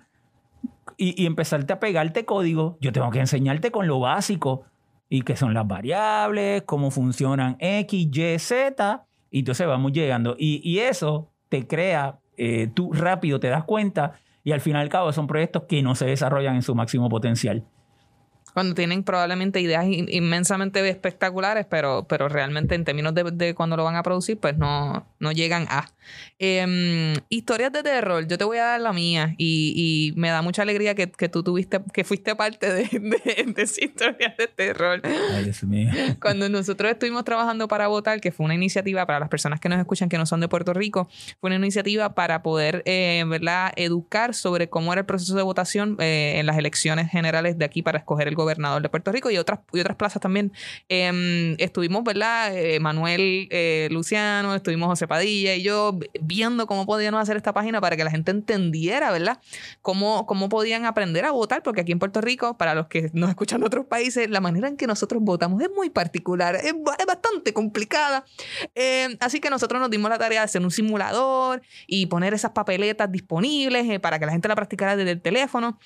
y, 0.96 1.20
y 1.22 1.26
empezarte 1.26 1.72
a 1.72 1.80
pegarte 1.80 2.24
código. 2.24 2.78
Yo 2.80 2.92
tengo 2.92 3.10
que 3.10 3.20
enseñarte 3.20 3.70
con 3.70 3.86
lo 3.86 4.00
básico 4.00 4.64
y 5.08 5.22
qué 5.22 5.36
son 5.36 5.54
las 5.54 5.66
variables, 5.66 6.62
cómo 6.62 6.90
funcionan 6.90 7.56
X, 7.58 8.08
Y, 8.10 8.38
Z. 8.38 9.04
Y 9.30 9.40
entonces 9.40 9.66
vamos 9.66 9.92
llegando. 9.92 10.36
Y, 10.38 10.60
y 10.68 10.78
eso 10.78 11.30
te 11.48 11.66
crea, 11.66 12.18
eh, 12.36 12.70
tú 12.72 12.92
rápido 12.92 13.38
te 13.38 13.48
das 13.48 13.64
cuenta 13.64 14.12
y 14.44 14.52
al 14.52 14.60
fin 14.60 14.74
y 14.74 14.78
al 14.78 14.88
cabo 14.88 15.12
son 15.12 15.26
proyectos 15.26 15.64
que 15.68 15.82
no 15.82 15.94
se 15.94 16.06
desarrollan 16.06 16.56
en 16.56 16.62
su 16.62 16.74
máximo 16.74 17.08
potencial. 17.08 17.64
Cuando 18.54 18.74
tienen 18.74 19.02
probablemente 19.02 19.60
ideas 19.60 19.84
in- 19.86 20.08
inmensamente 20.10 20.86
espectaculares, 20.88 21.66
pero, 21.68 22.06
pero 22.08 22.28
realmente 22.28 22.74
en 22.74 22.84
términos 22.84 23.14
de, 23.14 23.24
de 23.32 23.54
cuando 23.54 23.76
lo 23.76 23.84
van 23.84 23.96
a 23.96 24.02
producir, 24.02 24.38
pues 24.38 24.56
no, 24.56 25.06
no 25.18 25.32
llegan 25.32 25.66
a. 25.70 25.88
Em, 26.38 27.14
historias 27.28 27.72
de 27.72 27.82
terror, 27.82 28.26
yo 28.26 28.36
te 28.36 28.44
voy 28.44 28.58
a 28.58 28.64
dar 28.64 28.80
la 28.80 28.92
mía 28.92 29.34
y, 29.38 29.72
y 30.14 30.18
me 30.18 30.28
da 30.28 30.42
mucha 30.42 30.62
alegría 30.62 30.94
que, 30.94 31.10
que 31.10 31.28
tú 31.28 31.42
tuviste, 31.42 31.80
que 31.92 32.04
fuiste 32.04 32.34
parte 32.34 32.72
de, 32.72 32.84
de, 32.84 33.44
de 33.52 33.62
esas 33.62 33.80
historias 33.80 34.36
de 34.36 34.48
terror. 34.48 35.00
Ay, 35.04 35.44
Dios 35.44 35.62
mío. 35.62 35.90
Cuando 36.20 36.48
nosotros 36.48 36.90
estuvimos 36.90 37.24
trabajando 37.24 37.68
para 37.68 37.86
votar, 37.88 38.20
que 38.20 38.32
fue 38.32 38.44
una 38.44 38.54
iniciativa 38.54 39.06
para 39.06 39.20
las 39.20 39.28
personas 39.28 39.60
que 39.60 39.68
nos 39.68 39.78
escuchan 39.78 40.08
que 40.08 40.18
no 40.18 40.26
son 40.26 40.40
de 40.40 40.48
Puerto 40.48 40.72
Rico, 40.74 41.08
fue 41.40 41.48
una 41.48 41.56
iniciativa 41.56 42.14
para 42.14 42.42
poder, 42.42 42.82
eh, 42.86 43.24
¿verdad?, 43.26 43.72
educar 43.76 44.34
sobre 44.34 44.68
cómo 44.68 44.92
era 44.92 45.00
el 45.00 45.06
proceso 45.06 45.36
de 45.36 45.42
votación 45.42 45.96
eh, 46.00 46.34
en 46.38 46.46
las 46.46 46.58
elecciones 46.58 47.10
generales 47.10 47.56
de 47.58 47.64
aquí 47.64 47.82
para 47.82 47.98
escoger 47.98 48.26
el 48.28 48.34
gobernador 48.42 48.82
de 48.82 48.88
Puerto 48.88 49.12
Rico 49.12 49.30
y 49.30 49.38
otras, 49.38 49.60
y 49.72 49.80
otras 49.80 49.96
plazas 49.96 50.20
también. 50.20 50.52
Eh, 50.88 51.56
estuvimos, 51.58 52.04
¿verdad?, 52.04 52.56
eh, 52.56 52.80
Manuel 52.80 53.48
eh, 53.50 53.88
Luciano, 53.90 54.54
estuvimos 54.54 54.88
José 54.88 55.08
Padilla 55.08 55.54
y 55.54 55.62
yo 55.62 55.98
viendo 56.20 56.66
cómo 56.66 56.86
podíamos 56.86 57.20
hacer 57.20 57.36
esta 57.36 57.52
página 57.52 57.80
para 57.80 57.96
que 57.96 58.04
la 58.04 58.10
gente 58.10 58.30
entendiera, 58.30 59.10
¿verdad?, 59.10 59.38
cómo, 59.80 60.26
cómo 60.26 60.48
podían 60.48 60.84
aprender 60.84 61.24
a 61.24 61.30
votar, 61.30 61.62
porque 61.62 61.80
aquí 61.80 61.92
en 61.92 61.98
Puerto 61.98 62.20
Rico, 62.20 62.56
para 62.56 62.74
los 62.74 62.86
que 62.88 63.10
nos 63.12 63.30
escuchan 63.30 63.60
de 63.60 63.66
otros 63.66 63.86
países, 63.86 64.28
la 64.30 64.40
manera 64.40 64.68
en 64.68 64.76
que 64.76 64.86
nosotros 64.86 65.22
votamos 65.22 65.60
es 65.62 65.70
muy 65.74 65.90
particular, 65.90 66.56
es, 66.56 66.74
es 66.98 67.06
bastante 67.06 67.52
complicada. 67.52 68.24
Eh, 68.74 69.16
así 69.20 69.40
que 69.40 69.50
nosotros 69.50 69.80
nos 69.80 69.90
dimos 69.90 70.10
la 70.10 70.18
tarea 70.18 70.40
de 70.40 70.44
hacer 70.44 70.62
un 70.62 70.70
simulador 70.70 71.62
y 71.86 72.06
poner 72.06 72.34
esas 72.34 72.52
papeletas 72.52 73.10
disponibles 73.10 73.88
eh, 73.88 74.00
para 74.00 74.18
que 74.18 74.26
la 74.26 74.32
gente 74.32 74.48
la 74.48 74.56
practicara 74.56 74.96
desde 74.96 75.12
el 75.12 75.20
teléfono. 75.20 75.78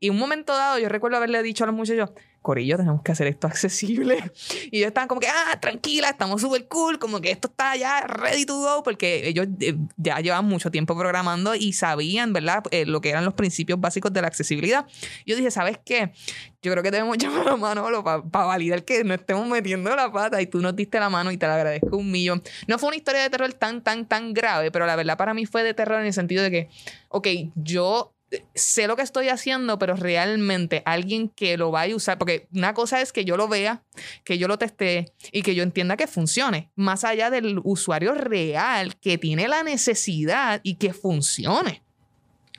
Y 0.00 0.10
un 0.10 0.18
momento 0.18 0.54
dado, 0.54 0.78
yo 0.78 0.88
recuerdo 0.88 1.16
haberle 1.16 1.42
dicho 1.42 1.64
a 1.64 1.66
los 1.66 1.76
muchachos, 1.76 2.03
Corillo, 2.44 2.76
tenemos 2.76 3.00
que 3.00 3.10
hacer 3.10 3.26
esto 3.26 3.46
accesible. 3.46 4.18
Y 4.70 4.78
ellos 4.78 4.88
estaban 4.88 5.08
como 5.08 5.20
que, 5.20 5.28
ah, 5.28 5.58
tranquila, 5.60 6.10
estamos 6.10 6.42
súper 6.42 6.66
cool, 6.68 6.98
como 6.98 7.20
que 7.20 7.30
esto 7.30 7.48
está 7.48 7.74
ya 7.76 8.02
ready 8.06 8.44
to 8.44 8.58
go, 8.58 8.82
porque 8.82 9.26
ellos 9.28 9.46
eh, 9.60 9.74
ya 9.96 10.20
llevan 10.20 10.44
mucho 10.44 10.70
tiempo 10.70 10.96
programando 10.96 11.54
y 11.54 11.72
sabían, 11.72 12.32
¿verdad?, 12.32 12.64
Eh, 12.70 12.84
lo 12.84 13.00
que 13.00 13.10
eran 13.10 13.24
los 13.24 13.34
principios 13.34 13.80
básicos 13.80 14.12
de 14.12 14.20
la 14.20 14.28
accesibilidad. 14.28 14.86
Yo 15.24 15.36
dije, 15.36 15.50
¿sabes 15.50 15.78
qué? 15.84 16.12
Yo 16.60 16.72
creo 16.72 16.82
que 16.82 16.90
debemos 16.90 17.16
llamar 17.18 17.48
a 17.48 17.56
Manolo 17.56 18.04
para 18.04 18.46
validar 18.46 18.84
que 18.84 19.04
no 19.04 19.14
estemos 19.14 19.46
metiendo 19.48 19.94
la 19.96 20.12
pata 20.12 20.42
y 20.42 20.46
tú 20.46 20.60
nos 20.60 20.76
diste 20.76 21.00
la 21.00 21.08
mano 21.08 21.30
y 21.30 21.38
te 21.38 21.46
la 21.46 21.54
agradezco 21.54 21.96
un 21.96 22.10
millón. 22.10 22.42
No 22.66 22.78
fue 22.78 22.88
una 22.88 22.96
historia 22.96 23.22
de 23.22 23.30
terror 23.30 23.52
tan, 23.54 23.82
tan, 23.82 24.06
tan 24.06 24.34
grave, 24.34 24.70
pero 24.70 24.86
la 24.86 24.96
verdad 24.96 25.16
para 25.16 25.32
mí 25.34 25.46
fue 25.46 25.62
de 25.62 25.72
terror 25.72 26.00
en 26.00 26.06
el 26.06 26.12
sentido 26.12 26.42
de 26.42 26.50
que, 26.50 26.68
ok, 27.08 27.28
yo 27.54 28.13
sé 28.54 28.86
lo 28.86 28.96
que 28.96 29.02
estoy 29.02 29.28
haciendo, 29.28 29.78
pero 29.78 29.94
realmente 29.96 30.82
alguien 30.86 31.28
que 31.28 31.56
lo 31.56 31.70
vaya 31.70 31.92
a 31.94 31.96
usar, 31.96 32.18
porque 32.18 32.48
una 32.52 32.74
cosa 32.74 33.00
es 33.00 33.12
que 33.12 33.24
yo 33.24 33.36
lo 33.36 33.48
vea, 33.48 33.84
que 34.24 34.38
yo 34.38 34.48
lo 34.48 34.58
teste 34.58 35.12
y 35.32 35.42
que 35.42 35.54
yo 35.54 35.62
entienda 35.62 35.96
que 35.96 36.06
funcione, 36.06 36.70
más 36.74 37.04
allá 37.04 37.30
del 37.30 37.60
usuario 37.62 38.14
real 38.14 38.96
que 38.96 39.18
tiene 39.18 39.46
la 39.48 39.62
necesidad 39.62 40.60
y 40.64 40.74
que 40.76 40.92
funcione. 40.92 41.82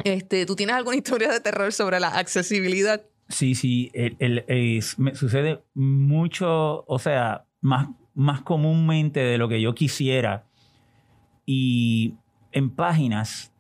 Este, 0.03 0.45
¿Tú 0.45 0.55
tienes 0.55 0.76
alguna 0.76 0.97
historia 0.97 1.30
de 1.32 1.39
terror 1.39 1.72
sobre 1.74 1.99
la 1.99 2.09
accesibilidad? 2.09 3.01
Sí, 3.30 3.55
sí, 3.55 3.91
el- 3.93 4.45
me 4.97 5.16
sucede 5.16 5.63
mucho, 5.74 6.86
o 6.88 6.99
sea, 6.99 7.45
más, 7.61 7.88
más 8.13 8.41
comúnmente 8.41 9.20
de 9.22 9.38
lo 9.38 9.49
que 9.49 9.59
yo 9.61 9.74
quisiera. 9.74 10.45
Y 11.45 12.13
en 12.51 12.70
páginas, 12.70 13.51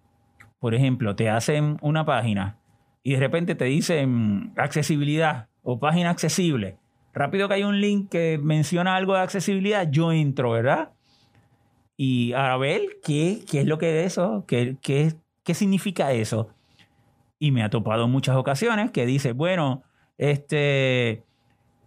por 0.65 0.73
ejemplo, 0.73 1.15
te 1.15 1.29
hacen 1.29 1.77
una 1.81 2.05
página 2.05 2.57
y 3.03 3.13
de 3.13 3.19
repente 3.19 3.53
te 3.53 3.65
dicen 3.65 4.51
accesibilidad 4.57 5.47
o 5.61 5.77
página 5.77 6.09
accesible. 6.09 6.79
Rápido 7.13 7.47
que 7.47 7.53
hay 7.53 7.63
un 7.63 7.79
link 7.79 8.09
que 8.09 8.39
menciona 8.41 8.95
algo 8.95 9.13
de 9.13 9.19
accesibilidad, 9.19 9.87
yo 9.91 10.11
entro, 10.11 10.49
¿verdad? 10.49 10.89
Y 11.97 12.33
a 12.33 12.57
ver 12.57 12.81
qué, 13.03 13.41
qué 13.47 13.61
es 13.61 13.67
lo 13.67 13.77
que 13.77 13.99
es 13.99 14.13
eso, 14.13 14.43
qué, 14.47 14.75
qué, 14.81 15.13
qué 15.43 15.53
significa 15.53 16.13
eso. 16.13 16.49
Y 17.37 17.51
me 17.51 17.61
ha 17.61 17.69
topado 17.69 18.05
en 18.05 18.09
muchas 18.09 18.35
ocasiones 18.35 18.89
que 18.89 19.05
dice, 19.05 19.33
bueno, 19.33 19.83
este, 20.17 21.21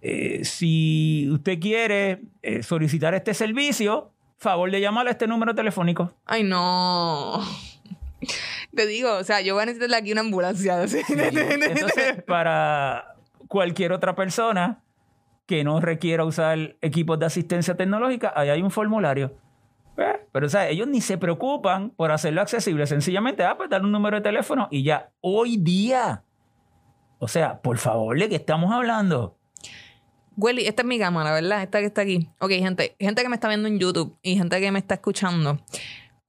eh, 0.03 0.45
si 0.45 1.29
usted 1.33 1.59
quiere 1.59 2.23
eh, 2.43 2.63
solicitar 2.63 3.13
este 3.15 3.35
servicio, 3.35 4.13
favor 4.37 4.71
de 4.71 4.81
llamar 4.81 5.09
a 5.09 5.11
este 5.11 5.27
número 5.27 5.53
telefónico. 5.53 6.13
Ay, 6.25 6.45
no. 6.45 7.43
Te 8.75 8.87
digo, 8.87 9.15
o 9.15 9.25
sea, 9.25 9.41
yo 9.41 9.55
voy 9.55 9.63
a 9.63 9.67
necesitar 9.67 9.99
aquí 9.99 10.13
una 10.13 10.21
ambulancia. 10.21 10.83
Entonces, 10.83 12.23
para 12.27 13.17
cualquier 13.49 13.93
otra 13.93 14.15
persona 14.15 14.83
que 15.47 15.65
no 15.65 15.81
requiera 15.81 16.25
usar 16.25 16.77
equipos 16.83 17.19
de 17.19 17.27
asistencia 17.27 17.75
tecnológica, 17.77 18.33
ahí 18.37 18.51
hay 18.51 18.63
un 18.63 18.71
formulario. 18.71 19.35
Eh, 19.97 20.21
Pero, 20.31 20.47
o 20.47 20.49
sea, 20.49 20.69
ellos 20.69 20.87
ni 20.87 21.01
se 21.01 21.17
preocupan 21.17 21.91
por 21.91 22.13
hacerlo 22.13 22.43
accesible. 22.43 22.87
Sencillamente, 22.87 23.43
ah, 23.43 23.57
pues 23.57 23.71
dar 23.71 23.83
un 23.83 23.91
número 23.91 24.19
de 24.19 24.23
teléfono 24.23 24.69
y 24.71 24.85
ya. 24.85 25.11
Hoy 25.21 25.57
día. 25.57 26.23
O 27.19 27.27
sea, 27.27 27.61
por 27.61 27.79
favor, 27.79 28.17
¿de 28.19 28.29
qué 28.29 28.37
estamos 28.37 28.73
hablando? 28.73 29.39
Welly, 30.37 30.67
esta 30.67 30.83
es 30.83 30.89
mi 30.89 31.01
cámara, 31.01 31.33
¿verdad? 31.33 31.63
Esta 31.63 31.81
que 31.81 31.87
está 31.87 32.03
aquí. 32.03 32.29
Ok, 32.39 32.51
gente, 32.51 32.95
gente 33.01 33.23
que 33.23 33.29
me 33.29 33.35
está 33.35 33.49
viendo 33.49 33.67
en 33.67 33.81
YouTube 33.81 34.17
y 34.23 34.37
gente 34.37 34.61
que 34.61 34.71
me 34.71 34.79
está 34.79 34.95
escuchando. 34.95 35.59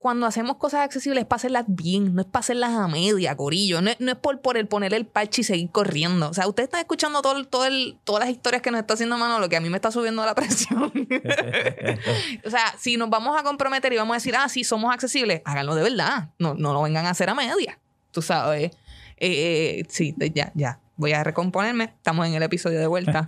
Cuando 0.00 0.24
hacemos 0.24 0.56
cosas 0.56 0.80
accesibles 0.80 1.20
es 1.20 1.26
para 1.28 1.36
hacerlas 1.36 1.64
bien, 1.68 2.14
no 2.14 2.22
es 2.22 2.26
para 2.26 2.40
hacerlas 2.40 2.70
a 2.70 2.88
media, 2.88 3.36
corillo. 3.36 3.82
No, 3.82 3.90
es- 3.90 4.00
no 4.00 4.10
es 4.12 4.16
por, 4.16 4.40
por 4.40 4.56
el 4.56 4.66
poner 4.66 4.94
el 4.94 5.04
parche 5.04 5.42
y 5.42 5.44
seguir 5.44 5.68
corriendo. 5.68 6.30
O 6.30 6.32
sea, 6.32 6.48
ustedes 6.48 6.68
están 6.68 6.80
escuchando 6.80 7.20
todo, 7.20 7.44
todo 7.44 7.66
el- 7.66 7.98
todas 8.04 8.20
las 8.24 8.30
historias 8.30 8.62
que 8.62 8.70
nos 8.70 8.80
está 8.80 8.94
haciendo 8.94 9.18
Manolo, 9.18 9.50
que 9.50 9.56
a 9.56 9.60
mí 9.60 9.68
me 9.68 9.76
está 9.76 9.90
subiendo 9.90 10.24
la 10.24 10.34
presión. 10.64 10.90
o 12.46 12.50
sea, 12.50 12.74
si 12.78 12.96
nos 12.96 13.10
vamos 13.10 13.38
a 13.38 13.42
comprometer 13.42 13.92
y 13.92 13.96
vamos 13.98 14.14
a 14.14 14.16
decir, 14.16 14.34
ah, 14.36 14.48
sí, 14.48 14.64
somos 14.64 14.90
accesibles, 14.90 15.42
háganlo 15.44 15.74
de 15.74 15.82
verdad. 15.82 16.30
No, 16.38 16.54
no 16.54 16.72
lo 16.72 16.80
vengan 16.80 17.04
a 17.04 17.10
hacer 17.10 17.28
a 17.28 17.34
media. 17.34 17.78
Tú 18.10 18.22
sabes. 18.22 18.70
Eh, 19.18 19.80
eh, 19.80 19.84
sí, 19.90 20.14
ya, 20.34 20.50
ya. 20.54 20.78
Voy 20.96 21.12
a 21.12 21.22
recomponerme. 21.24 21.84
Estamos 21.84 22.26
en 22.26 22.32
el 22.34 22.42
episodio 22.42 22.78
de 22.80 22.86
vuelta. 22.86 23.26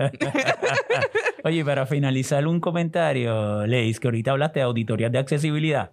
Oye, 1.45 1.65
para 1.67 1.85
finalizar 1.85 2.47
un 2.47 2.61
comentario, 2.61 3.67
Leis, 3.67 4.01
que 4.01 4.07
ahorita 4.09 4.31
hablaste 4.31 4.61
de 4.61 4.65
auditorías 4.65 5.13
de 5.13 5.19
accesibilidad. 5.19 5.91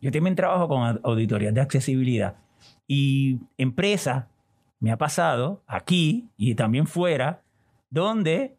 Yo 0.00 0.10
también 0.10 0.36
trabajo 0.36 0.68
con 0.68 0.82
au- 0.82 1.00
auditorías 1.02 1.54
de 1.54 1.60
accesibilidad. 1.60 2.36
Y 2.86 3.38
empresas, 3.58 4.24
me 4.80 4.90
ha 4.92 4.96
pasado 4.96 5.62
aquí 5.66 6.28
y 6.36 6.54
también 6.54 6.86
fuera, 6.86 7.42
donde 7.90 8.54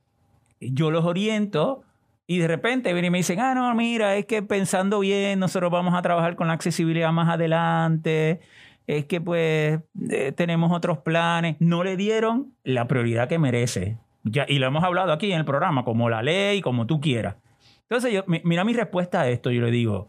yo 0.59 0.91
los 0.91 1.05
oriento 1.05 1.83
y 2.27 2.37
de 2.39 2.47
repente 2.47 2.91
vienen 2.93 3.09
y 3.09 3.11
me 3.11 3.17
dicen, 3.19 3.39
ah, 3.39 3.55
no, 3.55 3.73
mira, 3.73 4.15
es 4.17 4.25
que 4.25 4.43
pensando 4.43 4.99
bien, 4.99 5.39
nosotros 5.39 5.71
vamos 5.71 5.95
a 5.95 6.01
trabajar 6.01 6.35
con 6.35 6.47
la 6.47 6.53
accesibilidad 6.53 7.11
más 7.11 7.29
adelante, 7.29 8.39
es 8.85 9.05
que 9.05 9.21
pues 9.21 9.79
eh, 10.09 10.31
tenemos 10.35 10.71
otros 10.71 10.99
planes. 10.99 11.55
No 11.59 11.83
le 11.83 11.95
dieron 11.95 12.53
la 12.63 12.87
prioridad 12.87 13.27
que 13.29 13.39
merece. 13.39 13.97
Ya, 14.23 14.45
y 14.47 14.59
lo 14.59 14.67
hemos 14.67 14.83
hablado 14.83 15.13
aquí 15.13 15.31
en 15.31 15.39
el 15.39 15.45
programa, 15.45 15.83
como 15.85 16.09
la 16.09 16.21
ley, 16.21 16.61
como 16.61 16.85
tú 16.85 16.99
quieras. 16.99 17.37
Entonces, 17.83 18.11
yo, 18.13 18.23
mi- 18.27 18.41
mira 18.43 18.63
mi 18.63 18.73
respuesta 18.73 19.21
a 19.21 19.29
esto, 19.29 19.49
yo 19.51 19.61
le 19.63 19.71
digo, 19.71 20.07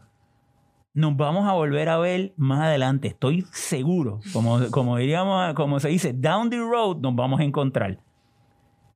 nos 0.93 1.17
vamos 1.17 1.49
a 1.49 1.53
volver 1.53 1.89
a 1.89 1.99
ver 1.99 2.35
más 2.37 2.61
adelante. 2.61 3.09
Estoy 3.09 3.47
seguro. 3.53 4.21
Como, 4.33 4.71
como 4.71 4.97
diríamos, 4.97 5.55
como 5.55 5.81
se 5.81 5.89
dice, 5.89 6.13
down 6.13 6.51
the 6.51 6.59
road 6.59 6.99
nos 6.99 7.15
vamos 7.15 7.41
a 7.41 7.45
encontrar. 7.45 8.01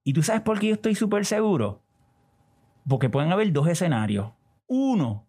¿Y 0.02 0.12
tú 0.12 0.22
sabes 0.22 0.42
por 0.42 0.58
qué 0.58 0.68
yo 0.68 0.74
estoy 0.74 0.94
súper 0.94 1.24
seguro? 1.24 1.82
Porque 2.88 3.08
pueden 3.08 3.32
haber 3.32 3.52
dos 3.52 3.68
escenarios. 3.68 4.32
Uno, 4.66 5.24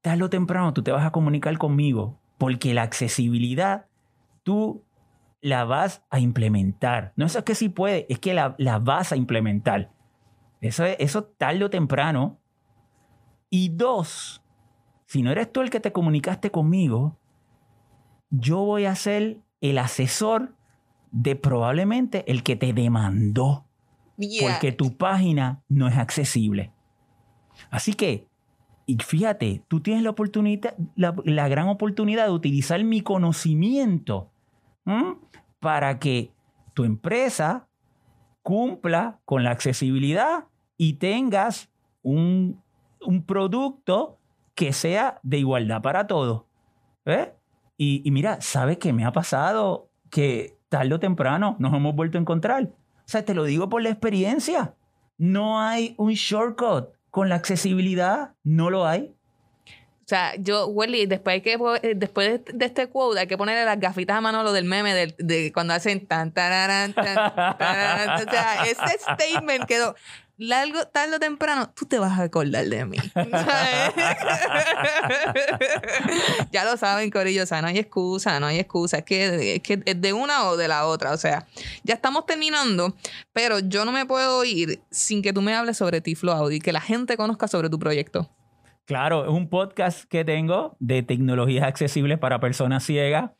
tarde 0.00 0.24
o 0.24 0.30
temprano 0.30 0.72
tú 0.72 0.82
te 0.82 0.92
vas 0.92 1.06
a 1.06 1.10
comunicar 1.10 1.56
conmigo 1.58 2.20
porque 2.38 2.74
la 2.74 2.82
accesibilidad 2.82 3.86
tú 4.42 4.84
la 5.40 5.64
vas 5.64 6.04
a 6.10 6.20
implementar. 6.20 7.12
No 7.16 7.26
eso 7.26 7.38
es 7.38 7.44
que 7.44 7.54
sí 7.54 7.68
puede, 7.68 8.06
es 8.08 8.18
que 8.18 8.34
la, 8.34 8.54
vas 8.80 9.12
a 9.12 9.16
implementar. 9.16 9.90
Eso, 10.60 10.84
eso 10.84 11.24
tarde 11.24 11.64
o 11.64 11.70
temprano. 11.70 12.38
Y 13.50 13.68
dos, 13.70 14.41
si 15.12 15.20
no 15.20 15.30
eres 15.30 15.52
tú 15.52 15.60
el 15.60 15.68
que 15.68 15.78
te 15.78 15.92
comunicaste 15.92 16.50
conmigo, 16.50 17.18
yo 18.30 18.60
voy 18.60 18.86
a 18.86 18.94
ser 18.94 19.42
el 19.60 19.76
asesor 19.76 20.54
de 21.10 21.36
probablemente 21.36 22.24
el 22.32 22.42
que 22.42 22.56
te 22.56 22.72
demandó. 22.72 23.66
Porque 24.40 24.72
tu 24.72 24.96
página 24.96 25.62
no 25.68 25.86
es 25.86 25.98
accesible. 25.98 26.72
Así 27.68 27.92
que, 27.92 28.26
y 28.86 28.96
fíjate, 28.96 29.62
tú 29.68 29.80
tienes 29.80 30.02
la 30.02 30.08
oportunidad, 30.08 30.74
la, 30.96 31.48
gran 31.48 31.68
oportunidad 31.68 32.24
de 32.24 32.32
utilizar 32.32 32.82
mi 32.82 33.02
conocimiento 33.02 34.30
para 35.60 35.98
que 35.98 36.32
tu 36.72 36.84
empresa 36.84 37.68
cumpla 38.40 39.20
con 39.26 39.44
la 39.44 39.50
accesibilidad 39.50 40.46
y 40.78 40.94
tengas 40.94 41.70
un, 42.00 42.62
producto 43.26 44.18
que 44.54 44.72
sea 44.72 45.20
de 45.22 45.38
igualdad 45.38 45.82
para 45.82 46.06
todos. 46.06 46.44
Y, 47.76 48.02
y, 48.04 48.10
mira, 48.10 48.40
¿sabes 48.40 48.78
qué 48.78 48.92
me 48.92 49.04
ha 49.04 49.12
pasado? 49.12 49.90
Que 50.10 50.58
tarde 50.68 50.94
o 50.94 51.00
temprano 51.00 51.56
nos 51.58 51.74
hemos 51.74 51.94
vuelto 51.94 52.18
a 52.18 52.20
encontrar. 52.20 52.64
O 52.64 53.08
sea, 53.08 53.24
te 53.24 53.34
lo 53.34 53.44
digo 53.44 53.68
por 53.68 53.82
la 53.82 53.90
experiencia. 53.90 54.74
No 55.18 55.60
hay 55.60 55.94
un 55.98 56.12
shortcut 56.12 56.90
con 57.10 57.28
la 57.28 57.34
accesibilidad, 57.34 58.34
no 58.42 58.70
lo 58.70 58.86
hay. 58.86 59.14
O 59.66 60.08
sea, 60.08 60.34
yo, 60.36 60.66
Welly, 60.66 61.06
después, 61.06 61.34
hay 61.34 61.40
que, 61.42 61.58
eh, 61.82 61.94
después 61.94 62.40
de 62.44 62.64
este 62.66 62.88
quote 62.88 63.20
hay 63.20 63.26
que 63.26 63.38
ponerle 63.38 63.64
las 63.64 63.78
gafitas 63.78 64.16
a 64.16 64.20
mano 64.20 64.42
lo 64.42 64.52
del 64.52 64.64
meme 64.64 64.94
de, 64.94 65.52
cuando 65.52 65.74
hacen 65.74 66.06
tan, 66.06 66.32
tan, 66.32 66.92
tan, 66.92 67.14
tan, 67.14 68.20
O 68.20 68.30
sea, 68.30 68.64
ese 68.64 68.98
statement 68.98 69.64
quedó 69.66 69.94
largo, 70.42 70.84
tarde 70.86 71.16
o 71.16 71.20
temprano, 71.20 71.72
tú 71.74 71.86
te 71.86 71.98
vas 71.98 72.18
a 72.18 72.24
acordar 72.24 72.66
de 72.66 72.84
mí. 72.84 72.98
ya 76.52 76.64
lo 76.64 76.76
saben, 76.76 77.10
Corillo, 77.10 77.44
o 77.44 77.46
sea, 77.46 77.62
no 77.62 77.68
hay 77.68 77.78
excusa, 77.78 78.40
no 78.40 78.46
hay 78.46 78.58
excusa. 78.58 78.98
Es 78.98 79.04
que, 79.04 79.56
es 79.56 79.62
que 79.62 79.80
es 79.84 80.00
de 80.00 80.12
una 80.12 80.48
o 80.48 80.56
de 80.56 80.68
la 80.68 80.86
otra. 80.86 81.12
O 81.12 81.16
sea, 81.16 81.46
ya 81.84 81.94
estamos 81.94 82.26
terminando, 82.26 82.94
pero 83.32 83.60
yo 83.60 83.84
no 83.84 83.92
me 83.92 84.04
puedo 84.04 84.44
ir 84.44 84.80
sin 84.90 85.22
que 85.22 85.32
tú 85.32 85.42
me 85.42 85.54
hables 85.54 85.76
sobre 85.76 86.00
Tiflo 86.00 86.32
Audio 86.32 86.56
y 86.56 86.60
que 86.60 86.72
la 86.72 86.80
gente 86.80 87.16
conozca 87.16 87.46
sobre 87.46 87.70
tu 87.70 87.78
proyecto. 87.78 88.28
Claro, 88.84 89.24
es 89.24 89.30
un 89.30 89.48
podcast 89.48 90.08
que 90.08 90.24
tengo 90.24 90.76
de 90.80 91.04
tecnologías 91.04 91.64
accesibles 91.64 92.18
para 92.18 92.40
personas 92.40 92.84
ciegas. 92.84 93.30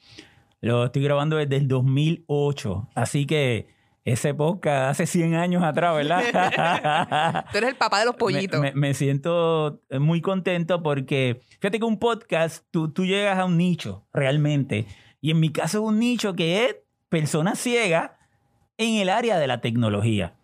Lo 0.60 0.84
estoy 0.84 1.02
grabando 1.02 1.36
desde 1.36 1.56
el 1.56 1.66
2008. 1.66 2.90
Así 2.94 3.26
que 3.26 3.71
ese 4.04 4.34
podcast 4.34 4.90
hace 4.90 5.06
100 5.06 5.34
años 5.34 5.62
atrás, 5.62 5.94
¿verdad? 5.94 7.44
Tú 7.52 7.58
eres 7.58 7.70
el 7.70 7.76
papá 7.76 8.00
de 8.00 8.06
los 8.06 8.16
pollitos. 8.16 8.60
Me, 8.74 8.94
siento 8.94 9.80
muy 10.00 10.20
contento 10.20 10.82
porque, 10.82 11.40
fíjate 11.60 11.78
que 11.78 11.84
un 11.84 11.98
podcast, 11.98 12.64
tú, 12.70 12.90
tú, 12.90 13.04
llegas 13.04 13.38
a 13.38 13.44
un 13.44 13.56
nicho 13.56 14.06
realmente. 14.12 14.86
Y 15.20 15.30
en 15.30 15.40
mi 15.40 15.50
caso 15.50 15.78
es 15.78 15.84
un 15.84 15.98
nicho 16.00 16.34
que 16.34 16.64
es 16.64 16.76
personas 17.08 17.58
ciegas 17.58 18.10
en 18.76 18.96
el 18.96 19.08
área 19.08 19.38
de 19.38 19.46
la 19.46 19.60
tecnología. 19.60 20.34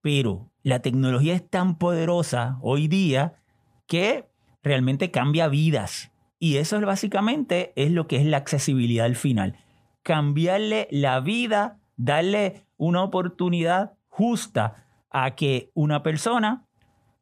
Pero 0.00 0.50
la 0.62 0.80
tecnología 0.80 1.34
es 1.34 1.48
tan 1.48 1.78
poderosa 1.78 2.58
hoy 2.62 2.88
día 2.88 3.36
que 3.86 4.28
realmente 4.62 5.10
cambia 5.10 5.46
vidas. 5.48 6.10
Y 6.38 6.56
eso 6.56 6.76
es 6.76 6.84
básicamente 6.84 7.72
es 7.76 7.92
lo 7.92 8.08
que 8.08 8.16
es 8.16 8.26
la 8.26 8.38
accesibilidad 8.38 9.06
al 9.06 9.16
final. 9.16 9.56
Cambiarle 10.02 10.88
la 10.90 11.20
vida, 11.20 11.78
darle 11.96 12.63
una 12.76 13.02
oportunidad 13.02 13.92
justa 14.08 14.86
a 15.10 15.34
que 15.34 15.70
una 15.74 16.02
persona 16.02 16.66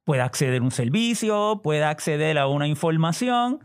pueda 0.05 0.25
acceder 0.25 0.61
a 0.61 0.65
un 0.65 0.71
servicio, 0.71 1.61
pueda 1.63 1.91
acceder 1.91 2.39
a 2.39 2.47
una 2.47 2.67
información 2.67 3.61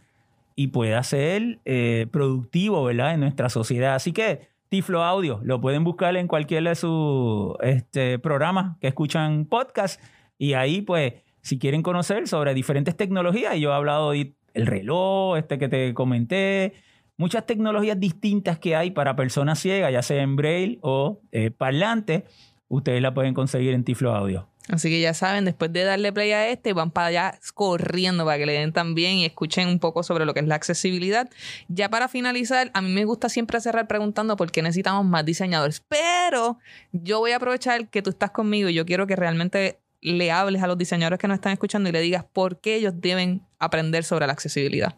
y 0.55 0.67
pueda 0.67 1.01
ser 1.03 1.59
eh, 1.65 2.07
productivo 2.11 2.83
¿verdad? 2.83 3.13
en 3.13 3.21
nuestra 3.21 3.49
sociedad. 3.49 3.95
Así 3.95 4.11
que 4.11 4.49
Tiflo 4.69 5.03
Audio 5.03 5.39
lo 5.43 5.61
pueden 5.61 5.83
buscar 5.83 6.15
en 6.17 6.27
cualquiera 6.27 6.69
de 6.69 6.75
sus 6.75 7.55
este, 7.61 8.19
programas 8.19 8.77
que 8.79 8.87
escuchan 8.87 9.45
podcast 9.45 10.01
y 10.37 10.53
ahí 10.53 10.81
pues 10.81 11.13
si 11.41 11.59
quieren 11.59 11.81
conocer 11.81 12.27
sobre 12.27 12.53
diferentes 12.53 12.97
tecnologías, 12.97 13.55
y 13.55 13.61
yo 13.61 13.71
he 13.71 13.73
hablado 13.73 14.11
del 14.11 14.35
reloj, 14.53 15.37
este 15.37 15.57
que 15.57 15.69
te 15.69 15.93
comenté, 15.93 16.73
muchas 17.17 17.45
tecnologías 17.45 17.99
distintas 17.99 18.59
que 18.59 18.75
hay 18.75 18.91
para 18.91 19.15
personas 19.15 19.59
ciegas, 19.59 19.91
ya 19.91 20.01
sea 20.01 20.21
en 20.21 20.35
braille 20.35 20.79
o 20.81 21.19
eh, 21.31 21.51
parlante, 21.51 22.25
ustedes 22.69 23.01
la 23.01 23.13
pueden 23.13 23.33
conseguir 23.33 23.73
en 23.73 23.83
Tiflo 23.83 24.15
Audio. 24.15 24.47
Así 24.69 24.89
que 24.89 24.99
ya 24.99 25.13
saben, 25.13 25.45
después 25.45 25.71
de 25.71 25.83
darle 25.83 26.11
play 26.11 26.31
a 26.33 26.49
este, 26.49 26.73
van 26.73 26.91
para 26.91 27.07
allá 27.07 27.39
corriendo 27.53 28.25
para 28.25 28.37
que 28.37 28.45
le 28.45 28.53
den 28.53 28.73
también 28.73 29.13
y 29.13 29.25
escuchen 29.25 29.69
un 29.69 29.79
poco 29.79 30.03
sobre 30.03 30.25
lo 30.25 30.33
que 30.33 30.41
es 30.41 30.47
la 30.47 30.55
accesibilidad. 30.55 31.29
Ya 31.69 31.89
para 31.89 32.09
finalizar, 32.09 32.69
a 32.73 32.81
mí 32.81 32.91
me 32.91 33.05
gusta 33.05 33.29
siempre 33.29 33.61
cerrar 33.61 33.87
preguntando 33.87 34.35
por 34.35 34.51
qué 34.51 34.61
necesitamos 34.61 35.05
más 35.05 35.25
diseñadores, 35.25 35.81
pero 35.87 36.59
yo 36.91 37.19
voy 37.19 37.31
a 37.31 37.37
aprovechar 37.37 37.87
que 37.89 38.01
tú 38.01 38.09
estás 38.09 38.31
conmigo 38.31 38.67
y 38.67 38.73
yo 38.73 38.85
quiero 38.85 39.07
que 39.07 39.15
realmente 39.15 39.79
le 40.01 40.31
hables 40.31 40.61
a 40.61 40.67
los 40.67 40.77
diseñadores 40.77 41.17
que 41.17 41.29
nos 41.29 41.35
están 41.35 41.53
escuchando 41.53 41.87
y 41.89 41.93
le 41.93 42.01
digas 42.01 42.25
por 42.31 42.59
qué 42.59 42.75
ellos 42.75 42.93
deben 42.97 43.41
aprender 43.59 44.03
sobre 44.03 44.27
la 44.27 44.33
accesibilidad. 44.33 44.95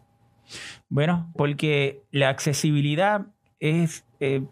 Bueno, 0.88 1.30
porque 1.34 2.02
la 2.10 2.28
accesibilidad 2.28 3.26
es 3.60 4.04
eh, 4.20 4.42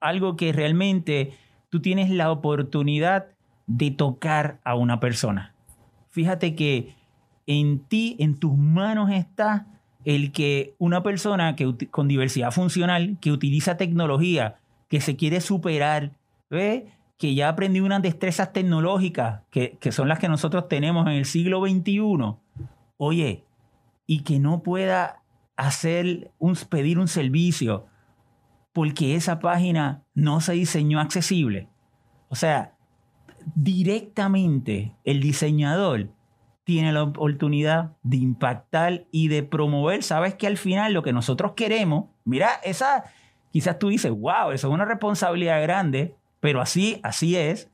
algo 0.00 0.36
que 0.36 0.52
realmente 0.52 1.32
tú 1.70 1.80
tienes 1.80 2.10
la 2.10 2.30
oportunidad 2.30 3.26
de 3.66 3.90
tocar 3.90 4.60
a 4.64 4.74
una 4.74 5.00
persona. 5.00 5.54
Fíjate 6.10 6.54
que 6.54 6.94
en 7.46 7.80
ti, 7.80 8.16
en 8.18 8.38
tus 8.38 8.56
manos 8.56 9.10
está 9.10 9.66
el 10.04 10.32
que 10.32 10.74
una 10.78 11.02
persona 11.02 11.56
que, 11.56 11.88
con 11.90 12.08
diversidad 12.08 12.50
funcional, 12.50 13.16
que 13.20 13.32
utiliza 13.32 13.76
tecnología, 13.76 14.56
que 14.88 15.00
se 15.00 15.16
quiere 15.16 15.40
superar, 15.40 16.12
que 16.50 17.34
ya 17.34 17.48
aprendió 17.48 17.84
unas 17.84 18.02
destrezas 18.02 18.52
tecnológicas, 18.52 19.40
que, 19.50 19.76
que 19.80 19.92
son 19.92 20.08
las 20.08 20.18
que 20.18 20.28
nosotros 20.28 20.68
tenemos 20.68 21.06
en 21.06 21.14
el 21.14 21.24
siglo 21.24 21.66
XXI, 21.66 22.36
oye, 22.98 23.44
y 24.06 24.20
que 24.20 24.38
no 24.38 24.62
pueda 24.62 25.23
hacer 25.56 26.30
un, 26.38 26.56
pedir 26.68 26.98
un 26.98 27.08
servicio 27.08 27.86
porque 28.72 29.14
esa 29.14 29.38
página 29.38 30.02
no 30.14 30.40
se 30.40 30.54
diseñó 30.54 31.00
accesible. 31.00 31.68
O 32.28 32.34
sea, 32.34 32.74
directamente 33.54 34.96
el 35.04 35.20
diseñador 35.20 36.08
tiene 36.64 36.92
la 36.92 37.04
oportunidad 37.04 37.92
de 38.02 38.16
impactar 38.16 39.04
y 39.12 39.28
de 39.28 39.42
promover. 39.42 40.02
Sabes 40.02 40.34
que 40.34 40.46
al 40.46 40.56
final 40.56 40.92
lo 40.92 41.02
que 41.02 41.12
nosotros 41.12 41.52
queremos, 41.52 42.06
mira, 42.24 42.48
esa, 42.64 43.04
quizás 43.52 43.78
tú 43.78 43.90
dices, 43.90 44.10
wow, 44.10 44.50
eso 44.50 44.68
es 44.68 44.74
una 44.74 44.86
responsabilidad 44.86 45.62
grande, 45.62 46.16
pero 46.40 46.60
así, 46.60 46.98
así 47.02 47.36
es, 47.36 47.70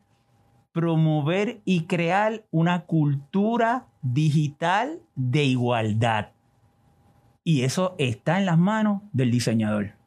promover 0.72 1.60
y 1.64 1.84
crear 1.86 2.44
una 2.50 2.82
cultura 2.82 3.86
digital 4.02 5.00
de 5.14 5.44
igualdad. 5.44 6.30
Y 7.44 7.62
eso 7.62 7.94
está 7.98 8.38
en 8.38 8.46
las 8.46 8.58
manos 8.58 9.02
del 9.12 9.30
diseñador. 9.30 9.99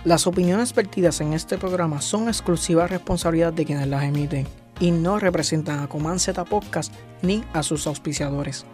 Las 0.04 0.26
opiniones 0.26 0.74
vertidas 0.74 1.20
en 1.20 1.34
este 1.34 1.58
programa 1.58 2.00
son 2.00 2.28
exclusiva 2.28 2.86
responsabilidad 2.86 3.52
de 3.52 3.66
quienes 3.66 3.86
las 3.86 4.04
emiten 4.04 4.46
y 4.80 4.92
no 4.92 5.18
representan 5.18 5.80
a 5.80 5.88
Coman 5.88 6.16
Podcast 6.48 6.90
ni 7.20 7.44
a 7.52 7.62
sus 7.62 7.86
auspiciadores. 7.86 8.64